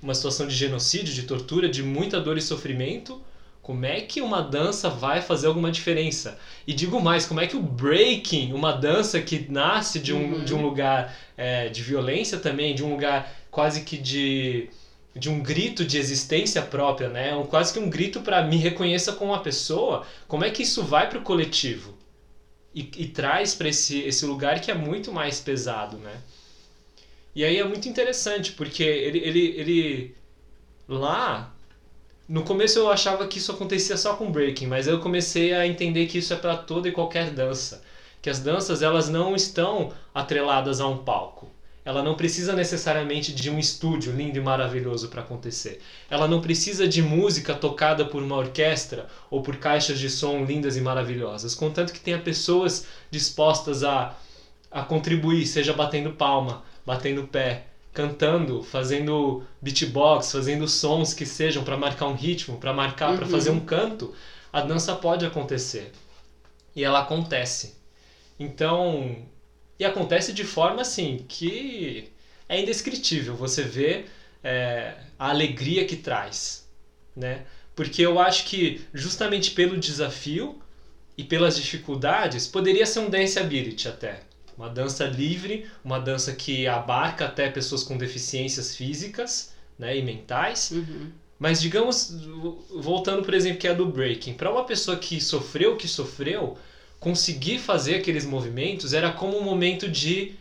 uma 0.01 0.13
situação 0.13 0.45
de 0.45 0.53
genocídio, 0.53 1.13
de 1.13 1.23
tortura, 1.23 1.69
de 1.69 1.81
muita 1.81 2.19
dor 2.19 2.37
e 2.37 2.41
sofrimento. 2.41 3.21
Como 3.61 3.85
é 3.85 4.01
que 4.01 4.19
uma 4.19 4.41
dança 4.41 4.89
vai 4.89 5.21
fazer 5.21 5.47
alguma 5.47 5.71
diferença? 5.71 6.37
E 6.67 6.73
digo 6.73 6.99
mais, 6.99 7.25
como 7.25 7.39
é 7.39 7.47
que 7.47 7.55
o 7.55 7.61
breaking, 7.61 8.51
uma 8.51 8.73
dança 8.73 9.21
que 9.21 9.49
nasce 9.49 9.99
de 9.99 10.13
um, 10.13 10.33
uhum. 10.33 10.43
de 10.43 10.53
um 10.53 10.61
lugar 10.61 11.15
é, 11.37 11.69
de 11.69 11.81
violência 11.81 12.37
também, 12.37 12.75
de 12.75 12.83
um 12.83 12.89
lugar 12.89 13.33
quase 13.49 13.83
que 13.83 13.97
de, 13.97 14.67
de 15.15 15.29
um 15.29 15.41
grito 15.41 15.85
de 15.85 15.97
existência 15.97 16.61
própria, 16.61 17.07
né? 17.07 17.33
Um, 17.33 17.45
quase 17.45 17.71
que 17.71 17.79
um 17.79 17.89
grito 17.89 18.19
para 18.19 18.43
me 18.43 18.57
reconheça 18.57 19.13
como 19.13 19.31
uma 19.31 19.41
pessoa, 19.41 20.05
como 20.27 20.43
é 20.43 20.49
que 20.49 20.63
isso 20.63 20.83
vai 20.83 21.07
para 21.07 21.19
o 21.19 21.23
coletivo? 21.23 22.02
E, 22.73 22.81
e 22.97 23.07
traz 23.07 23.53
para 23.53 23.69
esse, 23.69 23.99
esse 24.01 24.25
lugar 24.25 24.59
que 24.61 24.71
é 24.71 24.73
muito 24.73 25.11
mais 25.11 25.39
pesado, 25.39 25.97
né? 25.97 26.21
E 27.35 27.43
aí 27.43 27.57
é 27.57 27.63
muito 27.63 27.89
interessante, 27.89 28.51
porque 28.53 28.83
ele, 28.83 29.19
ele, 29.19 29.39
ele 29.59 30.15
lá 30.87 31.53
no 32.27 32.43
começo 32.43 32.79
eu 32.79 32.89
achava 32.89 33.27
que 33.27 33.37
isso 33.37 33.51
acontecia 33.51 33.97
só 33.97 34.15
com 34.15 34.31
breaking, 34.31 34.67
mas 34.67 34.87
eu 34.87 34.99
comecei 34.99 35.53
a 35.53 35.67
entender 35.67 36.07
que 36.07 36.17
isso 36.17 36.33
é 36.33 36.37
para 36.37 36.55
toda 36.55 36.87
e 36.87 36.91
qualquer 36.91 37.31
dança, 37.31 37.83
que 38.21 38.29
as 38.29 38.39
danças 38.39 38.81
elas 38.81 39.09
não 39.09 39.35
estão 39.35 39.93
atreladas 40.13 40.79
a 40.79 40.87
um 40.87 41.03
palco. 41.03 41.52
Ela 41.85 42.01
não 42.01 42.15
precisa 42.15 42.53
necessariamente 42.53 43.33
de 43.33 43.49
um 43.49 43.59
estúdio 43.59 44.13
lindo 44.13 44.37
e 44.37 44.41
maravilhoso 44.41 45.09
para 45.09 45.21
acontecer. 45.21 45.81
Ela 46.09 46.27
não 46.27 46.39
precisa 46.39 46.87
de 46.87 47.01
música 47.01 47.53
tocada 47.53 48.05
por 48.05 48.23
uma 48.23 48.37
orquestra 48.37 49.07
ou 49.29 49.41
por 49.41 49.57
caixas 49.57 49.99
de 49.99 50.09
som 50.09 50.45
lindas 50.45 50.77
e 50.77 50.81
maravilhosas. 50.81 51.53
Contanto 51.53 51.91
que 51.91 51.99
tenha 51.99 52.19
pessoas 52.19 52.87
dispostas 53.11 53.83
a, 53.83 54.15
a 54.71 54.83
contribuir, 54.83 55.45
seja 55.45 55.73
batendo 55.73 56.13
palma, 56.13 56.63
batendo 56.85 57.27
pé, 57.27 57.65
cantando, 57.93 58.63
fazendo 58.63 59.43
beatbox, 59.61 60.31
fazendo 60.31 60.67
sons 60.69 61.13
que 61.13 61.25
sejam 61.25 61.65
para 61.65 61.77
marcar 61.77 62.07
um 62.07 62.15
ritmo, 62.15 62.57
para 62.57 62.71
marcar, 62.73 63.11
uhum. 63.11 63.17
para 63.17 63.27
fazer 63.27 63.51
um 63.51 63.59
canto, 63.59 64.13
a 64.53 64.61
dança 64.61 64.95
pode 64.95 65.25
acontecer. 65.25 65.91
E 66.73 66.83
ela 66.83 67.01
acontece. 67.01 67.75
Então, 68.39 69.17
e 69.83 69.85
acontece 69.85 70.31
de 70.31 70.43
forma 70.43 70.81
assim 70.81 71.25
que 71.27 72.09
é 72.47 72.59
indescritível. 72.61 73.35
Você 73.35 73.63
vê 73.63 74.05
é, 74.43 74.95
a 75.19 75.29
alegria 75.29 75.85
que 75.85 75.97
traz, 75.97 76.67
né? 77.15 77.45
Porque 77.75 78.01
eu 78.01 78.19
acho 78.19 78.45
que 78.45 78.81
justamente 78.93 79.51
pelo 79.51 79.77
desafio 79.77 80.61
e 81.17 81.23
pelas 81.23 81.57
dificuldades 81.57 82.47
poderia 82.47 82.85
ser 82.85 82.99
um 82.99 83.09
dance 83.09 83.37
ability 83.37 83.87
até, 83.87 84.21
uma 84.57 84.69
dança 84.69 85.05
livre, 85.05 85.65
uma 85.83 85.99
dança 85.99 86.33
que 86.33 86.65
abarca 86.67 87.25
até 87.25 87.49
pessoas 87.49 87.83
com 87.83 87.97
deficiências 87.97 88.75
físicas, 88.75 89.53
né, 89.77 89.97
e 89.97 90.01
mentais. 90.01 90.71
Uhum. 90.71 91.11
Mas 91.39 91.59
digamos, 91.59 92.15
voltando 92.69 93.23
por 93.23 93.33
exemplo 93.33 93.57
que 93.57 93.67
é 93.67 93.71
a 93.71 93.73
do 93.73 93.87
breaking, 93.87 94.35
para 94.35 94.51
uma 94.51 94.63
pessoa 94.63 94.95
que 94.97 95.19
sofreu 95.19 95.73
o 95.73 95.77
que 95.77 95.87
sofreu, 95.87 96.57
conseguir 97.03 97.59
fazer 97.59 97.95
aqueles 97.95 98.25
movimentos 98.25 98.93
era 98.93 99.11
como 99.11 99.37
um 99.37 99.43
momento 99.43 99.89
de 99.89 100.35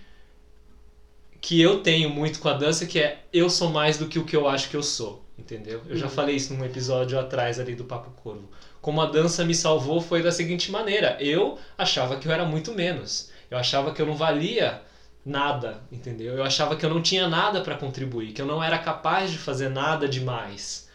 que 1.41 1.61
eu 1.61 1.81
tenho 1.83 2.09
muito 2.09 2.39
com 2.39 2.49
a 2.49 2.53
dança, 2.53 2.87
que 2.87 3.01
é 3.01 3.25
eu 3.33 3.51
sou 3.51 3.71
mais 3.71 3.99
do 3.99 4.07
que 4.07 4.17
o 4.17 4.25
que 4.25 4.37
eu 4.37 4.47
acho 4.47 4.71
que 4.71 4.77
eu 4.77 4.83
sou, 4.83 5.25
entendeu? 5.37 5.83
Eu 5.87 5.95
uhum. 5.95 5.97
já 5.97 6.09
falei 6.09 6.37
isso 6.37 6.55
num 6.55 6.65
episódio 6.65 7.19
atrás 7.19 7.59
ali 7.59 7.75
do 7.75 7.85
Papo 7.85 8.13
Corvo. 8.23 8.49
Como 8.81 9.01
a 9.01 9.07
dança 9.07 9.45
me 9.45 9.57
salvou 9.57 10.01
foi 10.01 10.23
da 10.23 10.31
seguinte 10.31 10.71
maneira: 10.71 11.17
eu 11.21 11.59
achava 11.77 12.17
que 12.17 12.29
eu 12.29 12.33
era 12.33 12.45
muito 12.45 12.73
menos. 12.73 13.33
Eu 13.51 13.59
achava 13.59 13.93
que 13.93 14.01
eu 14.01 14.07
não 14.07 14.15
valia 14.15 14.83
nada, 15.27 15.83
entendeu? 15.91 16.37
Eu 16.37 16.45
achava 16.45 16.77
que 16.77 16.87
eu 16.87 16.91
não 16.91 17.03
tinha 17.03 17.27
nada 17.27 17.61
para 17.61 17.75
contribuir, 17.75 18.33
que 18.33 18.41
eu 18.41 18.47
não 18.47 18.63
era 18.63 18.79
capaz 18.79 19.33
de 19.33 19.39
fazer 19.39 19.69
nada 19.69 20.09
demais. 20.09 20.89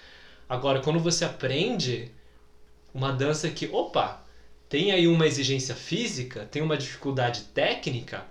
Agora, 0.47 0.79
quando 0.79 0.99
você 0.99 1.25
aprende 1.25 2.09
uma 2.93 3.11
dança 3.11 3.49
que, 3.49 3.67
opa, 3.67 4.26
tem 4.69 4.91
aí 4.91 5.07
uma 5.07 5.25
exigência 5.25 5.75
física, 5.75 6.47
tem 6.51 6.61
uma 6.61 6.77
dificuldade 6.77 7.41
técnica, 7.53 8.25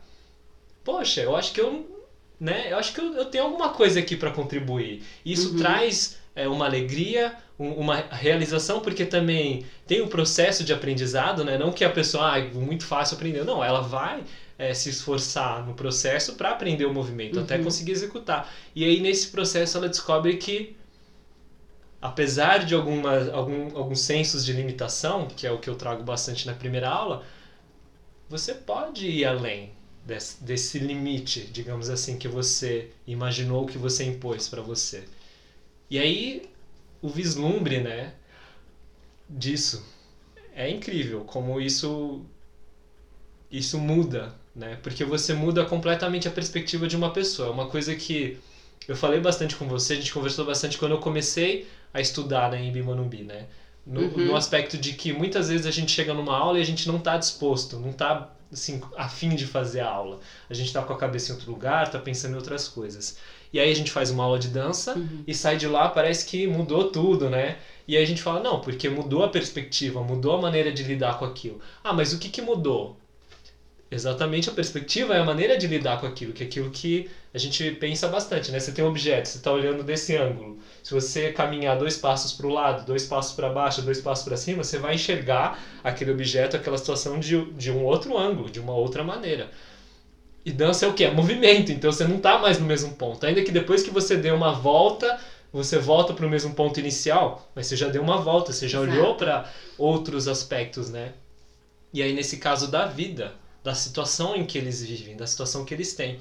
poxa, 0.84 1.20
eu 1.20 1.34
acho 1.34 1.52
que 1.52 1.60
eu, 1.60 2.04
né, 2.38 2.70
eu 2.70 2.78
acho 2.78 2.92
que 2.92 3.00
eu, 3.00 3.14
eu 3.14 3.24
tenho 3.24 3.44
alguma 3.44 3.70
coisa 3.70 3.98
aqui 3.98 4.16
para 4.16 4.30
contribuir. 4.30 5.02
Isso 5.24 5.52
uhum. 5.52 5.56
traz 5.58 6.18
é, 6.34 6.46
uma 6.46 6.66
alegria, 6.66 7.34
um, 7.58 7.70
uma 7.70 7.96
realização, 7.96 8.80
porque 8.80 9.06
também 9.06 9.64
tem 9.86 10.00
o 10.00 10.04
um 10.04 10.08
processo 10.08 10.62
de 10.62 10.72
aprendizado, 10.72 11.42
né? 11.42 11.56
Não 11.56 11.72
que 11.72 11.84
a 11.84 11.90
pessoa, 11.90 12.32
ah, 12.32 12.38
é 12.38 12.44
muito 12.50 12.84
fácil 12.84 13.16
aprender, 13.16 13.42
não, 13.44 13.64
ela 13.64 13.80
vai 13.80 14.22
é, 14.58 14.74
se 14.74 14.90
esforçar 14.90 15.66
no 15.66 15.74
processo 15.74 16.34
para 16.34 16.50
aprender 16.50 16.84
o 16.84 16.92
movimento, 16.92 17.36
uhum. 17.36 17.44
até 17.44 17.58
conseguir 17.58 17.92
executar. 17.92 18.52
E 18.74 18.84
aí 18.84 19.00
nesse 19.00 19.28
processo 19.28 19.78
ela 19.78 19.88
descobre 19.88 20.36
que 20.36 20.76
apesar 22.00 22.64
de 22.64 22.74
alguma, 22.74 23.30
algum, 23.30 23.76
alguns 23.76 24.00
sensos 24.00 24.44
de 24.44 24.52
limitação, 24.52 25.26
que 25.28 25.46
é 25.46 25.50
o 25.52 25.58
que 25.58 25.68
eu 25.68 25.76
trago 25.76 26.02
bastante 26.02 26.46
na 26.46 26.54
primeira 26.54 26.88
aula, 26.88 27.24
você 28.28 28.54
pode 28.54 29.06
ir 29.08 29.24
além 29.24 29.72
desse, 30.04 30.42
desse 30.42 30.78
limite, 30.78 31.46
digamos 31.46 31.88
assim, 31.90 32.18
que 32.18 32.28
você 32.28 32.90
imaginou, 33.06 33.66
que 33.66 33.78
você 33.78 34.04
impôs 34.04 34.48
para 34.48 34.62
você. 34.62 35.04
E 35.90 35.98
aí, 35.98 36.42
o 37.00 37.08
vislumbre, 37.08 37.80
né, 37.80 38.14
disso 39.28 39.84
é 40.54 40.70
incrível, 40.70 41.24
como 41.24 41.60
isso 41.60 42.24
isso 43.50 43.78
muda, 43.78 44.34
né? 44.54 44.78
Porque 44.82 45.04
você 45.04 45.32
muda 45.32 45.64
completamente 45.64 46.26
a 46.26 46.30
perspectiva 46.30 46.88
de 46.88 46.96
uma 46.96 47.12
pessoa. 47.12 47.48
É 47.48 47.50
uma 47.52 47.68
coisa 47.68 47.94
que 47.94 48.38
eu 48.88 48.96
falei 48.96 49.20
bastante 49.20 49.56
com 49.56 49.68
você, 49.68 49.94
a 49.94 49.96
gente 49.96 50.12
conversou 50.12 50.44
bastante 50.44 50.78
quando 50.78 50.92
eu 50.92 50.98
comecei 50.98 51.66
a 51.96 52.00
estudar 52.00 52.50
né, 52.50 52.62
em 52.62 52.72
Bimanumbi, 52.72 53.24
né? 53.24 53.46
No, 53.84 54.00
Uhum. 54.00 54.24
no 54.24 54.34
aspecto 54.36 54.76
de 54.78 54.92
que 54.92 55.12
muitas 55.12 55.48
vezes 55.48 55.66
a 55.66 55.70
gente 55.70 55.92
chega 55.92 56.12
numa 56.12 56.36
aula 56.36 56.58
e 56.58 56.62
a 56.62 56.64
gente 56.64 56.88
não 56.88 56.96
está 56.96 57.16
disposto, 57.16 57.78
não 57.78 57.90
está 57.90 58.32
assim, 58.52 58.80
a 58.96 59.08
fim 59.08 59.34
de 59.34 59.46
fazer 59.46 59.80
a 59.80 59.88
aula. 59.88 60.18
A 60.50 60.54
gente 60.54 60.66
está 60.66 60.82
com 60.82 60.92
a 60.92 60.96
cabeça 60.96 61.30
em 61.30 61.34
outro 61.34 61.50
lugar, 61.50 61.84
está 61.86 61.98
pensando 61.98 62.32
em 62.32 62.36
outras 62.36 62.66
coisas. 62.68 63.16
E 63.52 63.60
aí 63.60 63.70
a 63.70 63.74
gente 63.74 63.90
faz 63.90 64.10
uma 64.10 64.24
aula 64.24 64.38
de 64.38 64.48
dança 64.48 64.94
Uhum. 64.94 65.22
e 65.26 65.34
sai 65.34 65.56
de 65.56 65.66
lá, 65.68 65.88
parece 65.88 66.24
que 66.26 66.46
mudou 66.46 66.90
tudo, 66.90 67.30
né? 67.30 67.58
E 67.86 67.96
aí 67.96 68.02
a 68.02 68.06
gente 68.06 68.22
fala, 68.22 68.40
não, 68.40 68.60
porque 68.60 68.88
mudou 68.88 69.22
a 69.22 69.28
perspectiva, 69.28 70.02
mudou 70.02 70.32
a 70.34 70.38
maneira 70.38 70.72
de 70.72 70.82
lidar 70.82 71.14
com 71.18 71.24
aquilo. 71.24 71.60
Ah, 71.82 71.92
mas 71.92 72.12
o 72.12 72.18
que, 72.18 72.28
que 72.28 72.42
mudou? 72.42 72.96
Exatamente 73.88 74.50
a 74.50 74.52
perspectiva 74.52 75.14
é 75.14 75.20
a 75.20 75.24
maneira 75.24 75.56
de 75.56 75.68
lidar 75.68 76.00
com 76.00 76.06
aquilo, 76.06 76.32
que 76.32 76.42
é 76.42 76.46
aquilo 76.46 76.70
que 76.70 77.08
a 77.32 77.38
gente 77.38 77.70
pensa 77.72 78.08
bastante, 78.08 78.50
né? 78.50 78.58
Você 78.58 78.72
tem 78.72 78.84
um 78.84 78.88
objeto, 78.88 79.28
você 79.28 79.38
está 79.38 79.52
olhando 79.52 79.84
desse 79.84 80.16
ângulo. 80.16 80.58
Se 80.82 80.92
você 80.92 81.30
caminhar 81.30 81.78
dois 81.78 81.96
passos 81.96 82.32
para 82.32 82.46
o 82.48 82.50
lado, 82.50 82.84
dois 82.84 83.04
passos 83.06 83.32
para 83.32 83.48
baixo, 83.48 83.82
dois 83.82 84.00
passos 84.00 84.24
para 84.24 84.36
cima, 84.36 84.64
você 84.64 84.76
vai 84.76 84.96
enxergar 84.96 85.60
aquele 85.84 86.10
objeto, 86.10 86.56
aquela 86.56 86.76
situação 86.76 87.20
de, 87.20 87.44
de 87.52 87.70
um 87.70 87.84
outro 87.84 88.18
ângulo, 88.18 88.50
de 88.50 88.58
uma 88.58 88.74
outra 88.74 89.04
maneira. 89.04 89.50
E 90.44 90.50
dança 90.50 90.84
é 90.84 90.88
o 90.88 90.92
que? 90.92 91.04
É 91.04 91.10
movimento, 91.10 91.70
então 91.70 91.92
você 91.92 92.04
não 92.04 92.16
está 92.16 92.38
mais 92.38 92.58
no 92.58 92.66
mesmo 92.66 92.92
ponto. 92.92 93.24
Ainda 93.24 93.42
que 93.42 93.52
depois 93.52 93.84
que 93.84 93.90
você 93.90 94.16
dê 94.16 94.32
uma 94.32 94.52
volta, 94.52 95.16
você 95.52 95.78
volta 95.78 96.12
para 96.12 96.26
o 96.26 96.28
mesmo 96.28 96.52
ponto 96.54 96.80
inicial, 96.80 97.48
mas 97.54 97.66
você 97.68 97.76
já 97.76 97.88
deu 97.88 98.02
uma 98.02 98.16
volta, 98.18 98.52
você 98.52 98.66
já 98.66 98.80
Exato. 98.80 98.92
olhou 98.92 99.14
para 99.14 99.48
outros 99.78 100.26
aspectos, 100.26 100.90
né? 100.90 101.12
E 101.92 102.02
aí, 102.02 102.12
nesse 102.12 102.36
caso 102.36 102.68
da 102.68 102.84
vida, 102.84 103.32
da 103.66 103.74
situação 103.74 104.36
em 104.36 104.46
que 104.46 104.56
eles 104.56 104.80
vivem, 104.80 105.16
da 105.16 105.26
situação 105.26 105.64
que 105.64 105.74
eles 105.74 105.92
têm. 105.92 106.20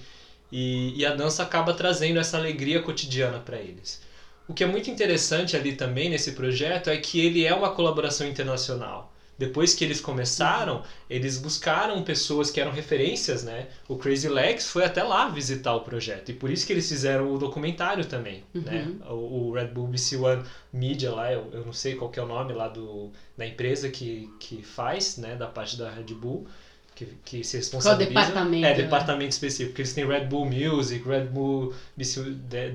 E, 0.52 1.00
e 1.00 1.06
a 1.06 1.14
dança 1.14 1.44
acaba 1.44 1.76
trazendo 1.76 2.20
essa 2.20 2.38
alegria 2.38 2.82
cotidiana 2.82 3.40
para 3.40 3.60
eles. 3.60 4.02
O 4.48 4.54
que 4.54 4.64
é 4.64 4.68
muito 4.68 4.90
interessante 4.90 5.56
ali 5.56 5.76
também 5.76 6.10
nesse 6.10 6.32
projeto 6.32 6.90
é 6.90 6.98
que 6.98 7.24
ele 7.24 7.46
é 7.46 7.54
uma 7.54 7.70
colaboração 7.70 8.26
internacional. 8.28 9.14
Depois 9.38 9.76
que 9.76 9.84
eles 9.84 10.02
começaram, 10.02 10.82
eles 11.08 11.38
buscaram 11.38 12.02
pessoas 12.04 12.50
que 12.50 12.60
eram 12.60 12.72
referências, 12.72 13.44
né? 13.44 13.68
O 13.88 13.96
Crazy 13.96 14.30
Legs 14.30 14.68
foi 14.68 14.84
até 14.84 15.04
lá 15.04 15.28
visitar 15.30 15.76
o 15.76 15.82
projeto. 15.82 16.30
E 16.30 16.34
por 16.34 16.50
isso 16.50 16.66
que 16.66 16.74
eles 16.74 16.88
fizeram 16.88 17.32
o 17.32 17.38
documentário 17.38 18.06
também, 18.06 18.44
né? 18.54 18.92
O, 19.08 19.50
o 19.50 19.54
Red 19.54 19.68
Bull 19.68 19.88
BC 19.88 20.16
One 20.16 20.44
Media 20.74 21.12
lá, 21.12 21.32
eu, 21.32 21.50
eu 21.52 21.66
não 21.66 21.74
sei 21.74 21.96
qual 21.96 22.10
que 22.10 22.20
é 22.20 22.24
o 22.24 22.28
nome 22.28 22.54
lá 22.54 22.70
do, 22.70 23.12
da 23.38 23.46
empresa 23.46 23.90
que, 23.90 24.34
que 24.40 24.64
faz, 24.64 25.18
né? 25.18 25.36
Da 25.36 25.48
parte 25.48 25.78
da 25.78 25.92
Red 25.92 26.14
Bull, 26.14 26.48
que, 26.96 27.06
que 27.26 27.44
se 27.44 27.58
responsabiliza. 27.58 28.10
departamento, 28.10 28.66
É, 28.66 28.70
né? 28.70 28.74
departamento 28.74 29.32
específico. 29.32 29.70
Porque 29.72 29.82
eles 29.82 29.94
têm 29.94 30.06
Red 30.08 30.26
Bull 30.26 30.46
Music, 30.46 31.08
Red 31.08 31.26
Bull 31.26 31.74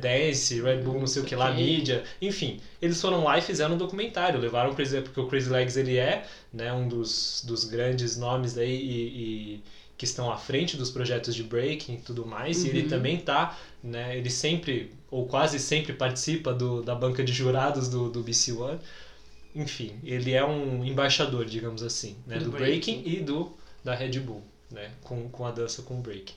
Dance, 0.01 0.61
Red 0.61 0.79
Bull 0.83 1.01
não 1.01 1.07
sei 1.07 1.23
o 1.23 1.25
que 1.25 1.35
lá, 1.35 1.53
mídia. 1.53 2.05
Enfim, 2.21 2.61
eles 2.81 3.01
foram 3.01 3.25
lá 3.25 3.39
e 3.39 3.43
fizeram 3.43 3.75
um 3.75 3.79
documentário. 3.79 4.39
Levaram 4.39 4.71
o 4.71 4.75
Crazy 4.75 5.01
porque 5.01 5.21
o 5.21 5.27
Crazy 5.27 5.49
Legs 5.51 5.77
ele 5.77 5.97
é 5.97 6.25
né, 6.53 6.73
um 6.73 6.87
dos, 6.89 7.43
dos 7.47 7.65
grandes 7.65 8.17
nomes 8.17 8.57
aí 8.59 8.71
e, 8.71 9.55
e 9.57 9.63
que 9.97 10.05
estão 10.05 10.31
à 10.31 10.37
frente 10.37 10.77
dos 10.77 10.91
projetos 10.91 11.35
de 11.35 11.43
breaking 11.43 11.95
e 11.95 11.99
tudo 11.99 12.25
mais. 12.27 12.65
E 12.65 12.69
ele 12.69 12.83
Uhum. 12.83 12.89
também 12.89 13.19
tá, 13.19 13.57
né, 13.83 14.17
ele 14.17 14.31
sempre, 14.31 14.91
ou 15.11 15.27
quase 15.27 15.59
sempre 15.59 15.93
participa 15.93 16.53
do, 16.55 16.83
da 16.83 16.95
banca 16.95 17.23
de 17.23 17.33
jurados 17.33 17.89
do, 17.89 18.09
do 18.09 18.23
BC 18.23 18.53
One. 18.53 18.79
Enfim, 19.55 19.99
ele 20.05 20.33
é 20.33 20.45
um 20.45 20.85
embaixador, 20.85 21.45
digamos 21.45 21.83
assim, 21.83 22.17
né, 22.27 22.39
Do 22.39 22.45
do, 22.45 22.51
breaking. 22.51 23.03
e 23.05 23.21
do 23.21 23.53
da 23.85 23.95
Red 23.95 24.19
Bull, 24.21 24.43
né, 24.71 24.91
com, 25.03 25.29
com 25.29 25.47
a 25.47 25.51
dança 25.51 25.83
com 25.83 25.95
o 25.95 26.01
breaking. 26.01 26.35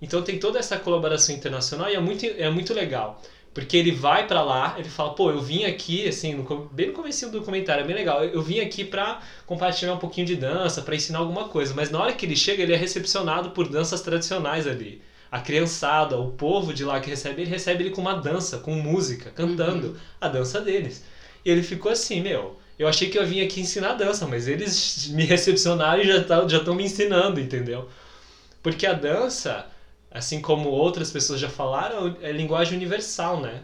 Então 0.00 0.22
tem 0.22 0.38
toda 0.38 0.58
essa 0.58 0.78
colaboração 0.78 1.34
internacional 1.34 1.90
e 1.90 1.94
é 1.94 2.00
muito, 2.00 2.26
é 2.26 2.50
muito 2.50 2.74
legal. 2.74 3.22
Porque 3.54 3.76
ele 3.76 3.92
vai 3.92 4.26
pra 4.26 4.42
lá, 4.42 4.74
ele 4.76 4.88
fala, 4.88 5.14
pô, 5.14 5.30
eu 5.30 5.40
vim 5.40 5.64
aqui, 5.64 6.08
assim, 6.08 6.34
no, 6.34 6.68
bem 6.72 6.88
no 6.88 6.92
comecinho 6.92 7.30
do 7.30 7.38
documentário, 7.38 7.84
é 7.84 7.86
bem 7.86 7.94
legal. 7.94 8.24
Eu, 8.24 8.42
vim 8.42 8.58
aqui 8.58 8.84
pra 8.84 9.22
compartilhar 9.46 9.94
um 9.94 9.98
pouquinho 9.98 10.26
de 10.26 10.34
dança, 10.34 10.82
pra 10.82 10.96
ensinar 10.96 11.20
alguma 11.20 11.48
coisa. 11.48 11.72
Mas 11.72 11.88
na 11.88 12.00
hora 12.00 12.12
que 12.12 12.26
ele 12.26 12.34
chega, 12.34 12.64
ele 12.64 12.72
é 12.72 12.76
recepcionado 12.76 13.50
por 13.50 13.68
danças 13.68 14.00
tradicionais 14.00 14.66
ali. 14.66 15.00
A 15.30 15.40
criançada, 15.40 16.18
o 16.18 16.32
povo 16.32 16.74
de 16.74 16.84
lá 16.84 16.98
que 16.98 17.08
recebe, 17.08 17.42
ele 17.42 17.50
recebe 17.50 17.84
ele 17.84 17.90
com 17.90 18.00
uma 18.00 18.14
dança, 18.14 18.58
com 18.58 18.72
música, 18.74 19.30
cantando 19.30 19.96
a 20.20 20.28
dança 20.28 20.60
deles. 20.60 21.04
E 21.44 21.50
ele 21.50 21.62
ficou 21.62 21.92
assim, 21.92 22.20
meu, 22.20 22.58
eu 22.78 22.88
achei 22.88 23.08
que 23.10 23.18
eu 23.18 23.26
vim 23.26 23.40
aqui 23.42 23.60
ensinar 23.60 23.94
dança, 23.94 24.26
mas 24.26 24.48
eles 24.48 25.08
me 25.08 25.24
recepcionaram 25.24 26.02
e 26.02 26.06
já 26.06 26.18
estão 26.18 26.48
já 26.48 26.62
tão 26.64 26.74
me 26.74 26.84
ensinando, 26.84 27.40
entendeu? 27.40 27.88
Porque 28.62 28.86
a 28.86 28.92
dança, 28.94 29.66
assim 30.10 30.40
como 30.40 30.70
outras 30.70 31.10
pessoas 31.12 31.40
já 31.40 31.50
falaram, 31.50 32.16
é 32.22 32.32
linguagem 32.32 32.76
universal, 32.76 33.40
né? 33.40 33.62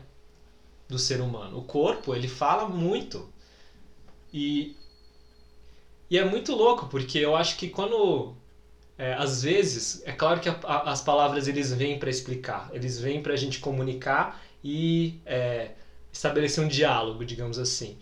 Do 0.88 0.98
ser 0.98 1.20
humano. 1.20 1.58
O 1.58 1.62
corpo, 1.64 2.14
ele 2.14 2.28
fala 2.28 2.68
muito. 2.68 3.28
E, 4.32 4.74
e 6.10 6.18
é 6.18 6.24
muito 6.24 6.54
louco, 6.54 6.86
porque 6.86 7.18
eu 7.18 7.34
acho 7.36 7.56
que 7.56 7.68
quando. 7.68 8.34
é, 8.98 9.14
às 9.14 9.42
vezes, 9.42 10.02
é 10.06 10.12
claro 10.12 10.40
que 10.40 10.48
a- 10.48 10.58
a- 10.64 10.90
as 10.92 11.02
palavras 11.02 11.48
eles 11.48 11.72
vêm 11.72 11.98
para 11.98 12.10
explicar, 12.10 12.70
eles 12.72 12.98
vêm 13.00 13.22
para 13.22 13.34
a 13.34 13.36
gente 13.36 13.58
comunicar 13.60 14.42
e 14.64 15.20
é, 15.26 15.72
estabelecer 16.12 16.64
um 16.64 16.68
diálogo, 16.68 17.24
digamos 17.24 17.58
assim. 17.58 17.98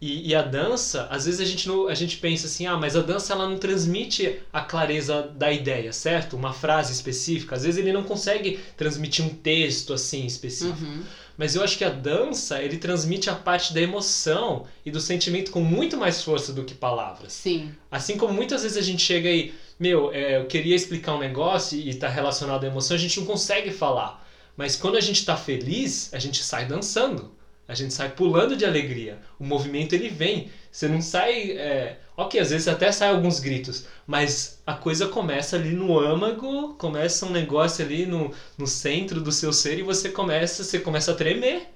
E, 0.00 0.28
e 0.28 0.34
a 0.34 0.42
dança, 0.42 1.06
às 1.10 1.24
vezes 1.24 1.40
a 1.40 1.44
gente, 1.44 1.66
não, 1.66 1.88
a 1.88 1.94
gente 1.94 2.18
pensa 2.18 2.46
assim, 2.46 2.66
ah, 2.66 2.76
mas 2.76 2.94
a 2.94 3.00
dança 3.00 3.32
ela 3.32 3.48
não 3.48 3.56
transmite 3.56 4.40
a 4.52 4.60
clareza 4.60 5.22
da 5.22 5.50
ideia, 5.50 5.90
certo? 5.92 6.36
Uma 6.36 6.52
frase 6.52 6.92
específica. 6.92 7.56
Às 7.56 7.64
vezes 7.64 7.80
ele 7.80 7.92
não 7.92 8.02
consegue 8.02 8.58
transmitir 8.76 9.24
um 9.24 9.30
texto 9.30 9.94
assim 9.94 10.26
específico. 10.26 10.84
Uhum. 10.84 11.02
Mas 11.38 11.54
eu 11.54 11.62
acho 11.62 11.78
que 11.78 11.84
a 11.84 11.90
dança, 11.90 12.62
ele 12.62 12.76
transmite 12.78 13.28
a 13.28 13.34
parte 13.34 13.72
da 13.72 13.80
emoção 13.80 14.66
e 14.84 14.90
do 14.90 15.00
sentimento 15.00 15.50
com 15.50 15.60
muito 15.60 15.96
mais 15.96 16.22
força 16.22 16.52
do 16.52 16.64
que 16.64 16.74
palavras. 16.74 17.32
Sim. 17.32 17.74
Assim 17.90 18.16
como 18.16 18.32
muitas 18.32 18.62
vezes 18.62 18.76
a 18.76 18.82
gente 18.82 19.02
chega 19.02 19.30
e, 19.30 19.54
meu, 19.78 20.12
é, 20.12 20.38
eu 20.38 20.46
queria 20.46 20.74
explicar 20.74 21.14
um 21.14 21.18
negócio 21.18 21.78
e 21.78 21.88
está 21.88 22.08
relacionado 22.08 22.64
à 22.64 22.66
emoção, 22.66 22.94
a 22.96 23.00
gente 23.00 23.18
não 23.20 23.26
consegue 23.26 23.70
falar. 23.70 24.26
Mas 24.56 24.76
quando 24.76 24.96
a 24.96 25.00
gente 25.00 25.20
está 25.20 25.36
feliz, 25.36 26.12
a 26.12 26.18
gente 26.18 26.42
sai 26.42 26.66
dançando. 26.66 27.35
A 27.68 27.74
gente 27.74 27.92
sai 27.92 28.10
pulando 28.10 28.56
de 28.56 28.64
alegria. 28.64 29.18
O 29.38 29.44
movimento 29.44 29.92
ele 29.92 30.08
vem. 30.08 30.50
Você 30.70 30.86
não 30.88 31.00
sai. 31.00 31.52
É... 31.52 31.98
Ok, 32.16 32.38
às 32.40 32.50
vezes 32.50 32.68
até 32.68 32.90
sai 32.92 33.08
alguns 33.08 33.40
gritos, 33.40 33.86
mas 34.06 34.62
a 34.66 34.72
coisa 34.74 35.06
começa 35.08 35.56
ali 35.56 35.70
no 35.70 35.98
âmago, 35.98 36.74
começa 36.74 37.26
um 37.26 37.30
negócio 37.30 37.84
ali 37.84 38.06
no, 38.06 38.32
no 38.56 38.66
centro 38.66 39.20
do 39.20 39.30
seu 39.30 39.52
ser 39.52 39.78
e 39.78 39.82
você 39.82 40.08
começa, 40.08 40.64
você 40.64 40.78
começa 40.78 41.12
a 41.12 41.14
tremer. 41.14 41.68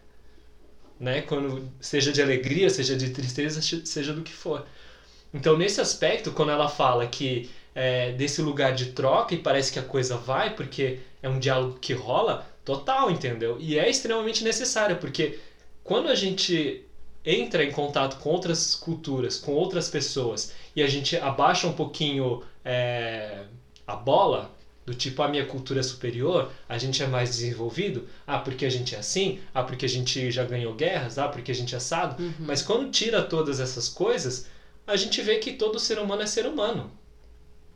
Né? 0.98 1.22
Quando, 1.22 1.70
seja 1.80 2.12
de 2.12 2.22
alegria, 2.22 2.70
seja 2.70 2.96
de 2.96 3.10
tristeza, 3.10 3.60
seja 3.60 4.12
do 4.12 4.22
que 4.22 4.32
for. 4.32 4.64
Então, 5.32 5.56
nesse 5.56 5.80
aspecto, 5.80 6.32
quando 6.32 6.52
ela 6.52 6.68
fala 6.68 7.06
que 7.06 7.50
é, 7.74 8.12
desse 8.12 8.42
lugar 8.42 8.74
de 8.74 8.86
troca 8.92 9.34
e 9.34 9.38
parece 9.38 9.72
que 9.72 9.78
a 9.78 9.82
coisa 9.82 10.16
vai, 10.16 10.54
porque 10.54 11.00
é 11.22 11.28
um 11.28 11.38
diálogo 11.38 11.78
que 11.80 11.92
rola, 11.92 12.46
total, 12.64 13.10
entendeu? 13.10 13.56
E 13.60 13.78
é 13.78 13.88
extremamente 13.88 14.42
necessário, 14.44 14.96
porque 14.96 15.38
quando 15.90 16.08
a 16.08 16.14
gente 16.14 16.84
entra 17.24 17.64
em 17.64 17.72
contato 17.72 18.22
com 18.22 18.30
outras 18.30 18.76
culturas, 18.76 19.38
com 19.38 19.50
outras 19.50 19.88
pessoas, 19.88 20.52
e 20.76 20.84
a 20.84 20.86
gente 20.86 21.16
abaixa 21.16 21.66
um 21.66 21.72
pouquinho 21.72 22.44
é, 22.64 23.42
a 23.84 23.96
bola, 23.96 24.54
do 24.86 24.94
tipo 24.94 25.20
a 25.20 25.26
minha 25.26 25.44
cultura 25.46 25.80
é 25.80 25.82
superior, 25.82 26.52
a 26.68 26.78
gente 26.78 27.02
é 27.02 27.08
mais 27.08 27.30
desenvolvido, 27.30 28.06
ah, 28.24 28.38
porque 28.38 28.64
a 28.64 28.70
gente 28.70 28.94
é 28.94 28.98
assim, 29.00 29.40
ah, 29.52 29.64
porque 29.64 29.84
a 29.84 29.88
gente 29.88 30.30
já 30.30 30.44
ganhou 30.44 30.74
guerras, 30.74 31.18
ah, 31.18 31.26
porque 31.26 31.50
a 31.50 31.54
gente 31.56 31.74
é 31.74 31.78
assado. 31.78 32.22
Uhum. 32.22 32.34
Mas 32.38 32.62
quando 32.62 32.88
tira 32.92 33.20
todas 33.20 33.58
essas 33.58 33.88
coisas, 33.88 34.46
a 34.86 34.94
gente 34.94 35.20
vê 35.22 35.38
que 35.38 35.54
todo 35.54 35.80
ser 35.80 35.98
humano 35.98 36.22
é 36.22 36.26
ser 36.26 36.46
humano. 36.46 36.88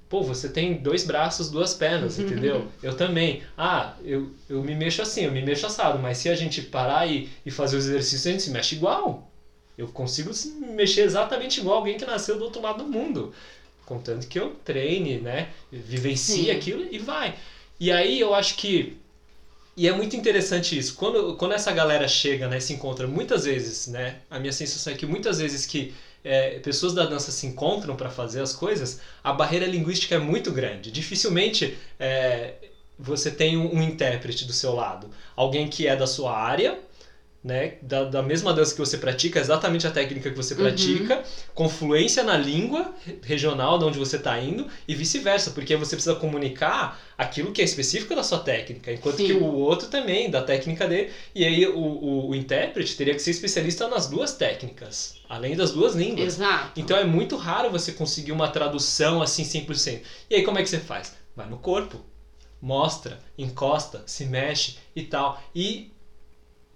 Pô, 0.08 0.22
você 0.22 0.48
tem 0.48 0.74
dois 0.74 1.04
braços, 1.04 1.50
duas 1.50 1.74
pernas, 1.74 2.18
entendeu? 2.18 2.68
Eu 2.82 2.96
também. 2.96 3.42
Ah, 3.56 3.94
eu, 4.04 4.30
eu 4.48 4.62
me 4.62 4.74
mexo 4.74 5.02
assim, 5.02 5.22
eu 5.24 5.32
me 5.32 5.42
mexo 5.42 5.66
assado, 5.66 5.98
mas 5.98 6.18
se 6.18 6.28
a 6.28 6.34
gente 6.34 6.62
parar 6.62 7.08
e, 7.10 7.28
e 7.44 7.50
fazer 7.50 7.76
os 7.76 7.86
exercícios, 7.86 8.26
a 8.26 8.30
gente 8.30 8.42
se 8.42 8.50
mexe 8.50 8.74
igual. 8.76 9.28
Eu 9.76 9.88
consigo 9.88 10.32
se 10.32 10.48
mexer 10.52 11.00
exatamente 11.00 11.58
igual 11.60 11.78
alguém 11.78 11.96
que 11.96 12.04
nasceu 12.04 12.38
do 12.38 12.44
outro 12.44 12.62
lado 12.62 12.84
do 12.84 12.90
mundo. 12.90 13.32
Contanto 13.84 14.26
que 14.28 14.38
eu 14.38 14.54
treine, 14.64 15.18
né? 15.18 15.48
Vivencie 15.70 16.44
Sim. 16.44 16.50
aquilo 16.50 16.86
e 16.90 16.98
vai. 16.98 17.34
E 17.78 17.90
aí 17.90 18.20
eu 18.20 18.34
acho 18.34 18.56
que. 18.56 18.96
E 19.76 19.88
é 19.88 19.92
muito 19.92 20.14
interessante 20.14 20.78
isso. 20.78 20.94
Quando, 20.94 21.36
quando 21.36 21.52
essa 21.52 21.72
galera 21.72 22.06
chega, 22.06 22.48
né, 22.48 22.60
se 22.60 22.72
encontra, 22.72 23.08
muitas 23.08 23.44
vezes, 23.44 23.88
né? 23.88 24.18
A 24.30 24.38
minha 24.38 24.52
sensação 24.52 24.92
é 24.92 24.96
que 24.96 25.04
muitas 25.04 25.38
vezes 25.38 25.66
que 25.66 25.92
é, 26.24 26.58
pessoas 26.60 26.94
da 26.94 27.04
dança 27.04 27.30
se 27.30 27.46
encontram 27.46 27.94
para 27.94 28.10
fazer 28.10 28.40
as 28.40 28.52
coisas, 28.54 29.00
a 29.22 29.32
barreira 29.32 29.66
linguística 29.66 30.14
é 30.14 30.18
muito 30.18 30.50
grande. 30.50 30.90
Dificilmente 30.90 31.76
é, 32.00 32.54
você 32.98 33.30
tem 33.30 33.56
um, 33.56 33.76
um 33.76 33.82
intérprete 33.82 34.44
do 34.46 34.52
seu 34.52 34.74
lado. 34.74 35.10
Alguém 35.36 35.68
que 35.68 35.86
é 35.86 35.94
da 35.94 36.06
sua 36.06 36.36
área, 36.36 36.78
né? 37.44 37.74
Da, 37.82 38.04
da 38.04 38.22
mesma 38.22 38.54
dança 38.54 38.72
que 38.72 38.78
você 38.80 38.96
pratica, 38.96 39.38
exatamente 39.38 39.86
a 39.86 39.90
técnica 39.90 40.30
que 40.30 40.36
você 40.36 40.54
Uhum. 40.54 40.60
pratica, 40.60 41.22
com 41.54 41.68
fluência 41.68 42.22
na 42.24 42.38
língua 42.38 42.94
regional 43.22 43.78
de 43.78 43.84
onde 43.84 43.98
você 43.98 44.16
está 44.16 44.40
indo 44.40 44.66
e 44.88 44.94
vice-versa, 44.94 45.50
porque 45.50 45.76
você 45.76 45.94
precisa 45.94 46.14
comunicar 46.16 46.98
aquilo 47.18 47.52
que 47.52 47.60
é 47.60 47.64
específico 47.64 48.14
da 48.14 48.22
sua 48.22 48.38
técnica, 48.38 48.90
enquanto 48.90 49.18
Sim. 49.18 49.26
que 49.26 49.32
o 49.34 49.44
outro 49.44 49.88
também, 49.88 50.30
da 50.30 50.40
técnica 50.42 50.88
dele. 50.88 51.10
E 51.34 51.44
aí 51.44 51.66
o, 51.66 51.76
o, 51.78 52.28
o 52.30 52.34
intérprete 52.34 52.96
teria 52.96 53.12
que 53.14 53.20
ser 53.20 53.32
especialista 53.32 53.86
nas 53.88 54.06
duas 54.06 54.32
técnicas, 54.32 55.16
além 55.28 55.54
das 55.54 55.70
duas 55.72 55.94
línguas. 55.94 56.26
Exato. 56.36 56.80
Então 56.80 56.96
é 56.96 57.04
muito 57.04 57.36
raro 57.36 57.70
você 57.70 57.92
conseguir 57.92 58.32
uma 58.32 58.48
tradução 58.48 59.20
assim 59.20 59.42
100%. 59.44 60.00
E 60.30 60.36
aí 60.36 60.42
como 60.42 60.58
é 60.58 60.62
que 60.62 60.68
você 60.70 60.78
faz? 60.80 61.12
Vai 61.36 61.46
no 61.46 61.58
corpo, 61.58 62.00
mostra, 62.60 63.18
encosta, 63.36 64.02
se 64.06 64.24
mexe 64.24 64.76
e 64.96 65.02
tal. 65.02 65.42
E, 65.54 65.92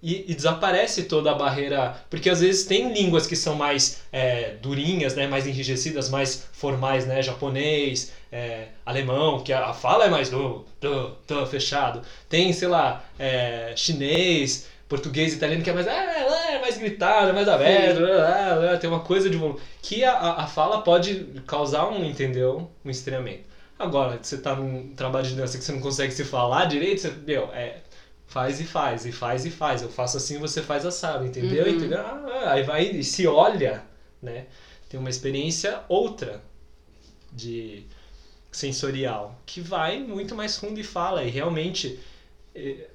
e, 0.03 0.31
e 0.31 0.35
desaparece 0.35 1.05
toda 1.05 1.31
a 1.31 1.35
barreira. 1.35 1.97
Porque 2.09 2.31
às 2.31 2.41
vezes 2.41 2.67
tem 2.67 2.93
línguas 2.93 3.27
que 3.27 3.37
são 3.37 3.55
mais 3.55 4.03
é, 4.13 4.55
durinhas, 4.63 5.15
né? 5.15 5.27
mais 5.27 5.47
enrijecidas, 5.47 6.09
mais 6.09 6.47
formais, 6.53 7.07
né? 7.07 7.23
Japonês, 7.23 8.13
é, 8.31 8.69
alemão, 8.85 9.41
que 9.41 9.53
a, 9.53 9.67
a 9.67 9.75
fala 9.75 10.07
é 10.07 10.09
mais 10.09 10.31
do, 10.31 10.65
do, 10.81 11.17
do, 11.27 11.47
fechado. 11.47 12.03
Tem, 12.29 12.53
sei 12.53 12.69
lá, 12.69 13.05
é, 13.19 13.73
chinês, 13.77 14.69
português, 14.89 15.35
italiano, 15.35 15.63
que 15.63 15.71
é 15.71 15.73
mais, 15.73 15.87
é, 15.87 16.55
é 16.55 16.61
mais 16.61 16.79
gritado, 16.79 17.31
é 17.31 17.33
mais 17.33 17.49
aberto, 17.49 18.01
tem 18.81 18.89
uma 18.89 19.01
coisa 19.01 19.29
de 19.29 19.37
volume. 19.37 19.61
Que 19.83 20.05
a, 20.05 20.17
a, 20.35 20.47
fala 20.47 20.83
pode 20.83 21.27
causar 21.47 21.89
um, 21.89 22.05
entendeu? 22.05 22.71
Um 22.85 22.91
estranhamento. 22.91 23.49
Agora, 23.79 24.19
você 24.21 24.39
tá 24.39 24.57
num 24.57 24.93
trabalho 24.95 25.27
de 25.27 25.35
dança 25.35 25.57
que 25.57 25.63
você 25.63 25.73
não 25.73 25.81
consegue 25.81 26.13
se 26.13 26.25
falar 26.25 26.65
direito, 26.65 27.01
você, 27.01 27.13
meu, 27.25 27.49
é, 27.55 27.77
faz 28.29 28.61
e 28.61 28.65
faz, 28.65 29.07
e 29.07 29.11
faz 29.11 29.45
e 29.47 29.51
faz. 29.51 29.83
Eu 29.83 29.89
faço 29.89 30.19
assim, 30.19 30.39
você 30.39 30.63
faz 30.63 30.87
assado, 30.87 31.27
entendeu? 31.27 31.65
Uhum. 31.65 31.73
entendeu? 31.73 31.99
Ah, 31.99 32.53
aí 32.53 32.63
vai 32.63 32.85
e 32.85 33.03
se 33.03 33.27
olha, 33.27 33.83
né? 34.23 34.47
Tem 34.89 35.01
uma 35.01 35.11
experiência 35.11 35.83
outra 35.89 36.43
de 37.33 37.85
sensorial, 38.53 39.41
que 39.45 39.61
vai 39.61 39.99
muito 39.99 40.35
mais 40.35 40.57
fundo 40.57 40.79
e 40.79 40.85
fala, 40.85 41.25
e 41.25 41.31
realmente 41.31 41.99
é, 42.55 42.89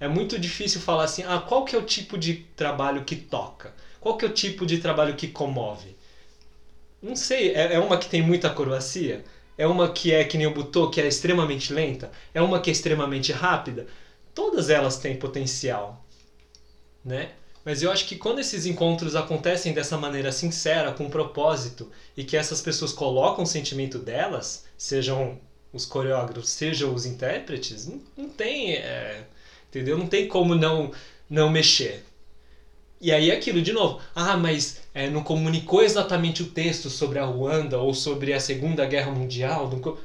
é 0.00 0.08
muito 0.08 0.38
difícil 0.38 0.80
falar 0.80 1.04
assim, 1.04 1.22
ah, 1.24 1.38
qual 1.40 1.64
que 1.64 1.74
é 1.74 1.78
o 1.78 1.82
tipo 1.82 2.16
de 2.18 2.46
trabalho 2.56 3.04
que 3.04 3.16
toca? 3.16 3.74
Qual 4.00 4.16
que 4.16 4.24
é 4.24 4.28
o 4.28 4.32
tipo 4.32 4.64
de 4.66 4.78
trabalho 4.78 5.16
que 5.16 5.28
comove? 5.28 5.96
Não 7.02 7.14
sei, 7.14 7.52
é, 7.54 7.74
é 7.74 7.78
uma 7.78 7.98
que 7.98 8.08
tem 8.08 8.22
muita 8.22 8.48
acrobacia? 8.48 9.24
É 9.58 9.66
uma 9.66 9.90
que 9.92 10.14
é 10.14 10.24
que 10.24 10.38
nem 10.38 10.46
o 10.46 10.54
Butô, 10.54 10.88
que 10.88 11.00
é 11.00 11.08
extremamente 11.08 11.72
lenta? 11.72 12.12
É 12.32 12.40
uma 12.40 12.60
que 12.60 12.70
é 12.70 12.72
extremamente 12.72 13.32
rápida? 13.32 13.88
Todas 14.32 14.70
elas 14.70 14.98
têm 14.98 15.16
potencial, 15.16 16.06
né? 17.04 17.32
Mas 17.64 17.82
eu 17.82 17.90
acho 17.90 18.06
que 18.06 18.16
quando 18.16 18.38
esses 18.38 18.64
encontros 18.66 19.16
acontecem 19.16 19.74
dessa 19.74 19.98
maneira 19.98 20.30
sincera, 20.30 20.92
com 20.92 21.10
propósito, 21.10 21.90
e 22.16 22.22
que 22.24 22.36
essas 22.36 22.62
pessoas 22.62 22.92
colocam 22.92 23.42
o 23.42 23.46
sentimento 23.46 23.98
delas, 23.98 24.64
sejam 24.76 25.40
os 25.72 25.84
coreógrafos, 25.84 26.50
sejam 26.50 26.94
os 26.94 27.04
intérpretes, 27.04 27.86
não, 27.86 28.00
não 28.16 28.28
tem, 28.28 28.74
é, 28.74 29.26
entendeu? 29.68 29.98
Não 29.98 30.06
tem 30.06 30.28
como 30.28 30.54
não, 30.54 30.92
não 31.28 31.50
mexer. 31.50 32.04
E 33.00 33.12
aí 33.12 33.30
aquilo, 33.30 33.62
de 33.62 33.72
novo, 33.72 34.00
ah, 34.14 34.36
mas 34.36 34.80
é, 34.92 35.08
não 35.08 35.22
comunicou 35.22 35.82
exatamente 35.82 36.42
o 36.42 36.46
texto 36.50 36.90
sobre 36.90 37.18
a 37.18 37.24
Ruanda 37.24 37.78
ou 37.78 37.94
sobre 37.94 38.32
a 38.32 38.40
Segunda 38.40 38.84
Guerra 38.84 39.12
Mundial. 39.12 39.70
Não. 39.70 39.98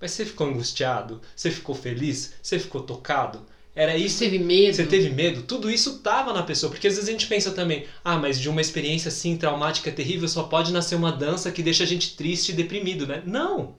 Mas 0.00 0.12
você 0.12 0.24
ficou 0.24 0.46
angustiado? 0.46 1.20
Você 1.34 1.50
ficou 1.50 1.74
feliz? 1.74 2.34
Você 2.42 2.58
ficou 2.58 2.82
tocado? 2.82 3.44
Era 3.74 3.96
isso. 3.96 4.18
Você 4.18 4.24
teve 4.28 4.38
medo? 4.38 4.76
Você 4.76 4.86
teve 4.86 5.10
medo? 5.10 5.42
Tudo 5.42 5.70
isso 5.70 5.98
tava 5.98 6.32
na 6.32 6.42
pessoa. 6.42 6.70
Porque 6.70 6.86
às 6.86 6.94
vezes 6.94 7.08
a 7.08 7.12
gente 7.12 7.26
pensa 7.26 7.52
também, 7.52 7.86
ah, 8.04 8.18
mas 8.18 8.38
de 8.38 8.48
uma 8.48 8.60
experiência 8.60 9.08
assim 9.08 9.36
traumática, 9.36 9.90
terrível, 9.90 10.28
só 10.28 10.44
pode 10.44 10.72
nascer 10.72 10.94
uma 10.94 11.10
dança 11.10 11.50
que 11.50 11.62
deixa 11.62 11.84
a 11.84 11.86
gente 11.86 12.16
triste 12.16 12.50
e 12.50 12.54
deprimido, 12.54 13.06
né? 13.06 13.22
Não! 13.24 13.74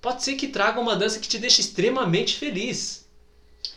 Pode 0.00 0.22
ser 0.22 0.34
que 0.34 0.48
traga 0.48 0.80
uma 0.80 0.94
dança 0.94 1.18
que 1.18 1.28
te 1.28 1.38
deixe 1.38 1.60
extremamente 1.60 2.36
feliz. 2.36 3.05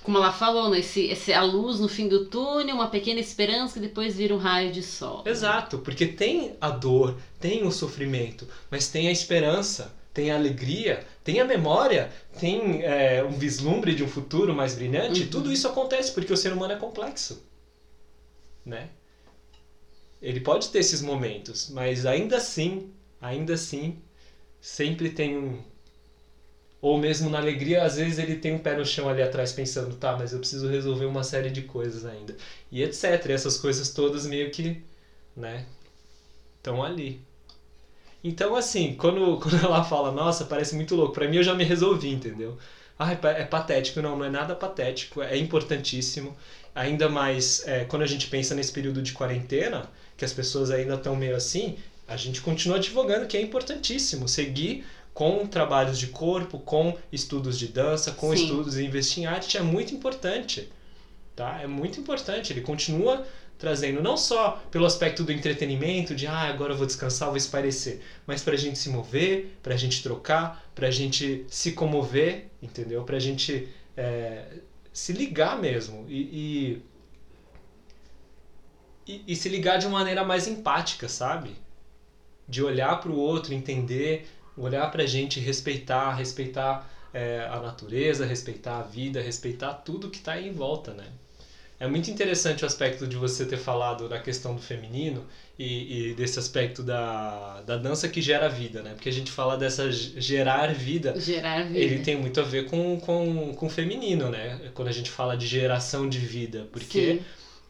Como 0.03 0.17
ela 0.17 0.31
falou, 0.31 0.69
né? 0.69 0.79
esse, 0.79 1.07
esse, 1.07 1.33
a 1.33 1.43
luz 1.43 1.79
no 1.79 1.87
fim 1.87 2.07
do 2.07 2.25
túnel, 2.25 2.75
uma 2.75 2.87
pequena 2.87 3.19
esperança 3.19 3.75
que 3.75 3.79
depois 3.81 4.15
vira 4.15 4.33
um 4.33 4.37
raio 4.37 4.71
de 4.71 4.81
sol. 4.81 5.23
Exato, 5.25 5.79
porque 5.79 6.07
tem 6.07 6.55
a 6.59 6.69
dor, 6.69 7.17
tem 7.39 7.65
o 7.65 7.71
sofrimento, 7.71 8.47
mas 8.71 8.87
tem 8.87 9.07
a 9.07 9.11
esperança, 9.11 9.93
tem 10.13 10.31
a 10.31 10.35
alegria, 10.35 11.05
tem 11.23 11.39
a 11.39 11.45
memória, 11.45 12.11
tem 12.39 12.81
é, 12.83 13.23
um 13.23 13.31
vislumbre 13.31 13.93
de 13.93 14.03
um 14.03 14.07
futuro 14.07 14.53
mais 14.55 14.73
brilhante. 14.73 15.23
Uhum. 15.23 15.29
Tudo 15.29 15.51
isso 15.51 15.67
acontece 15.67 16.11
porque 16.11 16.33
o 16.33 16.37
ser 16.37 16.53
humano 16.53 16.73
é 16.73 16.77
complexo, 16.77 17.43
né? 18.65 18.89
Ele 20.21 20.39
pode 20.39 20.69
ter 20.69 20.79
esses 20.79 21.01
momentos, 21.01 21.69
mas 21.69 22.05
ainda 22.05 22.37
assim, 22.37 22.91
ainda 23.21 23.53
assim, 23.53 24.01
sempre 24.59 25.09
tem 25.09 25.37
um 25.37 25.63
ou 26.81 26.97
mesmo 26.97 27.29
na 27.29 27.39
alegria, 27.39 27.83
às 27.83 27.97
vezes 27.97 28.19
ele 28.19 28.37
tem 28.37 28.53
um 28.53 28.59
pé 28.59 28.75
no 28.77 28.85
chão 28.85 29.09
ali 29.09 29.21
atrás 29.21 29.51
pensando, 29.51 29.95
tá, 29.95 30.15
mas 30.17 30.33
eu 30.33 30.39
preciso 30.39 30.67
resolver 30.69 31.05
uma 31.05 31.23
série 31.23 31.51
de 31.51 31.63
coisas 31.63 32.05
ainda. 32.05 32.35
E 32.71 32.81
etc. 32.83 33.25
E 33.29 33.33
essas 33.33 33.57
coisas 33.57 33.89
todas 33.89 34.25
meio 34.25 34.51
que, 34.51 34.81
né, 35.35 35.65
estão 36.59 36.83
ali. 36.83 37.21
Então, 38.23 38.55
assim, 38.55 38.95
quando, 38.95 39.39
quando 39.41 39.63
ela 39.63 39.83
fala, 39.83 40.11
nossa, 40.11 40.45
parece 40.45 40.75
muito 40.75 40.95
louco, 40.95 41.13
pra 41.13 41.27
mim 41.27 41.37
eu 41.37 41.43
já 41.43 41.53
me 41.55 41.63
resolvi, 41.63 42.09
entendeu? 42.09 42.57
Ah, 42.97 43.13
é 43.13 43.45
patético. 43.45 44.01
Não, 44.01 44.17
não 44.17 44.25
é 44.25 44.29
nada 44.29 44.53
patético, 44.55 45.21
é 45.21 45.37
importantíssimo. 45.37 46.35
Ainda 46.75 47.07
mais 47.09 47.65
é, 47.65 47.85
quando 47.85 48.01
a 48.03 48.07
gente 48.07 48.27
pensa 48.27 48.53
nesse 48.53 48.71
período 48.71 49.01
de 49.01 49.13
quarentena, 49.13 49.89
que 50.17 50.25
as 50.25 50.33
pessoas 50.33 50.69
ainda 50.69 50.95
estão 50.95 51.15
meio 51.15 51.35
assim, 51.35 51.77
a 52.07 52.17
gente 52.17 52.41
continua 52.41 52.77
advogando 52.77 53.25
que 53.27 53.37
é 53.37 53.41
importantíssimo 53.41 54.27
seguir 54.27 54.83
com 55.13 55.45
trabalhos 55.45 55.97
de 55.99 56.07
corpo, 56.07 56.59
com 56.59 56.97
estudos 57.11 57.57
de 57.57 57.67
dança, 57.67 58.11
com 58.11 58.35
Sim. 58.35 58.43
estudos 58.43 58.77
e 58.77 58.85
investir 58.85 59.23
em 59.23 59.25
arte 59.25 59.57
é 59.57 59.61
muito 59.61 59.93
importante. 59.93 60.69
Tá? 61.35 61.61
É 61.61 61.67
muito 61.67 61.99
importante. 61.99 62.53
Ele 62.53 62.61
continua 62.61 63.25
trazendo 63.59 64.01
não 64.01 64.15
só 64.15 64.63
pelo 64.71 64.85
aspecto 64.85 65.23
do 65.23 65.33
entretenimento, 65.33 66.15
de 66.15 66.25
ah, 66.25 66.47
agora 66.47 66.71
eu 66.73 66.77
vou 66.77 66.87
descansar, 66.87 67.27
vou 67.27 67.37
espairecer, 67.37 67.99
mas 68.25 68.41
pra 68.41 68.55
gente 68.55 68.79
se 68.79 68.89
mover, 68.89 69.57
pra 69.61 69.75
gente 69.75 70.01
trocar, 70.01 70.65
pra 70.73 70.89
gente 70.89 71.45
se 71.49 71.73
comover, 71.73 72.45
entendeu? 72.61 73.03
Pra 73.03 73.19
gente 73.19 73.67
é, 73.97 74.45
se 74.93 75.11
ligar 75.11 75.59
mesmo 75.59 76.05
e, 76.07 76.81
e, 79.05 79.13
e, 79.13 79.23
e 79.27 79.35
se 79.35 79.49
ligar 79.49 79.77
de 79.77 79.87
uma 79.87 79.99
maneira 79.99 80.23
mais 80.23 80.47
empática, 80.47 81.09
sabe? 81.09 81.53
De 82.47 82.63
olhar 82.63 82.99
para 83.01 83.11
o 83.11 83.17
outro, 83.17 83.53
entender, 83.53 84.25
olhar 84.59 84.89
pra 84.91 85.05
gente, 85.05 85.39
respeitar, 85.39 86.13
respeitar 86.13 86.89
é, 87.13 87.47
a 87.49 87.59
natureza, 87.59 88.25
respeitar 88.25 88.79
a 88.79 88.83
vida, 88.83 89.21
respeitar 89.21 89.73
tudo 89.73 90.09
que 90.09 90.17
está 90.17 90.33
aí 90.33 90.47
em 90.47 90.53
volta, 90.53 90.93
né? 90.93 91.05
É 91.79 91.87
muito 91.87 92.11
interessante 92.11 92.63
o 92.63 92.67
aspecto 92.67 93.07
de 93.07 93.15
você 93.15 93.45
ter 93.45 93.57
falado 93.57 94.09
da 94.09 94.19
questão 94.19 94.53
do 94.53 94.61
feminino 94.61 95.25
e, 95.57 96.09
e, 96.09 96.13
desse 96.13 96.37
aspecto 96.37 96.83
da, 96.83 97.61
da 97.61 97.77
dança 97.77 98.09
que 98.09 98.21
gera 98.21 98.49
vida, 98.49 98.83
né? 98.83 98.91
Porque 98.93 99.07
a 99.07 99.13
gente 99.13 99.31
fala 99.31 99.57
dessa 99.57 99.89
gerar 99.89 100.73
vida. 100.73 101.17
Gerar 101.17 101.63
vida. 101.63 101.79
Ele 101.79 101.99
tem 101.99 102.17
muito 102.17 102.41
a 102.41 102.43
ver 102.43 102.65
com, 102.65 102.99
com, 102.99 103.53
com 103.55 103.65
o 103.65 103.69
feminino, 103.69 104.29
né? 104.29 104.59
Quando 104.73 104.89
a 104.89 104.91
gente 104.91 105.09
fala 105.09 105.37
de 105.37 105.47
geração 105.47 106.09
de 106.09 106.19
vida. 106.19 106.67
Porque 106.69 107.13
Sim. 107.13 107.21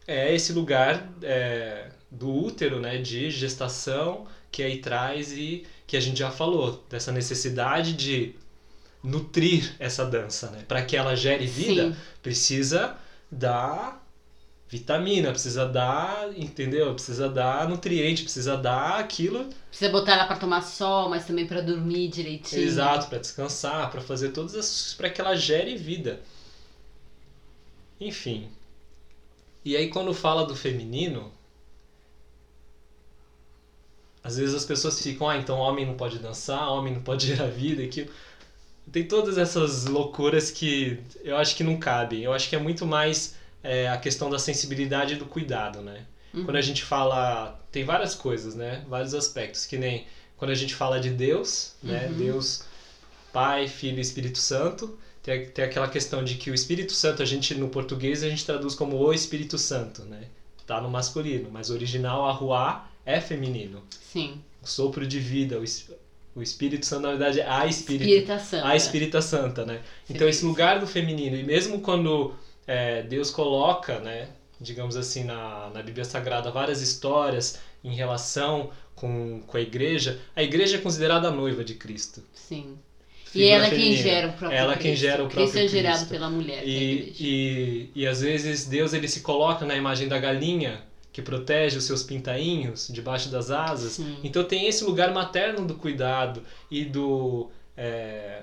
é 0.08 0.34
esse 0.34 0.52
lugar 0.52 1.08
é, 1.22 1.90
do 2.10 2.34
útero, 2.34 2.80
né? 2.80 2.98
De 2.98 3.30
gestação 3.30 4.26
que 4.50 4.62
aí 4.62 4.78
traz 4.78 5.32
e 5.32 5.66
que 5.86 5.96
a 5.96 6.00
gente 6.00 6.18
já 6.18 6.30
falou, 6.30 6.84
dessa 6.88 7.12
necessidade 7.12 7.92
de 7.94 8.34
nutrir 9.02 9.74
essa 9.78 10.04
dança, 10.04 10.50
né? 10.50 10.64
Para 10.66 10.82
que 10.82 10.96
ela 10.96 11.16
gere 11.16 11.46
vida, 11.46 11.90
Sim. 11.90 11.96
precisa 12.22 12.96
dar 13.30 14.00
vitamina, 14.68 15.32
precisa 15.32 15.66
dar, 15.66 16.30
entendeu? 16.36 16.94
Precisa 16.94 17.28
dar 17.28 17.68
nutriente, 17.68 18.22
precisa 18.22 18.56
dar 18.56 19.00
aquilo. 19.00 19.48
Precisa 19.68 19.90
botar 19.90 20.12
ela 20.12 20.26
pra 20.26 20.36
tomar 20.36 20.62
sol, 20.62 21.08
mas 21.08 21.26
também 21.26 21.44
pra 21.44 21.60
dormir 21.60 22.08
direitinho. 22.08 22.62
Exato, 22.62 23.08
para 23.08 23.18
descansar, 23.18 23.90
para 23.90 24.00
fazer 24.00 24.30
todas 24.30 24.54
as 24.54 24.94
para 24.94 25.10
que 25.10 25.20
ela 25.20 25.34
gere 25.34 25.76
vida. 25.76 26.20
Enfim. 28.00 28.48
E 29.64 29.76
aí 29.76 29.88
quando 29.88 30.14
fala 30.14 30.46
do 30.46 30.54
feminino, 30.54 31.32
às 34.22 34.36
vezes 34.36 34.54
as 34.54 34.64
pessoas 34.64 35.00
ficam, 35.00 35.28
ah, 35.28 35.36
então 35.36 35.58
homem 35.58 35.86
não 35.86 35.94
pode 35.94 36.18
dançar, 36.18 36.68
homem 36.70 36.94
não 36.94 37.02
pode 37.02 37.26
gerar 37.28 37.46
vida, 37.46 37.82
aquilo. 37.82 38.10
Tem 38.92 39.06
todas 39.06 39.38
essas 39.38 39.86
loucuras 39.86 40.50
que 40.50 40.98
eu 41.22 41.36
acho 41.36 41.54
que 41.54 41.62
não 41.62 41.78
cabem. 41.78 42.22
Eu 42.22 42.32
acho 42.32 42.48
que 42.48 42.56
é 42.56 42.58
muito 42.58 42.84
mais 42.84 43.36
é, 43.62 43.88
a 43.88 43.96
questão 43.96 44.28
da 44.28 44.38
sensibilidade 44.38 45.14
e 45.14 45.16
do 45.16 45.26
cuidado, 45.26 45.80
né? 45.80 46.04
Uhum. 46.34 46.44
Quando 46.44 46.56
a 46.56 46.60
gente 46.60 46.82
fala, 46.82 47.60
tem 47.70 47.84
várias 47.84 48.14
coisas, 48.14 48.54
né? 48.54 48.84
Vários 48.88 49.14
aspectos, 49.14 49.66
que 49.66 49.76
nem 49.76 50.06
quando 50.36 50.50
a 50.50 50.54
gente 50.54 50.74
fala 50.74 50.98
de 50.98 51.10
Deus, 51.10 51.74
né? 51.82 52.08
Uhum. 52.08 52.16
Deus 52.16 52.64
Pai, 53.32 53.68
Filho 53.68 53.98
e 53.98 54.00
Espírito 54.00 54.38
Santo, 54.38 54.98
tem 55.22 55.46
tem, 55.46 55.64
aquela 55.64 55.88
questão 55.88 56.24
de 56.24 56.34
que 56.34 56.50
o 56.50 56.54
Espírito 56.54 56.92
Santo, 56.92 57.22
a 57.22 57.26
gente 57.26 57.54
no 57.54 57.68
português 57.68 58.22
a 58.22 58.28
gente 58.28 58.44
traduz 58.44 58.74
como 58.74 58.96
o 58.96 59.12
Espírito 59.12 59.56
Santo, 59.56 60.02
né? 60.02 60.24
Tá 60.66 60.80
no 60.80 60.88
masculino, 60.88 61.48
mas 61.50 61.70
original 61.70 62.28
arruá 62.28 62.89
é 63.10 63.20
feminino. 63.20 63.82
Sim. 63.90 64.40
O 64.62 64.66
sopro 64.66 65.06
de 65.06 65.18
vida, 65.18 65.58
o, 65.58 65.64
o 66.38 66.42
Espírito 66.42 66.84
Santo 66.86 67.02
na 67.02 67.10
verdade 67.10 67.40
é 67.40 67.48
a 67.48 67.66
Espírito, 67.66 68.04
Espírita 68.08 68.38
Santa. 68.38 68.66
a 68.68 68.76
Espírita 68.76 69.22
Santa, 69.22 69.64
né? 69.66 69.80
Então 70.08 70.28
esse 70.28 70.44
lugar 70.44 70.78
do 70.80 70.86
feminino 70.86 71.36
e 71.36 71.42
mesmo 71.42 71.80
quando 71.80 72.34
é, 72.66 73.02
Deus 73.02 73.30
coloca, 73.30 73.98
né, 74.00 74.28
digamos 74.60 74.96
assim, 74.96 75.24
na, 75.24 75.70
na 75.70 75.82
Bíblia 75.82 76.04
Sagrada 76.04 76.50
várias 76.50 76.80
histórias 76.82 77.58
em 77.82 77.94
relação 77.94 78.70
com, 78.94 79.40
com 79.46 79.56
a 79.56 79.60
igreja, 79.60 80.20
a 80.36 80.42
igreja 80.42 80.76
é 80.76 80.80
considerada 80.80 81.28
a 81.28 81.30
noiva 81.30 81.64
de 81.64 81.74
Cristo. 81.74 82.22
Sim. 82.34 82.76
E 83.34 83.44
ela 83.44 83.66
é 83.66 83.70
quem 83.70 83.94
gera 83.96 84.28
o 84.28 84.32
próprio 84.32 84.58
Ela 84.58 84.72
Cristo. 84.72 84.82
quem 84.82 84.96
gera 84.96 85.22
o 85.22 85.28
Cristo 85.28 85.52
próprio 85.52 85.64
é 85.64 85.68
gerado 85.68 85.96
Cristo. 85.98 86.10
pela 86.10 86.28
mulher, 86.28 86.66
E, 86.66 87.14
e, 87.18 87.90
e 87.94 88.06
às 88.06 88.20
vezes 88.20 88.66
Deus 88.66 88.92
ele 88.92 89.06
se 89.08 89.20
coloca 89.20 89.64
na 89.64 89.76
imagem 89.76 90.08
da 90.08 90.18
galinha 90.18 90.82
que 91.12 91.20
protege 91.20 91.78
os 91.78 91.84
seus 91.84 92.02
pintainhos 92.02 92.88
debaixo 92.88 93.28
das 93.28 93.50
asas. 93.50 93.92
Sim. 93.92 94.18
Então 94.22 94.44
tem 94.44 94.66
esse 94.66 94.84
lugar 94.84 95.12
materno 95.12 95.66
do 95.66 95.74
cuidado 95.74 96.42
e 96.70 96.84
do 96.84 97.50
é, 97.76 98.42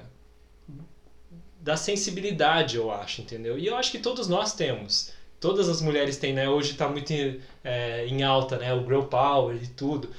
da 1.60 1.76
sensibilidade, 1.76 2.78
eu 2.78 2.92
acho, 2.92 3.22
entendeu? 3.22 3.58
E 3.58 3.68
eu 3.68 3.76
acho 3.76 3.92
que 3.92 4.00
todos 4.00 4.28
nós 4.28 4.54
temos. 4.54 5.12
Todas 5.40 5.70
as 5.70 5.82
mulheres 5.82 6.18
têm, 6.18 6.34
né? 6.34 6.50
Hoje 6.50 6.72
está 6.72 6.88
muito 6.88 7.14
é, 7.64 8.08
em 8.08 8.24
alta, 8.24 8.58
né? 8.58 8.74
O 8.74 8.84
girl 8.84 9.04
power 9.04 9.56
e 9.62 9.68
tudo, 9.68 10.10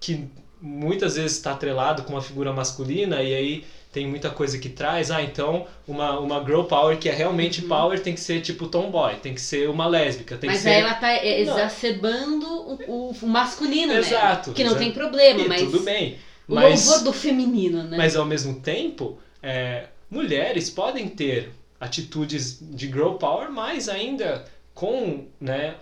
que 0.00 0.28
muitas 0.60 1.16
vezes 1.16 1.36
está 1.36 1.52
atrelado 1.52 2.04
com 2.04 2.12
uma 2.12 2.22
figura 2.22 2.52
masculina 2.52 3.22
e 3.22 3.34
aí 3.34 3.64
tem 3.92 4.06
muita 4.06 4.30
coisa 4.30 4.58
que 4.58 4.68
traz. 4.68 5.10
Ah, 5.10 5.22
então 5.22 5.64
uma, 5.86 6.16
uma 6.18 6.38
girl 6.40 6.62
power 6.62 6.98
que 6.98 7.08
é 7.08 7.12
realmente 7.12 7.60
Uhum. 7.60 7.68
power 7.68 7.98
tem 8.00 8.14
que 8.14 8.20
ser 8.20 8.40
tipo 8.40 8.66
tomboy, 8.66 9.16
tem 9.16 9.34
que 9.34 9.40
ser 9.40 9.68
uma 9.68 9.86
lésbica, 9.86 10.36
tem 10.36 10.50
Mas 10.50 10.58
que 10.58 10.58
ser 10.58 10.68
aí 10.68 10.78
ela 10.78 10.94
tá 10.94 11.14
exacerbando 11.14 12.46
o, 12.46 13.10
o- 13.10 13.14
o 13.22 13.28
masculino, 13.28 13.92
Exato, 13.94 14.50
né? 14.50 14.54
Que 14.54 14.64
não 14.64 14.70
exato. 14.70 14.82
tem 14.82 14.90
problema, 14.92 15.44
E 15.44 15.48
mas 15.48 15.62
tudo 15.62 15.80
bem. 15.80 16.16
o 16.48 16.54
Mas, 16.54 16.56
louvor 16.56 16.98
do 17.00 17.12
feminino, 17.12 17.84
né? 17.84 17.98
mas 17.98 18.16
ao 18.16 18.24
mesmo 18.24 18.54
tempo, 18.54 19.18
é, 19.42 19.88
mulheres 20.10 20.68
podem 20.70 21.08
ter 21.08 21.50
atitudes 21.80 22.56
de 22.60 22.86
girl 22.86 23.12
power, 23.12 23.50
mas 23.50 23.88
ainda 23.88 24.44
com, 24.74 25.24
né, 25.40 25.76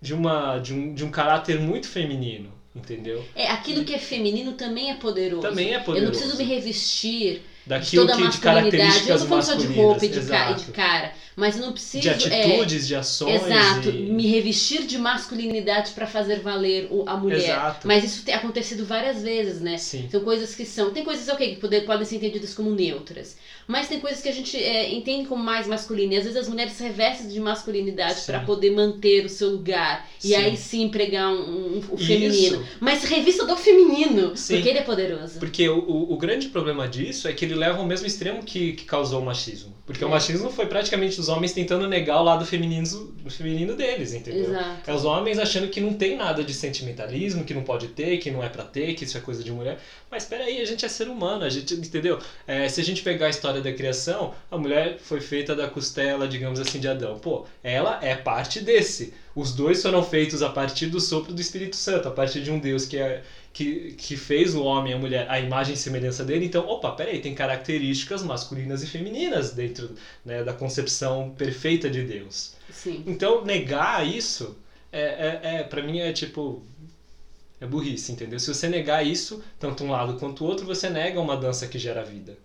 de, 0.00 0.14
uma, 0.14 0.58
de, 0.58 0.72
um, 0.74 0.94
de 0.94 1.04
um 1.04 1.10
caráter 1.10 1.58
muito 1.58 1.88
feminino, 1.88 2.52
entendeu? 2.74 3.24
É, 3.34 3.48
aquilo 3.48 3.84
que 3.84 3.92
é 3.94 3.98
feminino 3.98 4.52
também 4.52 4.90
é 4.90 4.94
poderoso. 4.94 5.42
Também 5.42 5.70
é 5.70 5.74
Eu 5.74 5.78
não 5.78 5.84
poderoso. 5.84 6.10
preciso 6.12 6.36
me 6.36 6.44
revestir 6.44 7.34
de 7.34 7.42
Daquilo 7.66 8.02
toda 8.06 8.14
a 8.14 8.16
de 8.16 8.22
masculinidade. 8.24 9.08
Eu 9.08 9.18
não 9.18 9.26
falando 9.26 9.42
só 9.44 9.54
de 9.54 9.66
roupa 9.66 10.04
e 10.04 10.08
de, 10.08 10.20
ca- 10.22 10.50
e 10.50 10.54
de 10.54 10.64
cara, 10.72 11.12
mas 11.36 11.56
eu 11.56 11.62
não 11.62 11.72
preciso. 11.72 12.02
de 12.02 12.08
é, 12.08 12.12
atitudes, 12.12 12.86
de 12.86 12.94
ações. 12.96 13.42
Exato, 13.44 13.90
e- 13.90 14.10
me 14.10 14.26
revestir 14.26 14.84
de 14.86 14.98
masculinidade 14.98 15.92
pra 15.92 16.06
fazer 16.06 16.40
valer 16.40 16.88
a 17.06 17.16
mulher. 17.16 17.36
Exato. 17.38 17.86
Mas 17.86 18.02
isso 18.02 18.22
tem 18.24 18.34
acontecido 18.34 18.84
várias 18.84 19.22
vezes, 19.22 19.60
né? 19.60 19.76
Sim. 19.76 20.08
São 20.10 20.20
coisas 20.20 20.54
que 20.54 20.64
são. 20.64 20.90
Tem 20.90 21.04
coisas 21.04 21.28
ok, 21.28 21.54
que 21.54 21.60
poder- 21.60 21.84
podem 21.84 22.04
ser 22.06 22.16
entendidas 22.16 22.54
como 22.54 22.70
neutras. 22.72 23.36
Mas 23.66 23.88
tem 23.88 24.00
coisas 24.00 24.20
que 24.20 24.28
a 24.28 24.32
gente 24.32 24.56
é, 24.56 24.92
entende 24.92 25.28
como 25.28 25.42
mais 25.42 25.66
masculinas. 25.66 26.14
E 26.14 26.18
às 26.18 26.24
vezes 26.24 26.38
as 26.40 26.48
mulheres 26.48 26.72
se 26.72 26.82
revestem 26.82 27.28
de 27.28 27.38
masculinidade 27.40 28.20
pra 28.26 28.40
poder 28.40 28.70
manter 28.70 29.24
o 29.24 29.28
seu 29.28 29.48
lugar. 29.50 30.06
E 30.22 30.28
Sim. 30.28 30.34
aí 30.34 30.56
sim 30.56 30.82
empregar 30.82 31.30
um, 31.32 31.76
um- 31.76 31.82
o 31.90 31.94
Isso. 31.96 32.06
feminino. 32.06 32.66
Mas 32.80 33.04
revista 33.04 33.44
do 33.46 33.56
feminino. 33.56 34.36
Sim. 34.36 34.54
Porque 34.54 34.68
ele 34.68 34.78
é 34.78 34.82
poderoso. 34.82 35.38
Porque 35.38 35.68
o, 35.68 35.78
o, 35.78 36.12
o 36.12 36.16
grande 36.16 36.48
problema 36.48 36.88
disso 36.88 37.28
é 37.28 37.32
que 37.32 37.44
ele 37.44 37.54
leva 37.54 37.78
ao 37.78 37.86
mesmo 37.86 38.06
extremo 38.06 38.42
que, 38.42 38.72
que 38.72 38.84
causou 38.84 39.20
o 39.20 39.24
machismo. 39.24 39.74
Porque 39.86 40.04
o 40.04 40.08
É. 40.08 40.10
machismo 40.10 40.50
foi 40.50 40.66
praticamente 40.66 41.18
os 41.20 41.28
homens 41.28 41.52
tentando 41.52 41.86
negar 41.88 42.20
o 42.20 42.24
lado 42.24 42.44
feminino, 42.44 42.80
o 43.24 43.30
feminino 43.30 43.74
deles, 43.76 44.12
entendeu? 44.12 44.44
Exato. 44.50 44.90
É 44.90 44.94
os 44.94 45.04
homens 45.04 45.38
achando 45.38 45.68
que 45.68 45.80
não 45.80 45.92
tem 45.94 46.16
nada 46.16 46.42
de 46.44 46.54
sentimentalismo, 46.54 47.44
que 47.44 47.54
não 47.54 47.62
pode 47.62 47.88
ter, 47.88 48.18
que 48.18 48.30
não 48.30 48.42
é 48.42 48.48
pra 48.48 48.62
ter, 48.64 48.94
que 48.94 49.04
isso 49.04 49.16
é 49.16 49.20
coisa 49.20 49.42
de 49.42 49.50
mulher. 49.52 49.78
Mas 50.10 50.24
peraí, 50.24 50.60
a 50.60 50.64
gente 50.64 50.84
é 50.84 50.88
ser 50.88 51.08
humano, 51.08 51.44
a 51.44 51.48
gente, 51.48 51.74
entendeu? 51.74 52.18
É, 52.46 52.68
se 52.68 52.80
a 52.80 52.84
gente 52.84 53.02
pegar 53.02 53.26
a 53.26 53.30
história 53.30 53.60
da 53.60 53.72
criação, 53.72 54.34
a 54.50 54.58
mulher 54.58 54.98
foi 54.98 55.20
feita 55.20 55.54
da 55.54 55.68
costela, 55.68 56.26
digamos 56.26 56.58
assim, 56.58 56.80
de 56.80 56.88
Adão. 56.88 57.18
Pô, 57.18 57.46
ela 57.62 58.00
é 58.02 58.16
parte 58.16 58.60
desse. 58.60 59.14
Os 59.36 59.54
dois 59.54 59.80
foram 59.80 60.02
feitos 60.02 60.42
a 60.42 60.48
partir 60.48 60.86
do 60.86 61.00
sopro 61.00 61.32
do 61.32 61.40
Espírito 61.40 61.76
Santo, 61.76 62.08
a 62.08 62.10
partir 62.10 62.42
de 62.42 62.50
um 62.50 62.58
Deus 62.58 62.86
que 62.86 62.98
é 62.98 63.22
que, 63.52 63.92
que 63.92 64.16
fez 64.16 64.54
o 64.54 64.62
homem 64.62 64.92
e 64.92 64.94
a 64.94 64.98
mulher 64.98 65.26
a 65.28 65.40
imagem 65.40 65.74
e 65.74 65.76
semelhança 65.76 66.24
dele. 66.24 66.44
Então, 66.46 66.66
opa, 66.66 66.92
peraí, 66.92 67.20
tem 67.20 67.34
características 67.34 68.22
masculinas 68.22 68.82
e 68.82 68.86
femininas 68.86 69.52
dentro 69.52 69.90
né, 70.24 70.44
da 70.44 70.52
concepção 70.52 71.34
perfeita 71.36 71.90
de 71.90 72.02
Deus. 72.02 72.54
Sim. 72.70 73.02
Então, 73.06 73.44
negar 73.44 74.06
isso, 74.06 74.56
é, 74.92 75.00
é, 75.02 75.54
é 75.56 75.62
para 75.62 75.82
mim, 75.82 76.00
é 76.00 76.12
tipo. 76.12 76.64
É 77.60 77.66
burrice, 77.66 78.12
entendeu? 78.12 78.40
Se 78.40 78.52
você 78.52 78.68
negar 78.68 79.06
isso, 79.06 79.42
tanto 79.58 79.84
um 79.84 79.90
lado 79.90 80.18
quanto 80.18 80.44
o 80.44 80.46
outro, 80.46 80.64
você 80.64 80.88
nega 80.88 81.20
uma 81.20 81.36
dança 81.36 81.68
que 81.68 81.78
gera 81.78 82.02
vida. 82.02 82.38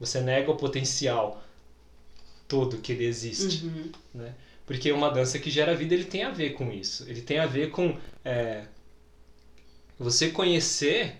Você 0.00 0.20
nega 0.20 0.50
o 0.50 0.56
potencial 0.56 1.42
todo 2.48 2.78
que 2.78 2.92
ele 2.92 3.04
existe. 3.04 3.66
Uhum. 3.66 3.92
Porque 4.66 4.90
uma 4.90 5.10
dança 5.10 5.38
que 5.38 5.50
gera 5.50 5.76
vida, 5.76 5.94
ele 5.94 6.04
tem 6.04 6.24
a 6.24 6.30
ver 6.30 6.54
com 6.54 6.72
isso. 6.72 7.04
Ele 7.08 7.20
tem 7.20 7.38
a 7.38 7.46
ver 7.46 7.70
com 7.70 7.98
é, 8.24 8.64
você 9.98 10.30
conhecer 10.30 11.16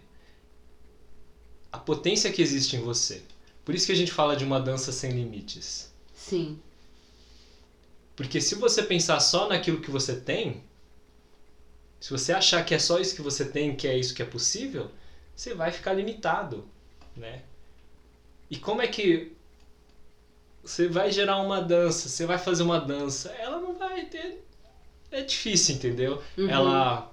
a 1.70 1.78
potência 1.78 2.32
que 2.32 2.40
existe 2.40 2.76
em 2.76 2.80
você. 2.80 3.22
Por 3.64 3.74
isso 3.74 3.86
que 3.86 3.92
a 3.92 3.96
gente 3.96 4.12
fala 4.12 4.34
de 4.34 4.44
uma 4.44 4.60
dança 4.60 4.92
sem 4.92 5.10
limites. 5.10 5.92
Sim. 6.14 6.58
Porque 8.16 8.40
se 8.40 8.54
você 8.54 8.82
pensar 8.82 9.20
só 9.20 9.48
naquilo 9.48 9.80
que 9.80 9.90
você 9.90 10.16
tem, 10.16 10.62
se 12.02 12.10
você 12.10 12.32
achar 12.32 12.64
que 12.64 12.74
é 12.74 12.80
só 12.80 12.98
isso 12.98 13.14
que 13.14 13.22
você 13.22 13.44
tem, 13.44 13.76
que 13.76 13.86
é 13.86 13.96
isso 13.96 14.12
que 14.12 14.20
é 14.20 14.24
possível, 14.24 14.90
você 15.36 15.54
vai 15.54 15.70
ficar 15.70 15.92
limitado, 15.92 16.68
né? 17.16 17.42
E 18.50 18.56
como 18.56 18.82
é 18.82 18.88
que 18.88 19.30
você 20.64 20.88
vai 20.88 21.12
gerar 21.12 21.36
uma 21.38 21.62
dança, 21.62 22.08
você 22.08 22.26
vai 22.26 22.38
fazer 22.38 22.64
uma 22.64 22.80
dança, 22.80 23.28
ela 23.38 23.60
não 23.60 23.78
vai 23.78 24.04
ter 24.06 24.42
é 25.12 25.22
difícil, 25.22 25.76
entendeu? 25.76 26.20
Uhum. 26.36 26.50
Ela 26.50 27.12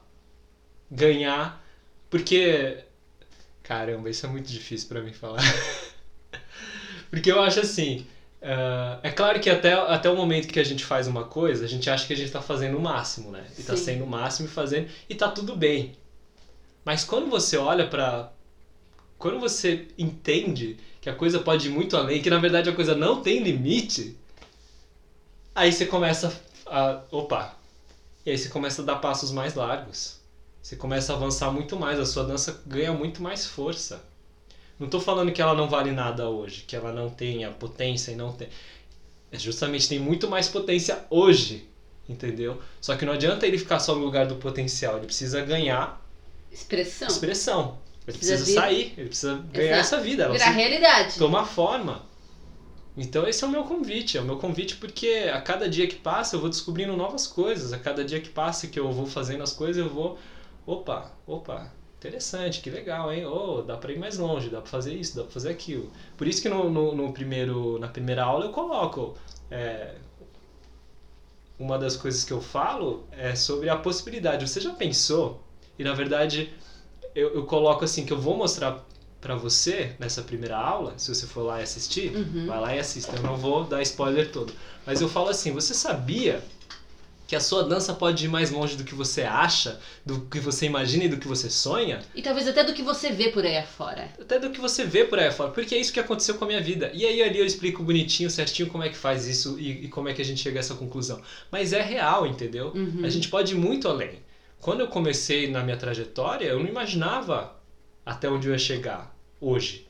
ganhar 0.90 1.64
porque 2.10 2.84
caramba, 3.62 4.10
isso 4.10 4.26
é 4.26 4.30
muito 4.30 4.48
difícil 4.50 4.88
pra 4.88 5.04
mim 5.04 5.14
falar. 5.14 5.44
porque 7.12 7.32
eu 7.32 7.40
acho 7.44 7.60
assim, 7.60 8.08
ah, 8.42 9.00
é 9.04 9.12
claro 9.12 9.40
que 9.40 9.50
até, 9.50 9.74
até 9.74 10.10
o 10.10 10.16
momento 10.16 10.48
que 10.48 10.60
a 10.60 10.64
gente 10.64 10.86
faz 10.86 11.08
uma 11.08 11.26
coisa, 11.26 11.66
a 11.66 11.68
gente 11.68 11.90
acha 11.90 12.08
que 12.08 12.14
a 12.14 12.16
gente 12.16 12.32
tá 12.32 12.42
fazendo 12.42 12.78
o 12.78 12.82
máximo, 12.82 13.32
né? 13.32 13.46
E 13.58 13.64
tá 13.64 13.76
Sim. 13.76 13.84
sendo 13.84 14.04
o 14.06 14.08
máximo 14.08 14.48
e 14.48 14.52
fazendo, 14.52 14.88
e 15.10 15.16
tá 15.16 15.30
tudo 15.30 15.56
bem. 15.56 15.96
Mas 16.86 17.04
quando 17.04 17.30
você 17.30 17.58
olha 17.58 17.88
pra. 17.88 18.32
Quando 19.18 19.40
você 19.40 19.88
entende 19.98 20.78
que 21.02 21.10
a 21.10 21.16
coisa 21.16 21.40
pode 21.40 21.68
ir 21.68 21.72
muito 21.72 21.98
além, 21.98 22.22
que 22.22 22.30
na 22.30 22.40
verdade 22.40 22.70
a 22.70 22.74
coisa 22.74 22.96
não 22.96 23.22
tem 23.22 23.44
limite, 23.44 24.18
aí 25.54 25.72
você 25.72 25.86
começa 25.86 26.34
a. 26.66 27.02
Opa! 27.12 27.56
E 28.26 28.32
aí 28.32 28.38
você 28.38 28.50
começa 28.50 28.82
a 28.82 28.86
dar 28.86 28.96
passos 28.98 29.32
mais 29.32 29.56
largos. 29.56 30.20
Você 30.62 30.76
começa 30.76 31.12
a 31.12 31.16
avançar 31.16 31.52
muito 31.52 31.78
mais, 31.78 32.00
a 32.00 32.06
sua 32.06 32.24
dança 32.24 32.62
ganha 32.66 32.94
muito 32.94 33.22
mais 33.22 33.46
força. 33.46 34.04
Não 34.80 34.88
tô 34.90 35.00
falando 35.00 35.32
que 35.32 35.42
ela 35.42 35.54
não 35.54 35.68
vale 35.70 35.92
nada 35.92 36.30
hoje, 36.30 36.64
que 36.66 36.76
ela 36.76 36.92
não 36.94 37.10
tenha 37.10 37.52
potência 37.52 38.12
e 38.12 38.16
não 38.16 38.32
tem. 38.34 38.48
É 39.32 39.38
justamente 39.38 39.88
tem 39.90 40.00
muito 40.00 40.28
mais 40.30 40.48
potência 40.48 41.06
hoje, 41.10 41.68
entendeu? 42.08 42.62
Só 42.82 42.96
que 42.96 43.06
não 43.06 43.14
adianta 43.14 43.46
ele 43.46 43.58
ficar 43.58 43.80
só 43.80 43.94
no 43.96 44.04
lugar 44.04 44.26
do 44.28 44.36
potencial, 44.38 44.98
ele 44.98 45.06
precisa 45.06 45.42
ganhar 45.42 46.02
Expressão. 46.52 47.08
expressão. 47.08 47.78
Ele 48.08 48.18
Precisa 48.18 48.38
precisa, 48.38 48.62
sair, 48.62 48.94
ele 48.98 49.08
precisa 49.10 49.36
ganhar 49.54 49.78
Exato. 49.78 49.96
essa 49.96 50.02
vida, 50.02 50.24
ela 50.24 50.34
Virar 50.34 50.50
realidade. 50.52 51.18
tomar 51.20 51.46
forma. 51.46 52.04
Então 52.98 53.28
esse 53.28 53.44
é 53.44 53.48
o 53.48 53.50
meu 53.50 53.64
convite, 53.64 54.18
é 54.18 54.22
o 54.22 54.26
meu 54.26 54.38
convite 54.38 54.76
porque 54.78 55.30
a 55.34 55.40
cada 55.42 55.70
dia 55.70 55.88
que 55.88 55.96
passa 55.96 56.36
eu 56.36 56.40
vou 56.40 56.50
descobrindo 56.50 56.96
novas 56.98 57.28
coisas, 57.28 57.72
a 57.72 57.78
cada 57.80 58.04
dia 58.04 58.20
que 58.20 58.30
passa 58.30 58.68
que 58.68 58.80
eu 58.80 58.92
vou 58.92 59.06
fazendo 59.06 59.44
as 59.44 59.54
coisas 59.54 59.78
eu 59.86 59.90
vou, 59.90 60.18
opa, 60.66 61.12
opa, 61.28 61.72
interessante, 62.00 62.62
que 62.62 62.70
legal, 62.70 63.12
hein? 63.12 63.26
Oh, 63.26 63.62
dá 63.62 63.76
pra 63.78 63.92
ir 63.92 64.00
mais 64.00 64.18
longe, 64.18 64.50
dá 64.50 64.62
pra 64.62 64.70
fazer 64.70 64.94
isso, 64.94 65.16
dá 65.18 65.24
pra 65.24 65.32
fazer 65.32 65.50
aquilo. 65.50 65.92
Por 66.18 66.28
isso 66.28 66.42
que 66.42 66.48
no, 66.50 66.70
no, 66.70 66.96
no 66.96 67.12
primeiro, 67.14 67.78
na 67.78 67.90
primeira 67.90 68.24
aula 68.24 68.46
eu 68.46 68.52
coloco 68.52 69.16
é, 69.52 69.96
uma 71.60 71.78
das 71.78 71.98
coisas 71.98 72.24
que 72.24 72.32
eu 72.32 72.42
falo 72.42 73.04
é 73.12 73.36
sobre 73.36 73.70
a 73.70 73.76
possibilidade. 73.76 74.48
Você 74.48 74.62
já 74.62 74.72
pensou? 74.72 75.42
E 75.78 75.84
na 75.84 75.94
verdade 75.94 76.54
eu, 77.14 77.34
eu 77.36 77.46
coloco 77.46 77.84
assim 77.84 78.06
que 78.06 78.14
eu 78.14 78.20
vou 78.20 78.38
mostrar 78.38 78.86
pra 79.20 79.36
você 79.36 79.94
nessa 80.00 80.22
primeira 80.22 80.58
aula, 80.58 80.94
se 80.98 81.14
você 81.14 81.28
for 81.28 81.42
lá 81.42 81.60
e 81.60 81.64
assistir, 81.64 82.16
Uhum. 82.16 82.46
vai 82.48 82.60
lá 82.62 82.74
e 82.76 82.80
assista. 82.80 83.14
Eu 83.18 83.22
não 83.22 83.36
vou 83.36 83.66
dar 83.66 83.82
spoiler 83.82 84.32
todo. 84.32 84.54
Mas 84.86 85.02
eu 85.02 85.10
falo 85.10 85.28
assim, 85.28 85.52
você 85.52 85.74
sabia 85.74 86.42
que 87.30 87.36
a 87.36 87.40
sua 87.40 87.64
dança 87.64 87.94
pode 87.94 88.26
ir 88.26 88.28
mais 88.28 88.50
longe 88.50 88.76
do 88.76 88.84
que 88.84 88.96
você 88.96 89.22
acha, 89.22 89.80
do 90.04 90.22
que 90.22 90.40
você 90.40 90.66
imagina 90.66 91.04
e 91.04 91.08
do 91.08 91.18
que 91.18 91.28
você 91.28 91.48
sonha. 91.48 92.00
E 92.16 92.24
talvez 92.24 92.48
até 92.48 92.64
do 92.64 92.74
que 92.74 92.82
você 92.82 93.12
vê 93.12 93.30
por 93.30 93.46
aí 93.46 93.56
afora. 93.56 94.10
Até 94.20 94.40
do 94.40 94.50
que 94.50 94.60
você 94.60 94.84
vê 94.84 95.06
por 95.06 95.20
aí 95.20 95.28
afora, 95.28 95.52
porque 95.52 95.76
é 95.76 95.78
isso 95.78 95.94
que 95.94 96.00
aconteceu 96.00 96.40
com 96.40 96.46
a 96.46 96.48
minha 96.48 96.60
vida. 96.60 96.90
E 96.92 97.06
aí 97.06 97.22
ali 97.22 97.38
eu 97.38 97.46
explico 97.46 97.84
bonitinho, 97.84 98.32
certinho 98.32 98.68
como 98.68 98.84
é 98.84 98.90
que 98.90 98.98
faz 98.98 99.28
isso 99.28 99.60
e, 99.60 99.86
e 99.86 99.88
como 99.90 100.10
é 100.10 100.14
que 100.16 100.24
a 100.24 100.26
gente 100.26 100.42
chega 100.42 100.58
a 100.58 100.62
essa 100.62 100.74
conclusão. 100.74 101.22
Mas 101.52 101.72
é 101.72 101.84
real, 101.84 102.26
entendeu? 102.26 102.72
Uhum. 102.74 103.02
A 103.04 103.10
gente 103.10 103.28
pode 103.28 103.54
ir 103.54 103.58
muito 103.58 103.88
além. 103.88 104.24
Quando 104.60 104.80
eu 104.80 104.88
comecei 104.88 105.52
na 105.52 105.62
minha 105.62 105.78
trajetória, 105.78 106.48
eu 106.48 106.60
não 106.60 106.68
imaginava 106.68 107.56
até 108.04 108.28
onde 108.28 108.48
eu 108.48 108.54
ia 108.54 108.58
chegar 108.58 109.16
hoje. 109.40 109.88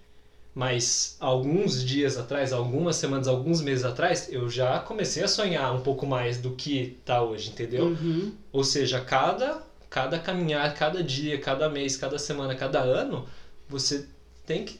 Mas 0.53 1.15
alguns 1.19 1.83
dias 1.83 2.17
atrás, 2.17 2.51
algumas 2.51 2.95
semanas, 2.95 3.27
alguns 3.27 3.61
meses 3.61 3.85
atrás, 3.85 4.27
eu 4.31 4.49
já 4.49 4.79
comecei 4.79 5.23
a 5.23 5.27
sonhar 5.27 5.73
um 5.73 5.79
pouco 5.81 6.05
mais 6.05 6.37
do 6.37 6.51
que 6.51 6.97
tá 7.05 7.21
hoje, 7.21 7.49
entendeu? 7.49 7.85
Uhum. 7.85 8.35
Ou 8.51 8.63
seja, 8.63 8.99
cada 8.99 9.63
cada 9.89 10.19
caminhar, 10.19 10.71
cada 10.75 11.01
dia, 11.01 11.39
cada 11.39 11.67
mês, 11.67 11.97
cada 11.97 12.19
semana, 12.19 12.53
cada 12.53 12.79
ano, 12.79 13.25
você 13.67 14.05
tem 14.45 14.63
que 14.63 14.79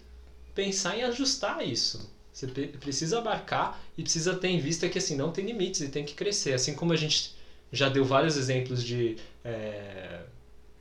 pensar 0.53 0.95
em 0.95 1.03
ajustar 1.03 1.65
isso. 1.65 2.09
Você 2.31 2.47
pre- 2.47 2.67
precisa 2.67 3.17
abarcar 3.17 3.79
e 3.97 4.03
precisa 4.03 4.35
ter 4.35 4.49
em 4.49 4.59
vista 4.59 4.87
que 4.87 4.97
assim 4.99 5.15
não 5.15 5.31
tem 5.31 5.45
limites 5.45 5.81
e 5.81 5.87
tem 5.87 6.03
que 6.03 6.13
crescer. 6.13 6.53
Assim 6.53 6.73
como 6.73 6.93
a 6.93 6.95
gente 6.95 7.31
já 7.71 7.89
deu 7.89 8.05
vários 8.05 8.37
exemplos 8.37 8.83
de 8.83 9.15
é, 9.43 10.19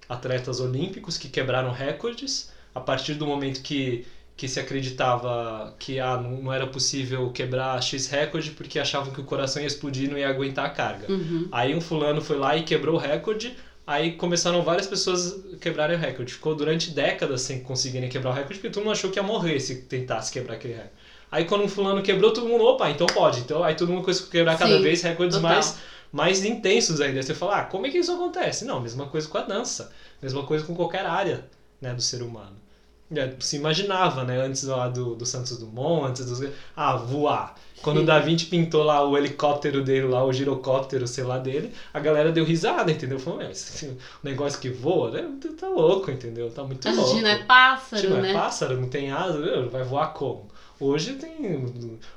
atletas 0.09 0.61
olímpicos 0.61 1.18
que 1.18 1.28
quebraram 1.28 1.70
recordes 1.70 2.49
a 2.74 2.80
partir 2.80 3.14
do 3.14 3.26
momento 3.26 3.61
que 3.61 4.05
que 4.39 4.47
se 4.47 4.61
acreditava 4.61 5.74
que 5.80 5.99
ah, 5.99 6.16
não 6.16 6.53
era 6.53 6.64
possível 6.64 7.28
quebrar 7.32 7.82
X 7.82 8.07
recorde 8.07 8.53
porque 8.53 8.78
achavam 8.78 9.12
que 9.12 9.20
o 9.20 9.24
coração 9.24 9.61
ia 9.61 9.66
explodir 9.66 10.05
e 10.05 10.09
não 10.09 10.16
ia 10.16 10.28
aguentar 10.28 10.64
a 10.64 10.70
carga. 10.70 11.12
Uhum. 11.12 11.49
Aí 11.51 11.74
um 11.74 11.80
fulano 11.80 12.22
foi 12.22 12.39
lá 12.39 12.57
e 12.57 12.62
quebrou 12.62 12.95
o 12.95 12.99
recorde, 12.99 13.57
aí 13.84 14.12
começaram 14.12 14.62
várias 14.62 14.86
pessoas 14.86 15.45
a 15.53 15.57
quebrarem 15.57 15.97
o 15.97 15.99
recorde. 15.99 16.32
Ficou 16.32 16.55
durante 16.55 16.93
décadas 16.93 17.41
sem 17.41 17.64
conseguirem 17.64 18.09
quebrar 18.09 18.30
o 18.30 18.32
recorde, 18.32 18.61
porque 18.61 18.70
todo 18.70 18.84
mundo 18.84 18.93
achou 18.93 19.11
que 19.11 19.18
ia 19.18 19.24
morrer 19.24 19.59
se 19.59 19.82
tentasse 19.82 20.30
quebrar 20.30 20.55
aquele 20.55 20.74
recorde. 20.74 20.95
Aí 21.32 21.45
quando 21.45 21.64
um 21.64 21.68
fulano 21.68 22.01
quebrou, 22.01 22.32
todo 22.32 22.47
mundo, 22.47 22.62
opa, 22.62 22.89
então 22.91 23.09
pode. 23.09 23.41
Então 23.41 23.64
aí 23.64 23.74
todo 23.74 23.91
mundo 23.91 24.03
começou 24.03 24.28
a 24.28 24.30
quebrar 24.30 24.57
cada 24.57 24.76
Sim, 24.76 24.82
vez 24.82 25.03
recordes 25.03 25.36
total. 25.36 25.51
mais, 25.51 25.78
mais 26.12 26.45
intensos 26.45 27.01
ainda. 27.01 27.20
Você 27.20 27.34
fala, 27.34 27.59
ah, 27.59 27.64
como 27.64 27.89
é 27.89 27.91
que 27.91 27.99
isso 27.99 28.12
acontece? 28.12 28.64
Não, 28.64 28.78
mesma 28.78 29.07
coisa 29.07 29.26
com 29.26 29.36
a 29.36 29.43
dança, 29.43 29.91
mesma 30.22 30.45
coisa 30.45 30.64
com 30.64 30.76
qualquer 30.76 31.05
área 31.05 31.45
né, 31.80 31.93
do 31.93 32.01
ser 32.01 32.22
humano. 32.22 32.67
É, 33.14 33.32
Se 33.40 33.56
imaginava, 33.56 34.24
né, 34.24 34.38
antes 34.38 34.64
lá 34.64 34.88
do, 34.88 35.14
do 35.14 35.24
Santos 35.24 35.56
Dumont, 35.59 36.11
antes 36.11 36.26
dos... 36.26 36.46
Ah, 36.76 36.96
voar. 36.96 37.54
Quando 37.82 37.98
o 38.00 38.04
Da 38.04 38.18
Vinci 38.18 38.46
pintou 38.46 38.82
lá 38.82 39.06
o 39.06 39.16
helicóptero 39.16 39.82
dele, 39.82 40.06
lá 40.06 40.24
o 40.24 40.32
girocóptero, 40.32 41.06
sei 41.06 41.24
lá, 41.24 41.38
dele, 41.38 41.72
a 41.94 42.00
galera 42.00 42.32
deu 42.32 42.44
risada, 42.44 42.90
entendeu? 42.90 43.18
Falou, 43.18 43.38
meu, 43.38 43.50
esse 43.50 43.96
negócio 44.22 44.61
que 44.61 44.68
voa, 44.68 45.11
né, 45.11 45.30
tu 45.40 45.52
tá 45.54 45.68
louco, 45.68 46.11
entendeu? 46.11 46.50
Tá 46.50 46.64
muito 46.64 46.86
louco. 46.88 47.12
gente 47.12 47.22
não 47.22 47.30
é 47.30 47.44
pássaro, 47.44 48.02
Tipo, 48.02 48.14
é 48.14 48.22
né? 48.22 48.32
pássaro, 48.32 48.80
não 48.80 48.88
tem 48.88 49.11
asa, 49.11 49.66
vai 49.68 49.84
voar 49.84 50.12
como? 50.12 50.48
Hoje 50.80 51.14
tem 51.14 51.66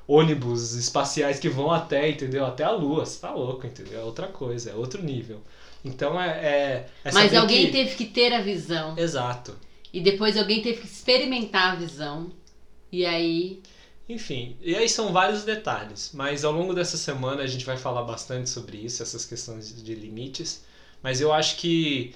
ônibus 0.07 0.73
espaciais 0.73 1.39
que 1.39 1.49
vão 1.49 1.71
até, 1.71 2.09
entendeu? 2.09 2.45
Até 2.45 2.63
a 2.63 2.71
Lua, 2.71 3.05
você 3.05 3.19
tá 3.19 3.31
louco, 3.31 3.65
entendeu? 3.65 3.99
É 3.99 4.03
outra 4.03 4.27
coisa, 4.27 4.69
é 4.69 4.75
outro 4.75 5.01
nível. 5.01 5.41
Então 5.83 6.21
é. 6.21 6.29
é, 6.29 6.87
é 7.03 7.11
Mas 7.11 7.33
alguém 7.33 7.67
que... 7.67 7.71
teve 7.71 7.95
que 7.95 8.05
ter 8.05 8.31
a 8.33 8.41
visão. 8.41 8.95
Exato. 8.97 9.55
E 9.93 10.01
depois 10.01 10.37
alguém 10.37 10.61
teve 10.61 10.81
que 10.81 10.87
experimentar 10.87 11.73
a 11.73 11.75
visão. 11.75 12.31
E 12.91 13.05
aí. 13.05 13.61
Enfim, 14.07 14.57
e 14.61 14.75
aí 14.75 14.89
são 14.89 15.13
vários 15.13 15.43
detalhes, 15.43 16.11
mas 16.13 16.43
ao 16.43 16.51
longo 16.51 16.73
dessa 16.73 16.97
semana 16.97 17.43
a 17.43 17.47
gente 17.47 17.65
vai 17.65 17.77
falar 17.77 18.03
bastante 18.03 18.49
sobre 18.49 18.77
isso, 18.77 19.01
essas 19.01 19.25
questões 19.25 19.81
de 19.81 19.95
limites. 19.95 20.63
Mas 21.01 21.21
eu 21.21 21.31
acho 21.31 21.55
que, 21.57 22.13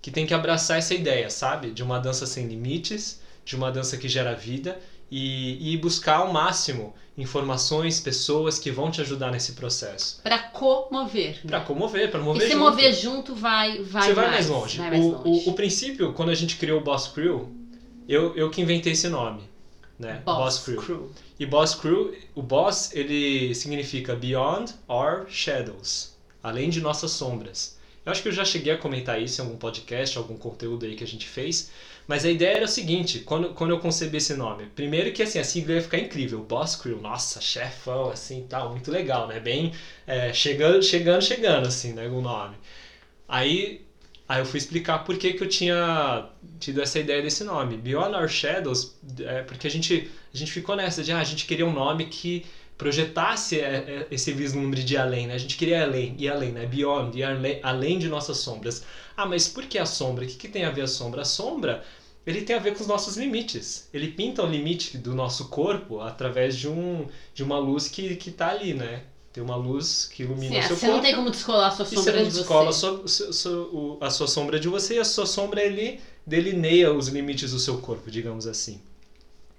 que 0.00 0.10
tem 0.10 0.26
que 0.26 0.32
abraçar 0.34 0.78
essa 0.78 0.94
ideia, 0.94 1.28
sabe? 1.28 1.70
De 1.70 1.82
uma 1.82 1.98
dança 1.98 2.26
sem 2.26 2.46
limites, 2.46 3.20
de 3.44 3.56
uma 3.56 3.70
dança 3.70 3.96
que 3.96 4.08
gera 4.08 4.34
vida 4.34 4.80
e, 5.10 5.72
e 5.72 5.76
buscar 5.76 6.16
ao 6.16 6.32
máximo 6.32 6.94
informações, 7.16 8.00
pessoas 8.00 8.58
que 8.58 8.70
vão 8.70 8.90
te 8.90 9.00
ajudar 9.00 9.30
nesse 9.30 9.52
processo. 9.52 10.20
Pra 10.22 10.38
comover. 10.38 11.40
Pra 11.46 11.60
comover, 11.60 12.10
pra 12.10 12.20
mover 12.20 12.42
e 12.42 12.46
se 12.46 12.52
junto. 12.52 12.64
mover 12.64 12.92
junto 12.92 13.34
vai, 13.34 13.82
vai 13.82 14.02
Você 14.02 14.14
vai 14.14 14.26
mais, 14.26 14.48
mais 14.48 14.48
longe. 14.48 14.78
Vai 14.78 14.90
mais 14.90 15.04
o, 15.04 15.08
longe. 15.10 15.48
O, 15.48 15.50
o 15.50 15.54
princípio, 15.54 16.12
quando 16.12 16.30
a 16.30 16.34
gente 16.34 16.56
criou 16.56 16.80
o 16.80 16.82
Boss 16.82 17.08
Crew, 17.08 17.52
eu, 18.08 18.34
eu 18.36 18.50
que 18.50 18.60
inventei 18.60 18.92
esse 18.92 19.08
nome, 19.08 19.42
né? 19.98 20.22
Boss, 20.24 20.58
Crew. 20.58 20.82
Crew. 20.82 21.10
E 21.38 21.46
Boss 21.46 21.74
Crew, 21.74 22.14
o 22.34 22.42
Boss, 22.42 22.92
ele 22.92 23.54
significa 23.54 24.16
Beyond 24.16 24.74
Our 24.88 25.26
Shadows, 25.28 26.16
além 26.42 26.68
de 26.68 26.80
nossas 26.80 27.12
sombras. 27.12 27.78
Eu 28.04 28.12
acho 28.12 28.22
que 28.22 28.28
eu 28.28 28.32
já 28.32 28.44
cheguei 28.44 28.72
a 28.72 28.76
comentar 28.76 29.20
isso 29.22 29.40
em 29.40 29.44
algum 29.44 29.56
podcast, 29.56 30.18
algum 30.18 30.36
conteúdo 30.36 30.84
aí 30.84 30.94
que 30.94 31.04
a 31.04 31.06
gente 31.06 31.26
fez, 31.26 31.70
mas 32.06 32.24
a 32.24 32.30
ideia 32.30 32.56
era 32.56 32.64
o 32.64 32.68
seguinte, 32.68 33.20
quando, 33.20 33.54
quando 33.54 33.70
eu 33.70 33.80
concebi 33.80 34.18
esse 34.18 34.34
nome, 34.34 34.66
primeiro 34.66 35.12
que 35.12 35.22
assim, 35.22 35.38
a 35.38 35.44
sigla 35.44 35.74
ia 35.74 35.82
ficar 35.82 35.98
incrível, 35.98 36.40
Boss 36.42 36.76
Crew, 36.76 37.00
nossa, 37.00 37.40
chefão, 37.40 38.10
assim, 38.10 38.46
tal, 38.48 38.70
muito 38.70 38.90
legal, 38.90 39.26
né? 39.26 39.40
Bem, 39.40 39.72
é, 40.06 40.32
chegando, 40.32 40.82
chegando, 40.82 41.22
chegando, 41.22 41.66
assim, 41.66 41.92
né, 41.92 42.06
o 42.08 42.20
nome. 42.20 42.56
Aí 43.28 43.84
Aí 44.26 44.40
eu 44.40 44.46
fui 44.46 44.58
explicar 44.58 45.04
por 45.04 45.18
que, 45.18 45.34
que 45.34 45.44
eu 45.44 45.48
tinha 45.48 46.30
tido 46.58 46.80
essa 46.80 46.98
ideia 46.98 47.20
desse 47.22 47.44
nome. 47.44 47.76
Beyond 47.76 48.14
Our 48.14 48.28
Shadows, 48.28 48.96
é 49.20 49.42
porque 49.42 49.66
a 49.66 49.70
gente, 49.70 50.10
a 50.32 50.36
gente 50.36 50.50
ficou 50.50 50.74
nessa 50.74 51.02
de 51.02 51.12
ah, 51.12 51.18
a 51.18 51.24
gente 51.24 51.44
queria 51.44 51.66
um 51.66 51.72
nome 51.72 52.06
que 52.06 52.46
projetasse 52.76 53.60
é, 53.60 53.62
é, 53.86 54.06
esse 54.10 54.32
vislumbre 54.32 54.82
de 54.82 54.96
além, 54.96 55.26
né? 55.26 55.34
A 55.34 55.38
gente 55.38 55.56
queria 55.56 55.82
além, 55.84 56.14
ir 56.18 56.28
além, 56.28 56.52
né? 56.52 56.66
Beyond, 56.66 57.16
ir 57.18 57.22
além, 57.24 57.60
além 57.62 57.98
de 57.98 58.08
nossas 58.08 58.38
sombras. 58.38 58.82
Ah, 59.16 59.26
mas 59.26 59.46
por 59.48 59.64
que 59.66 59.78
a 59.78 59.86
sombra? 59.86 60.24
O 60.24 60.28
que, 60.28 60.36
que 60.36 60.48
tem 60.48 60.64
a 60.64 60.70
ver 60.70 60.82
a 60.82 60.86
sombra? 60.86 61.22
A 61.22 61.24
sombra, 61.24 61.82
ele 62.26 62.42
tem 62.42 62.56
a 62.56 62.58
ver 62.58 62.72
com 62.74 62.80
os 62.80 62.86
nossos 62.86 63.16
limites. 63.16 63.88
Ele 63.92 64.08
pinta 64.08 64.42
o 64.42 64.46
limite 64.46 64.98
do 64.98 65.14
nosso 65.14 65.48
corpo 65.48 66.00
através 66.00 66.56
de, 66.56 66.68
um, 66.68 67.06
de 67.32 67.42
uma 67.42 67.58
luz 67.58 67.88
que, 67.88 68.16
que 68.16 68.30
tá 68.30 68.48
ali, 68.48 68.74
né? 68.74 69.02
Tem 69.32 69.42
uma 69.42 69.56
luz 69.56 70.06
que 70.06 70.22
ilumina 70.22 70.56
Sim, 70.56 70.58
o 70.58 70.62
seu 70.62 70.76
você 70.76 70.86
corpo. 70.86 70.96
não 70.96 71.00
tem 71.02 71.14
como 71.14 71.30
descolar 71.30 71.68
a 71.68 71.70
sua 71.70 71.84
E 71.90 71.96
você 71.96 72.12
sombra 72.12 72.22
de 72.22 72.30
você. 72.30 72.40
descola 72.40 72.70
a 72.70 72.72
sua, 72.72 73.06
su- 73.08 73.32
su- 73.32 73.70
o- 73.72 73.98
a 74.04 74.10
sua 74.10 74.26
sombra 74.26 74.58
de 74.58 74.68
você 74.68 74.94
e 74.96 74.98
a 74.98 75.04
sua 75.04 75.26
sombra 75.26 75.62
ele 75.62 76.00
delineia 76.26 76.92
os 76.92 77.08
limites 77.08 77.52
do 77.52 77.58
seu 77.58 77.78
corpo, 77.78 78.10
digamos 78.10 78.46
assim. 78.46 78.80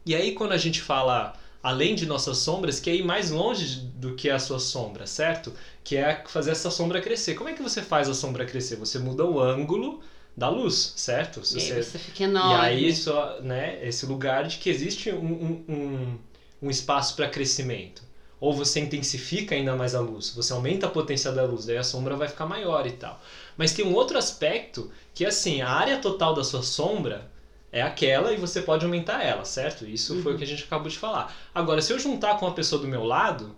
E 0.05 0.15
aí 0.15 0.33
quando 0.33 0.53
a 0.53 0.57
gente 0.57 0.81
fala 0.81 1.33
além 1.67 1.95
de 1.95 2.05
nossas 2.05 2.37
sombras, 2.39 2.79
que 2.79 2.89
é 2.89 2.95
ir 2.95 3.03
mais 3.03 3.31
longe 3.31 3.77
do 3.95 4.15
que 4.15 4.29
a 4.29 4.39
sua 4.39 4.59
sombra, 4.59 5.07
certo? 5.07 5.53
Que 5.83 5.97
é 5.97 6.23
fazer 6.27 6.51
essa 6.51 6.69
sombra 6.69 7.01
crescer. 7.01 7.35
Como 7.35 7.49
é 7.49 7.53
que 7.53 7.61
você 7.61 7.81
faz 7.81 8.07
a 8.09 8.13
sombra 8.13 8.45
crescer? 8.45 8.75
Você 8.77 8.99
muda 8.99 9.25
o 9.25 9.39
ângulo 9.39 10.01
da 10.37 10.49
luz, 10.49 10.93
certo? 10.95 11.43
Se 11.45 11.57
E 11.57 11.61
aí 11.61 11.67
você- 11.67 11.81
você 11.83 11.97
fica 11.99 12.23
e 12.23 12.27
enorme. 12.29 12.53
aí 12.53 12.93
só, 12.95 13.39
né, 13.41 13.79
esse 13.87 14.05
lugar 14.05 14.47
de 14.47 14.57
que 14.57 14.69
existe 14.69 15.11
um, 15.11 15.17
um, 15.25 15.63
um, 15.73 16.19
um 16.63 16.69
espaço 16.69 17.15
para 17.15 17.29
crescimento. 17.29 18.03
Ou 18.39 18.53
você 18.53 18.79
intensifica 18.81 19.55
ainda 19.55 19.75
mais 19.75 19.95
a 19.95 19.99
luz, 20.01 20.29
você 20.35 20.51
aumenta 20.53 20.85
a 20.87 20.89
potência 20.89 21.31
da 21.31 21.43
luz, 21.43 21.65
daí 21.65 21.77
a 21.77 21.83
sombra 21.83 22.15
vai 22.17 22.27
ficar 22.27 22.45
maior 22.45 22.85
e 22.85 22.91
tal. 22.91 23.19
Mas 23.57 23.71
tem 23.73 23.85
um 23.85 23.93
outro 23.93 24.17
aspecto 24.17 24.91
que 25.13 25.25
assim, 25.25 25.61
a 25.61 25.69
área 25.69 25.97
total 25.97 26.33
da 26.33 26.43
sua 26.43 26.61
sombra 26.61 27.31
é 27.75 27.81
aquela 27.83 28.33
e 28.33 28.37
você 28.37 28.61
pode 28.61 28.85
aumentar 28.85 29.23
ela, 29.23 29.45
certo? 29.45 29.85
Isso 29.85 30.15
foi 30.17 30.33
o 30.33 30.37
que 30.37 30.43
a 30.43 30.47
gente 30.47 30.63
acabou 30.63 30.89
de 30.89 30.97
falar. 30.99 31.33
Agora, 31.53 31.81
se 31.81 31.93
eu 31.93 31.99
juntar 31.99 32.35
com 32.39 32.47
a 32.47 32.53
pessoa 32.53 32.81
do 32.81 32.87
meu 32.87 33.03
lado, 33.03 33.55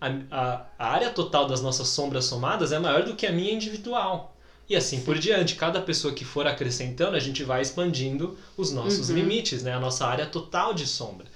a, 0.00 0.08
a, 0.30 0.66
a 0.78 0.88
área 0.90 1.10
total 1.10 1.46
das 1.46 1.60
nossas 1.60 1.88
sombras 1.88 2.24
somadas 2.24 2.72
é 2.72 2.78
maior 2.78 3.02
do 3.04 3.14
que 3.14 3.26
a 3.26 3.32
minha 3.32 3.52
individual. 3.52 4.34
E 4.68 4.76
assim 4.76 5.00
por 5.00 5.18
diante, 5.18 5.54
cada 5.54 5.80
pessoa 5.80 6.12
que 6.12 6.24
for 6.24 6.46
acrescentando, 6.46 7.16
a 7.16 7.20
gente 7.20 7.42
vai 7.42 7.62
expandindo 7.62 8.36
os 8.56 8.70
nossos 8.70 9.08
Uhum. 9.08 9.16
limites, 9.16 9.62
né? 9.62 9.72
a 9.74 9.80
nossa 9.80 10.06
área 10.06 10.26
total 10.26 10.74
de 10.74 10.86
sombra. 10.86 11.26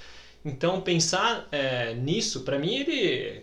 Então, 0.44 0.80
pensar 0.80 1.48
é, 1.52 1.94
nisso, 1.94 2.40
para 2.42 2.58
mim, 2.58 2.74
ele. 2.76 3.42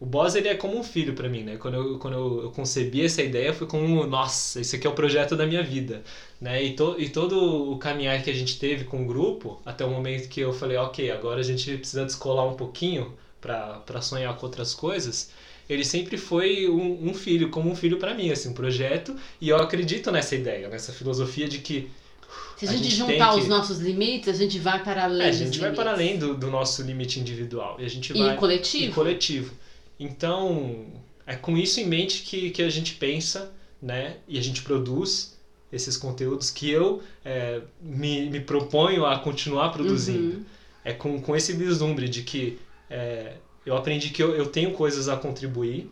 O 0.00 0.06
Boss 0.06 0.34
ele 0.36 0.46
é 0.48 0.54
como 0.54 0.78
um 0.78 0.84
filho 0.84 1.14
para 1.14 1.28
mim, 1.28 1.42
né? 1.42 1.56
Quando, 1.56 1.74
eu, 1.74 1.98
quando 1.98 2.14
eu, 2.14 2.42
eu 2.44 2.50
concebi 2.52 3.04
essa 3.04 3.20
ideia, 3.20 3.52
foi 3.52 3.66
como, 3.66 4.06
nossa, 4.06 4.60
esse 4.60 4.76
aqui 4.76 4.86
é 4.86 4.90
o 4.90 4.94
projeto 4.94 5.34
da 5.36 5.44
minha 5.46 5.62
vida, 5.62 6.04
né? 6.40 6.62
E, 6.62 6.74
to, 6.76 6.94
e 6.98 7.08
todo 7.08 7.72
o 7.72 7.78
caminhar 7.78 8.22
que 8.22 8.30
a 8.30 8.34
gente 8.34 8.58
teve 8.60 8.84
com 8.84 9.02
o 9.02 9.06
grupo, 9.06 9.60
até 9.66 9.84
o 9.84 9.90
momento 9.90 10.28
que 10.28 10.40
eu 10.40 10.52
falei, 10.52 10.76
ok, 10.76 11.10
agora 11.10 11.40
a 11.40 11.42
gente 11.42 11.76
precisa 11.78 12.04
descolar 12.04 12.46
um 12.46 12.54
pouquinho 12.54 13.12
para 13.40 14.00
sonhar 14.00 14.36
com 14.36 14.46
outras 14.46 14.72
coisas, 14.74 15.30
ele 15.68 15.84
sempre 15.84 16.16
foi 16.16 16.68
um, 16.68 17.08
um 17.10 17.14
filho, 17.14 17.50
como 17.50 17.68
um 17.70 17.74
filho 17.74 17.98
para 17.98 18.14
mim, 18.14 18.30
assim, 18.30 18.50
um 18.50 18.54
projeto, 18.54 19.16
e 19.40 19.48
eu 19.48 19.56
acredito 19.56 20.10
nessa 20.12 20.34
ideia, 20.36 20.68
nessa 20.68 20.92
filosofia 20.92 21.48
de 21.48 21.58
que 21.58 21.90
Se 22.56 22.66
a 22.66 22.68
a 22.68 22.72
gente, 22.72 22.84
gente 22.84 22.96
juntar 22.96 23.32
tem 23.32 23.38
os 23.38 23.44
que- 23.44 23.48
nossos 23.48 23.78
limites, 23.80 24.28
a 24.28 24.32
gente 24.32 24.58
vai 24.58 24.82
para 24.82 25.04
além 25.04 25.26
é, 25.26 25.28
a 25.28 25.32
gente 25.32 25.58
vai 25.58 25.70
limites. 25.70 25.76
para 25.84 25.92
além 25.92 26.18
do, 26.18 26.36
do 26.36 26.50
nosso 26.50 26.82
limite 26.82 27.20
individual, 27.20 27.76
e 27.80 27.84
a 27.84 27.88
gente 27.88 28.12
E 28.12 28.18
vai... 28.18 28.36
coletivo. 28.36 28.84
E 28.86 28.88
coletivo. 28.88 29.54
Então, 29.98 30.86
é 31.26 31.34
com 31.36 31.56
isso 31.56 31.80
em 31.80 31.86
mente 31.86 32.22
que, 32.22 32.50
que 32.50 32.62
a 32.62 32.70
gente 32.70 32.94
pensa, 32.94 33.52
né? 33.80 34.16
E 34.26 34.38
a 34.38 34.42
gente 34.42 34.62
produz 34.62 35.36
esses 35.72 35.96
conteúdos 35.96 36.50
que 36.50 36.70
eu 36.70 37.02
é, 37.24 37.60
me, 37.80 38.30
me 38.30 38.40
proponho 38.40 39.04
a 39.04 39.18
continuar 39.18 39.70
produzindo. 39.70 40.36
Uhum. 40.36 40.44
É 40.84 40.92
com, 40.92 41.20
com 41.20 41.36
esse 41.36 41.52
vislumbre 41.52 42.08
de 42.08 42.22
que 42.22 42.58
é, 42.88 43.34
eu 43.66 43.76
aprendi 43.76 44.10
que 44.10 44.22
eu, 44.22 44.34
eu 44.34 44.46
tenho 44.46 44.72
coisas 44.72 45.08
a 45.08 45.16
contribuir 45.16 45.90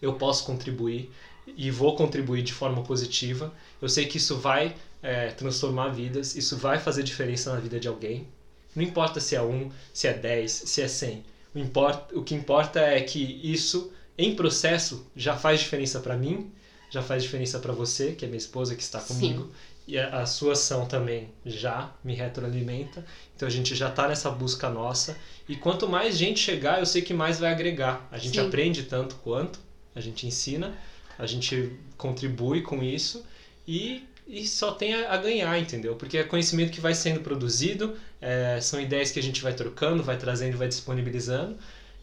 eu 0.00 0.14
posso 0.14 0.44
contribuir 0.44 1.10
e 1.46 1.70
vou 1.70 1.96
contribuir 1.96 2.42
de 2.42 2.52
forma 2.52 2.82
positiva. 2.82 3.52
Eu 3.80 3.88
sei 3.88 4.06
que 4.06 4.18
isso 4.18 4.36
vai 4.36 4.74
é, 5.02 5.28
transformar 5.28 5.88
vidas, 5.88 6.34
isso 6.34 6.56
vai 6.56 6.78
fazer 6.78 7.02
diferença 7.02 7.52
na 7.52 7.60
vida 7.60 7.78
de 7.78 7.88
alguém. 7.88 8.26
Não 8.74 8.82
importa 8.82 9.20
se 9.20 9.34
é 9.34 9.42
um, 9.42 9.70
se 9.92 10.06
é 10.06 10.12
dez, 10.12 10.52
se 10.52 10.82
é 10.82 10.88
cem. 10.88 11.24
O, 11.56 11.58
importa, 11.58 12.18
o 12.18 12.22
que 12.22 12.34
importa 12.34 12.80
é 12.80 13.00
que 13.00 13.40
isso, 13.42 13.90
em 14.18 14.36
processo, 14.36 15.10
já 15.16 15.34
faz 15.34 15.60
diferença 15.60 15.98
para 16.00 16.14
mim, 16.14 16.52
já 16.90 17.00
faz 17.00 17.22
diferença 17.22 17.58
para 17.58 17.72
você, 17.72 18.12
que 18.12 18.26
é 18.26 18.28
minha 18.28 18.36
esposa 18.36 18.76
que 18.76 18.82
está 18.82 19.00
comigo, 19.00 19.44
Sim. 19.44 19.50
e 19.88 19.98
a, 19.98 20.20
a, 20.20 20.26
sua 20.26 20.52
ação 20.52 20.84
também 20.84 21.30
já 21.46 21.94
me 22.04 22.12
retroalimenta. 22.12 23.02
Então 23.34 23.48
a 23.48 23.50
gente 23.50 23.74
já 23.74 23.88
está 23.88 24.06
nessa 24.06 24.30
busca 24.30 24.68
nossa. 24.68 25.16
E 25.48 25.56
quanto 25.56 25.88
mais 25.88 26.18
gente 26.18 26.40
chegar, 26.40 26.78
eu 26.78 26.84
sei 26.84 27.00
que 27.00 27.14
mais 27.14 27.38
vai 27.38 27.50
agregar. 27.50 28.06
A 28.12 28.18
gente 28.18 28.38
Sim. 28.38 28.46
aprende 28.46 28.82
tanto 28.82 29.14
quanto, 29.16 29.58
a 29.94 30.00
gente 30.02 30.26
ensina, 30.26 30.76
a 31.18 31.24
gente 31.24 31.72
contribui 31.96 32.60
com 32.60 32.82
isso 32.82 33.24
e 33.66 34.04
e 34.26 34.46
só 34.46 34.72
tem 34.72 34.94
a, 34.94 35.16
ganhar, 35.16 35.58
entendeu? 35.58 35.94
Porque 35.94 36.18
é 36.18 36.24
conhecimento 36.24 36.72
que 36.72 36.80
vai 36.80 36.94
sendo 36.94 37.20
produzido, 37.20 37.96
é, 38.20 38.60
são 38.60 38.80
ideias 38.80 39.10
que 39.12 39.20
a 39.20 39.22
gente 39.22 39.40
vai 39.40 39.54
trocando, 39.54 40.02
vai 40.02 40.18
trazendo, 40.18 40.58
vai 40.58 40.66
disponibilizando. 40.66 41.56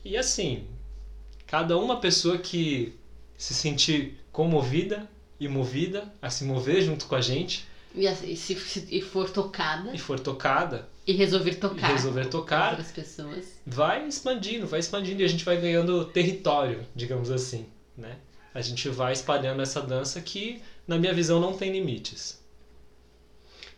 E 0.05 0.15
assim, 0.15 0.65
cada 1.45 1.77
uma 1.77 1.99
pessoa 1.99 2.37
que 2.37 2.93
se 3.37 3.53
sentir 3.53 4.17
comovida 4.31 5.09
e 5.39 5.47
movida 5.47 6.13
a 6.21 6.29
se 6.29 6.45
mover 6.45 6.81
junto 6.81 7.05
com 7.07 7.15
a 7.15 7.21
gente. 7.21 7.67
E, 7.93 8.07
e 8.07 8.35
se, 8.37 8.55
se, 8.55 8.87
e 8.89 9.01
for 9.01 9.29
tocada. 9.29 9.93
E 9.93 9.97
for 9.97 10.19
tocada. 10.19 10.87
E 11.05 11.11
resolver 11.11 11.55
tocar. 11.55 11.89
E 11.89 11.93
resolver 11.93 12.25
tocar. 12.27 12.69
Outras 12.69 12.91
pessoas. 12.91 13.59
Vai 13.65 14.07
expandindo, 14.07 14.65
vai 14.65 14.79
expandindo 14.79 15.21
e 15.21 15.25
a 15.25 15.27
gente 15.27 15.43
vai 15.43 15.59
ganhando 15.59 16.05
território, 16.05 16.85
digamos 16.95 17.29
assim, 17.29 17.65
né? 17.97 18.15
A 18.53 18.61
gente 18.61 18.87
vai 18.87 19.11
espalhando 19.11 19.61
essa 19.61 19.81
dança 19.81 20.21
que 20.21 20.61
na 20.87 20.97
minha 20.97 21.13
visão, 21.13 21.39
não 21.39 21.53
tem 21.53 21.71
limites. 21.71 22.41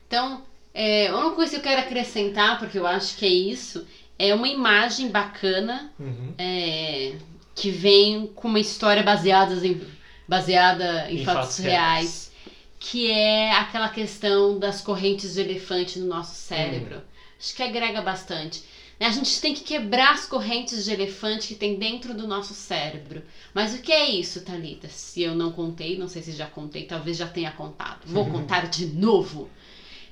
Então, 0.08 0.44
é, 0.74 1.12
uma 1.14 1.32
coisa 1.32 1.52
que 1.52 1.58
eu 1.58 1.64
quero 1.64 1.82
acrescentar, 1.82 2.60
porque 2.60 2.78
eu 2.78 2.86
acho 2.86 3.18
que 3.18 3.26
é 3.26 3.30
isso, 3.30 3.86
é 4.18 4.34
uma 4.34 4.48
imagem 4.48 5.10
bacana 5.10 5.92
uhum. 6.00 6.34
é, 6.38 7.14
que 7.54 7.70
vem 7.70 8.28
com 8.28 8.48
uma 8.48 8.60
história 8.60 9.04
baseada 9.04 9.56
em, 9.66 9.82
baseada 10.28 11.10
em, 11.10 11.22
em 11.22 11.26
fatos, 11.26 11.42
fatos 11.42 11.58
reais, 11.60 11.76
reais, 11.76 12.32
que 12.80 13.10
é 13.10 13.52
aquela 13.54 13.90
questão 13.90 14.60
das 14.60 14.82
correntes 14.82 15.34
de 15.34 15.42
elefante 15.42 16.00
no 16.00 16.08
nosso 16.08 16.36
cérebro. 16.36 16.96
Uhum. 16.96 17.02
Acho 17.40 17.56
que 17.56 17.64
agrega 17.64 18.02
bastante. 18.02 18.64
Né? 19.00 19.08
A 19.08 19.12
gente 19.12 19.40
tem 19.42 19.54
que 19.54 19.62
quebrar 19.62 20.14
as 20.14 20.26
correntes 20.26 20.86
de 20.86 20.92
elefante 20.92 21.50
que 21.50 21.56
tem 21.56 21.78
dentro 21.78 22.14
do 22.14 22.28
nosso 22.28 22.54
cérebro. 22.54 23.24
Mas 23.54 23.74
o 23.74 23.82
que 23.82 23.92
é 23.92 24.06
isso, 24.06 24.42
Talita? 24.42 24.88
Se 24.90 25.22
eu 25.22 25.36
não 25.36 25.52
contei, 25.52 25.98
não 25.98 26.08
sei 26.08 26.22
se 26.22 26.32
já 26.32 26.48
contei, 26.48 26.84
talvez 26.84 27.18
já 27.18 27.28
tenha 27.28 27.52
contado. 27.52 28.06
Vou 28.06 28.26
contar 28.26 28.68
de 28.68 28.86
novo. 28.86 29.50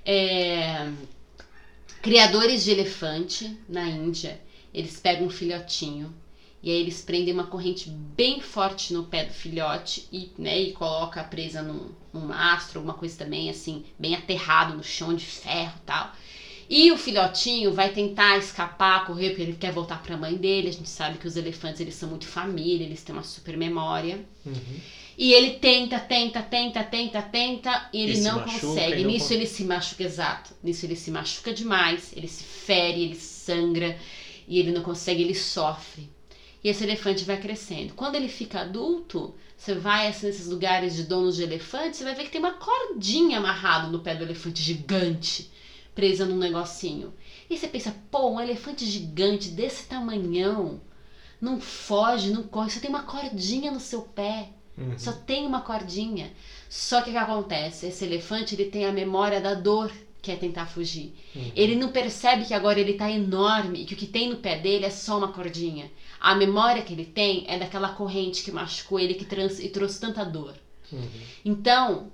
É... 0.06 0.92
Criadores 2.02 2.64
de 2.64 2.72
elefante 2.72 3.58
na 3.68 3.88
Índia, 3.88 4.42
eles 4.74 5.00
pegam 5.00 5.26
um 5.26 5.30
filhotinho 5.30 6.14
e 6.62 6.70
aí 6.70 6.78
eles 6.78 7.02
prendem 7.02 7.34
uma 7.34 7.44
corrente 7.44 7.90
bem 7.90 8.40
forte 8.40 8.94
no 8.94 9.04
pé 9.04 9.24
do 9.24 9.34
filhote 9.34 10.08
e, 10.10 10.30
né, 10.38 10.58
e 10.58 10.72
coloca 10.72 11.22
presa 11.22 11.62
num, 11.62 11.90
num 12.14 12.28
mastro, 12.28 12.80
alguma 12.80 12.94
coisa 12.94 13.18
também 13.18 13.50
assim, 13.50 13.84
bem 14.00 14.16
aterrado 14.16 14.74
no 14.74 14.82
chão 14.82 15.14
de 15.14 15.26
ferro 15.26 15.78
tal. 15.86 16.12
E 16.76 16.92
o 16.92 16.98
filhotinho 16.98 17.72
vai 17.72 17.94
tentar 17.94 18.36
escapar, 18.40 19.06
correr, 19.06 19.30
porque 19.30 19.44
ele 19.44 19.54
quer 19.54 19.72
voltar 19.72 20.02
para 20.02 20.16
a 20.16 20.18
mãe 20.18 20.36
dele. 20.36 20.70
A 20.70 20.72
gente 20.72 20.90
sabe 20.90 21.20
que 21.20 21.28
os 21.28 21.38
elefantes 21.38 21.80
eles 21.80 21.94
são 21.94 22.10
muito 22.10 22.26
família, 22.26 22.84
eles 22.84 23.04
têm 23.04 23.14
uma 23.14 23.22
super 23.22 23.56
memória. 23.56 24.26
Uhum. 24.44 24.80
E 25.16 25.34
ele 25.34 25.52
tenta, 25.60 26.00
tenta, 26.00 26.42
tenta, 26.42 26.84
tenta, 26.84 27.22
tenta, 27.22 27.90
e 27.94 28.02
ele 28.02 28.18
e 28.18 28.22
não 28.22 28.40
consegue. 28.40 29.04
Nisso 29.04 29.32
ele 29.32 29.46
se 29.46 29.64
machuca, 29.66 30.04
exato. 30.04 30.56
Nisso 30.64 30.88
ele 30.88 30.96
se 30.96 31.12
machuca 31.12 31.54
demais, 31.54 32.12
ele 32.16 32.28
se 32.28 32.44
fere, 32.44 33.04
ele 33.04 33.16
sangra, 33.18 33.96
e 34.48 34.58
ele 34.58 34.72
não 34.72 34.82
consegue, 34.82 35.22
ele 35.22 35.36
sofre. 35.36 36.10
E 36.64 36.70
esse 36.70 36.84
elefante 36.84 37.24
vai 37.24 37.40
crescendo. 37.40 37.94
Quando 37.94 38.16
ele 38.16 38.28
fica 38.28 38.62
adulto, 38.62 39.36
você 39.56 39.76
vai 39.76 40.08
assim, 40.08 40.26
nesses 40.26 40.48
lugares 40.48 40.96
de 40.96 41.04
donos 41.04 41.36
de 41.36 41.44
elefantes, 41.44 42.00
você 42.00 42.04
vai 42.04 42.16
ver 42.16 42.24
que 42.24 42.32
tem 42.32 42.42
uma 42.42 42.54
cordinha 42.54 43.38
amarrada 43.38 43.90
no 43.90 44.00
pé 44.00 44.16
do 44.16 44.24
elefante 44.24 44.64
gigante 44.64 45.53
presa 45.94 46.26
num 46.26 46.38
negocinho. 46.38 47.14
E 47.50 47.58
você 47.58 47.68
pensa, 47.68 47.96
pô, 48.10 48.30
um 48.30 48.40
elefante 48.40 48.86
gigante 48.86 49.50
desse 49.50 49.88
tamanhão 49.88 50.82
não 51.40 51.60
foge, 51.60 52.32
não 52.32 52.44
corre, 52.44 52.70
só 52.70 52.80
tem 52.80 52.90
uma 52.90 53.04
cordinha 53.04 53.72
no 53.72 53.80
seu 53.80 54.02
pé. 54.02 54.50
Uhum. 54.78 54.98
Só 54.98 55.12
tem 55.12 55.46
uma 55.46 55.62
cordinha. 55.62 56.32
Só 56.70 57.02
que 57.02 57.10
o 57.10 57.14
que 57.14 57.18
acontece? 57.18 57.88
Esse 57.88 58.06
elefante 58.06 58.56
ele 58.56 58.66
tem 58.66 58.86
a 58.86 58.92
memória 58.92 59.40
da 59.40 59.54
dor 59.54 59.92
que 60.22 60.32
é 60.32 60.36
tentar 60.38 60.66
fugir. 60.66 61.14
Uhum. 61.36 61.52
Ele 61.54 61.76
não 61.76 61.90
percebe 61.90 62.46
que 62.46 62.54
agora 62.54 62.80
ele 62.80 62.94
está 62.94 63.12
enorme 63.12 63.82
e 63.82 63.86
que 63.86 63.94
o 63.94 63.98
que 63.98 64.08
tem 64.08 64.30
no 64.30 64.38
pé 64.38 64.58
dele 64.58 64.86
é 64.86 64.90
só 64.90 65.18
uma 65.18 65.34
cordinha. 65.34 65.92
A 66.20 66.34
memória 66.34 66.82
que 66.82 66.94
ele 66.94 67.06
tem 67.06 67.44
é 67.48 67.60
daquela 67.60 67.90
corrente 67.90 68.42
que 68.42 68.52
machucou 68.52 69.00
ele 69.00 69.16
que 69.16 69.26
trans, 69.26 69.60
e 69.60 69.68
trouxe 69.68 70.00
tanta 70.00 70.24
dor. 70.24 70.56
Uhum. 70.92 71.10
Então, 71.44 72.12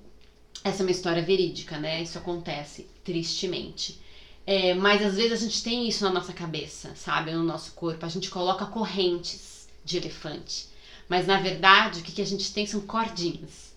essa 0.64 0.84
é 0.84 0.86
uma 0.86 0.92
história 0.92 1.22
verídica, 1.22 1.78
né? 1.78 2.02
Isso 2.02 2.18
acontece, 2.18 2.88
tristemente. 3.04 4.00
É, 4.46 4.74
mas 4.74 5.02
às 5.06 5.16
vezes 5.16 5.34
a 5.34 5.46
gente 5.46 5.64
tem 5.64 5.88
isso 5.88 6.04
na 6.04 6.10
nossa 6.10 6.34
cabeça, 6.34 6.94
sabe? 6.96 7.32
No 7.32 7.44
nosso 7.44 7.72
corpo. 7.74 8.06
A 8.06 8.10
gente 8.10 8.30
coloca 8.30 8.66
correntes 8.66 9.68
de 9.86 9.98
elefante. 9.98 10.68
Mas 11.08 11.26
na 11.26 11.40
verdade, 11.40 12.02
o 12.02 12.04
que, 12.04 12.12
que 12.12 12.22
a 12.22 12.26
gente 12.26 12.52
tem 12.52 12.66
são 12.66 12.82
cordinhas, 12.82 13.74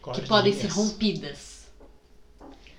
cordinhas. 0.00 0.22
que 0.22 0.28
podem 0.28 0.52
ser 0.52 0.68
rompidas. 0.68 1.62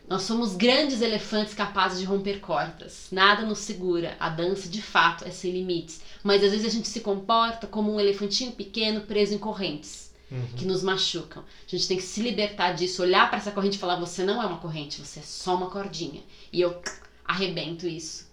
Nós 0.08 0.24
somos 0.24 0.56
grandes 0.56 1.02
elefantes 1.02 1.54
capazes 1.54 2.00
de 2.00 2.06
romper 2.06 2.40
cordas. 2.40 3.08
Nada 3.10 3.46
nos 3.46 3.60
segura. 3.60 4.16
A 4.20 4.30
dança, 4.30 4.68
de 4.68 4.82
fato, 4.82 5.26
é 5.26 5.32
sem 5.32 5.52
limites. 5.52 6.02
Mas 6.22 6.44
às 6.44 6.52
vezes 6.52 6.68
a 6.68 6.70
gente 6.70 6.88
se 6.88 7.00
comporta 7.00 7.66
como 7.68 7.94
um 7.94 8.00
elefantinho 8.00 8.52
pequeno 8.52 9.02
preso 9.02 9.34
em 9.34 9.40
correntes 9.40 10.03
uhum. 10.34 10.48
que 10.58 10.66
nos 10.66 10.84
machucam. 10.84 11.44
A 11.44 11.70
gente 11.70 11.88
tem 11.88 11.98
que 11.98 12.04
se 12.04 12.22
libertar 12.22 12.74
disso, 12.74 13.02
olhar 13.02 13.30
para 13.30 13.38
essa 13.38 13.52
corrente 13.52 13.78
e 13.78 13.80
falar: 13.80 13.96
você 13.96 14.24
não 14.24 14.42
é 14.42 14.46
uma 14.46 14.58
corrente, 14.58 15.00
você 15.00 15.20
é 15.20 15.24
só 15.24 15.56
uma 15.56 15.70
cordinha. 15.70 16.22
E 16.52 16.60
eu 16.60 16.82
arrebento 17.24 17.88
isso 17.88 18.28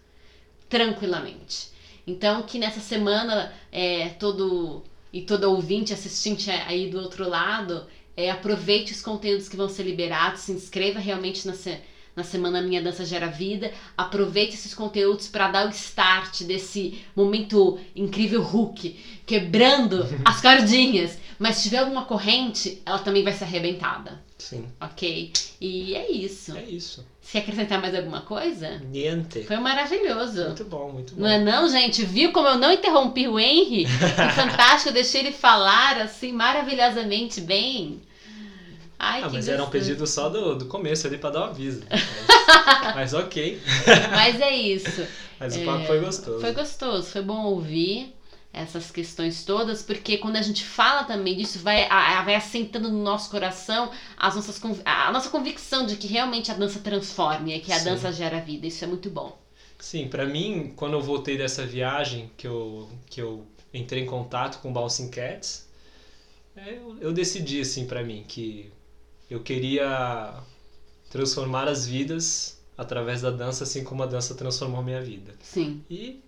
tranquilamente. 0.68 1.68
Então, 2.07 2.42
que 2.42 2.59
nessa 2.59 2.80
semana 2.80 3.53
é, 3.70 4.09
todo 4.11 4.82
e 5.12 5.22
todo 5.22 5.44
ouvinte, 5.44 5.92
assistente 5.92 6.51
aí 6.51 6.88
do 6.88 6.98
outro 7.01 7.28
lado, 7.28 7.84
é, 8.16 8.30
aproveite 8.30 8.92
os 8.92 9.03
conteúdos 9.03 9.48
que 9.48 9.57
vão 9.57 9.68
ser 9.68 9.82
liberados, 9.82 10.42
se 10.42 10.53
inscreva 10.53 11.01
realmente 11.01 11.46
na, 11.46 11.55
na 12.14 12.22
semana 12.22 12.62
Minha 12.62 12.82
Dança 12.82 13.05
Gera 13.05 13.26
Vida. 13.26 13.72
Aproveite 13.96 14.55
esses 14.55 14.74
conteúdos 14.74 15.26
para 15.26 15.51
dar 15.51 15.66
o 15.66 15.70
start 15.70 16.42
desse 16.42 17.03
momento 17.14 17.78
incrível 17.94 18.42
Hulk, 18.42 19.22
quebrando 19.26 20.07
as 20.24 20.40
cordinhas. 20.40 21.18
Mas 21.41 21.57
se 21.57 21.62
tiver 21.62 21.78
alguma 21.78 22.05
corrente, 22.05 22.82
ela 22.84 22.99
também 22.99 23.24
vai 23.24 23.32
ser 23.32 23.45
arrebentada. 23.45 24.20
Sim. 24.36 24.66
Ok? 24.78 25.32
E 25.59 25.95
é 25.95 26.12
isso. 26.12 26.55
É 26.55 26.62
isso. 26.62 27.03
Se 27.22 27.38
acrescentar 27.38 27.80
mais 27.80 27.95
alguma 27.95 28.20
coisa? 28.20 28.78
Niente. 28.91 29.45
Foi 29.45 29.57
maravilhoso. 29.57 30.45
Muito 30.45 30.64
bom, 30.66 30.93
muito 30.93 31.14
bom. 31.14 31.22
Não 31.22 31.28
é 31.30 31.38
não, 31.38 31.66
gente? 31.66 32.05
Viu 32.05 32.30
como 32.30 32.47
eu 32.47 32.59
não 32.59 32.70
interrompi 32.70 33.26
o 33.26 33.41
Henry? 33.41 33.86
Que 33.88 34.34
fantástico, 34.34 34.91
eu 34.91 34.93
deixei 34.93 35.22
ele 35.22 35.32
falar 35.32 35.97
assim 36.03 36.30
maravilhosamente 36.30 37.41
bem. 37.41 38.03
Ai, 38.99 39.22
ah, 39.22 39.30
mas 39.32 39.49
era 39.49 39.64
um 39.64 39.70
pedido 39.70 40.07
só 40.07 40.28
do, 40.28 40.57
do 40.57 40.66
começo 40.66 41.07
ali 41.07 41.16
para 41.16 41.30
dar 41.30 41.41
o 41.41 41.43
um 41.45 41.47
aviso. 41.47 41.82
Mas, 41.88 42.95
mas 42.95 43.14
ok. 43.14 43.59
Mas 44.11 44.38
é 44.43 44.55
isso. 44.55 45.07
Mas 45.38 45.57
o 45.57 45.64
papo 45.64 45.86
foi 45.86 46.01
gostoso. 46.01 46.41
Foi 46.41 46.53
gostoso, 46.53 47.11
foi 47.11 47.22
bom 47.22 47.45
ouvir 47.45 48.19
essas 48.53 48.90
questões 48.90 49.44
todas, 49.44 49.82
porque 49.82 50.18
quando 50.18 50.36
a 50.36 50.42
gente 50.42 50.64
fala 50.64 51.05
também 51.05 51.36
disso, 51.36 51.61
vai, 51.61 51.88
vai 51.88 52.34
assentando 52.34 52.90
no 52.90 53.03
nosso 53.03 53.30
coração 53.30 53.90
as 54.16 54.34
nossas, 54.34 54.61
a 54.84 55.12
nossa 55.12 55.30
convicção 55.30 55.86
de 55.86 55.96
que 55.96 56.09
realmente 56.09 56.51
a 56.51 56.55
dança 56.55 56.80
transforma 56.80 57.48
e 57.51 57.61
que 57.61 57.72
a 57.72 57.78
Sim. 57.78 57.84
dança 57.84 58.12
gera 58.12 58.40
vida. 58.40 58.66
Isso 58.66 58.84
é 58.84 58.88
muito 58.88 59.09
bom. 59.09 59.38
Sim, 59.78 60.09
para 60.09 60.26
mim, 60.26 60.72
quando 60.76 60.94
eu 60.94 61.01
voltei 61.01 61.38
dessa 61.38 61.64
viagem, 61.64 62.30
que 62.36 62.46
eu, 62.46 62.88
que 63.07 63.22
eu 63.22 63.46
entrei 63.72 64.03
em 64.03 64.07
contato 64.07 64.61
com 64.61 64.72
Bouncing 64.72 65.11
Cats, 65.11 65.68
é, 66.57 66.74
eu, 66.74 66.98
eu 67.01 67.12
decidi, 67.12 67.61
assim, 67.61 67.86
para 67.86 68.03
mim, 68.03 68.24
que 68.26 68.70
eu 69.30 69.40
queria 69.40 70.34
transformar 71.09 71.68
as 71.68 71.86
vidas 71.86 72.61
através 72.76 73.22
da 73.22 73.30
dança, 73.30 73.64
assim 73.64 73.84
como 73.84 74.03
a 74.03 74.07
dança 74.07 74.34
transformou 74.34 74.80
a 74.80 74.82
minha 74.82 75.01
vida. 75.01 75.34
Sim. 75.40 75.82
E 75.88 76.20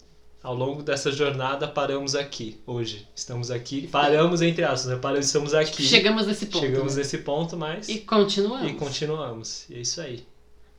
ao 0.43 0.55
longo 0.55 0.83
dessa 0.83 1.13
jornada 1.13 1.69
paramos 1.69 2.15
aqui 2.15 2.61
hoje. 2.67 3.07
Estamos 3.15 3.51
aqui, 3.51 3.87
paramos 3.87 4.43
entre 4.43 4.65
aspas, 4.65 4.87
né? 4.87 4.97
Paramos, 4.97 5.27
estamos 5.27 5.55
aqui. 5.55 5.83
Chegamos 5.85 6.27
nesse 6.27 6.47
ponto. 6.47 6.61
Chegamos 6.61 6.95
né? 6.95 6.99
nesse 7.03 7.19
ponto, 7.19 7.57
mas 7.57 7.89
e 7.89 7.99
continuamos. 7.99 8.71
E 8.71 8.75
continuamos. 8.75 9.67
E 9.71 9.75
é 9.75 9.79
isso 9.81 10.01
aí. 10.01 10.27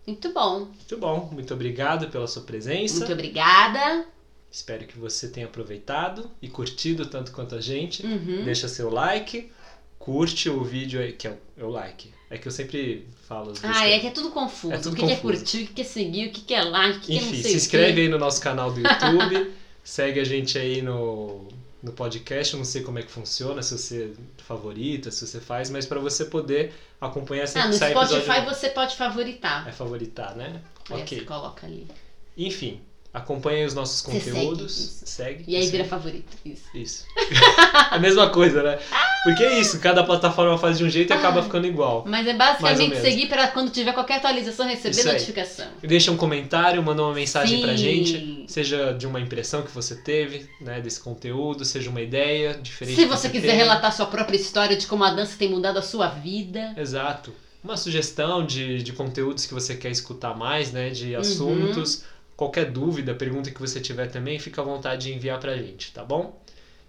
Muito 0.05 0.33
bom. 0.33 0.59
Muito 0.65 0.97
bom. 0.97 1.29
Muito 1.31 1.53
obrigado 1.53 2.09
pela 2.09 2.27
sua 2.27 2.41
presença. 2.41 2.99
Muito 2.99 3.13
obrigada. 3.13 4.05
Espero 4.51 4.85
que 4.85 4.99
você 4.99 5.29
tenha 5.29 5.47
aproveitado 5.47 6.29
e 6.41 6.47
curtido 6.47 7.05
tanto 7.05 7.31
quanto 7.31 7.55
a 7.55 7.61
gente. 7.61 8.05
Uhum. 8.05 8.43
Deixa 8.43 8.67
seu 8.67 8.89
like, 8.89 9.49
curte 9.97 10.49
o 10.49 10.63
vídeo 10.63 11.01
aí, 11.01 11.13
que 11.13 11.27
é 11.27 11.31
o, 11.31 11.37
é 11.57 11.63
o 11.63 11.69
like. 11.69 12.11
É 12.33 12.37
que 12.39 12.47
eu 12.47 12.51
sempre 12.51 13.07
falo 13.27 13.53
Ah, 13.61 13.87
é 13.87 13.99
que 13.99 14.07
é 14.07 14.11
tudo 14.11 14.31
confuso. 14.31 14.73
É 14.73 14.77
tudo 14.79 14.93
o 14.93 14.95
que, 14.95 15.05
que 15.05 15.11
é 15.11 15.15
confuso. 15.17 15.45
curtir, 15.45 15.63
o 15.65 15.67
que, 15.73 15.81
é 15.81 15.85
seguir, 15.85 16.27
o 16.29 16.31
que, 16.31 16.53
é 16.53 16.63
like, 16.63 16.97
o 16.97 17.01
que, 17.01 17.17
é 17.17 17.21
não 17.21 17.27
Enfim, 17.29 17.41
sei 17.41 17.51
se 17.51 17.57
inscreve 17.57 18.01
aí 18.01 18.07
no 18.09 18.17
nosso 18.17 18.41
canal 18.41 18.71
do 18.73 18.79
YouTube, 18.81 19.53
segue 19.83 20.19
a 20.19 20.23
gente 20.23 20.57
aí 20.57 20.81
no, 20.81 21.47
no 21.81 21.93
podcast. 21.93 22.53
Eu 22.53 22.57
não 22.57 22.65
sei 22.65 22.81
como 22.81 22.97
é 22.99 23.03
que 23.03 23.11
funciona, 23.11 23.61
se 23.61 23.77
você 23.77 24.13
favorita, 24.37 25.11
se 25.11 25.25
você 25.27 25.39
faz, 25.39 25.69
mas 25.69 25.85
para 25.85 25.99
você 25.99 26.25
poder 26.25 26.73
acompanhar 26.99 27.47
sempre 27.47 27.69
Ah, 27.69 27.71
no 27.71 27.73
sai 27.73 27.91
episódio 27.91 28.21
Spotify 28.21 28.41
novo. 28.41 28.55
você 28.55 28.69
pode 28.69 28.95
favoritar. 28.95 29.67
É 29.67 29.71
favoritar, 29.71 30.35
né? 30.35 30.61
Aí 30.89 31.01
ok. 31.03 31.19
você 31.19 31.25
coloca 31.25 31.67
ali. 31.67 31.87
Enfim, 32.35 32.81
acompanhe 33.13 33.63
os 33.65 33.73
nossos 33.75 34.01
Você 34.01 34.11
conteúdos. 34.31 34.71
segue, 34.73 34.89
isso. 34.91 35.03
Segue. 35.05 35.43
E 35.47 35.55
aí 35.55 35.67
vira 35.67 35.85
favorito. 35.85 36.35
Isso. 36.43 36.63
Isso. 36.73 37.05
a 37.91 37.99
mesma 37.99 38.29
coisa, 38.29 38.63
né? 38.63 38.79
Porque 39.23 39.43
é 39.43 39.59
isso, 39.59 39.79
cada 39.79 40.03
plataforma 40.03 40.57
faz 40.57 40.77
de 40.77 40.83
um 40.83 40.89
jeito 40.89 41.11
e 41.11 41.13
acaba 41.13 41.39
Ah. 41.39 41.43
ficando 41.43 41.67
igual. 41.67 42.03
Mas 42.07 42.27
é 42.27 42.33
basicamente 42.33 42.99
seguir 42.99 43.27
para 43.27 43.47
quando 43.49 43.69
tiver 43.71 43.93
qualquer 43.93 44.15
atualização 44.17 44.67
receber 44.67 44.89
Isso 44.97 45.07
aí. 45.07 45.13
notificação. 45.13 45.67
Deixa 45.81 46.11
um 46.11 46.17
comentário, 46.17 46.81
manda 46.81 47.01
uma 47.03 47.13
mensagem 47.13 47.61
pra 47.61 47.71
Sim. 47.71 47.77
gente, 47.77 48.45
seja 48.47 48.91
de 48.93 49.05
uma 49.05 49.19
impressão 49.19 49.61
que 49.61 49.71
você 49.71 49.95
teve, 49.95 50.49
né, 50.59 50.81
desse 50.81 50.99
conteúdo, 50.99 51.63
seja 51.63 51.89
uma 51.89 52.01
ideia 52.01 52.53
diferente. 52.55 52.95
Se 52.95 53.03
que 53.03 53.07
você 53.07 53.29
quiser 53.29 53.53
relatar 53.55 53.95
sua 53.95 54.07
própria 54.07 54.35
história 54.37 54.75
de 54.75 54.87
como 54.87 55.03
a 55.03 55.11
dança 55.11 55.35
tem 55.37 55.49
mudado 55.49 55.77
a 55.77 55.81
sua 55.83 56.07
vida. 56.07 56.73
Exato. 56.75 57.31
Uma 57.63 57.77
sugestão 57.77 58.45
de, 58.45 58.83
de 58.83 58.91
conteúdos 58.91 59.45
que 59.45 59.53
você 59.53 59.73
quer 59.75 59.89
escutar 59.89 60.35
mais, 60.35 60.73
né, 60.73 60.87
Uhum. 60.87 60.93
de 60.93 61.15
assuntos, 61.15 62.03
qualquer 62.35 62.71
dúvida, 62.71 63.13
pergunta 63.15 63.51
que 63.51 63.59
você 63.59 63.79
tiver 63.79 64.07
também, 64.07 64.39
fica 64.39 64.61
à 64.61 64.63
vontade 64.63 65.07
de 65.07 65.13
enviar 65.13 65.39
pra 65.39 65.57
gente, 65.57 65.91
tá 65.91 66.03
bom? 66.03 66.41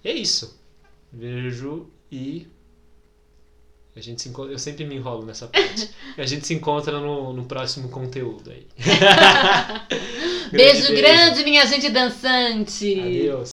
E 0.02 0.08
é 0.08 0.12
isso. 0.12 0.58
Vejo 1.12 1.88
e 2.10 2.46
a 3.96 4.00
gente 4.00 4.20
se 4.20 4.28
encontra, 4.28 4.52
eu 4.52 4.58
sempre 4.58 4.84
me 4.84 4.96
enrolo 4.96 5.24
nessa 5.24 5.46
parte. 5.46 5.90
e 6.18 6.20
a 6.20 6.26
gente 6.26 6.46
se 6.46 6.54
encontra 6.54 6.98
no, 6.98 7.32
no 7.32 7.44
próximo 7.44 7.88
conteúdo 7.88 8.50
aí. 8.50 8.66
Beijo 10.50 10.92
grande, 10.94 11.44
minha 11.44 11.64
gente 11.66 11.90
dançante! 11.90 13.00
Adeus. 13.00 13.53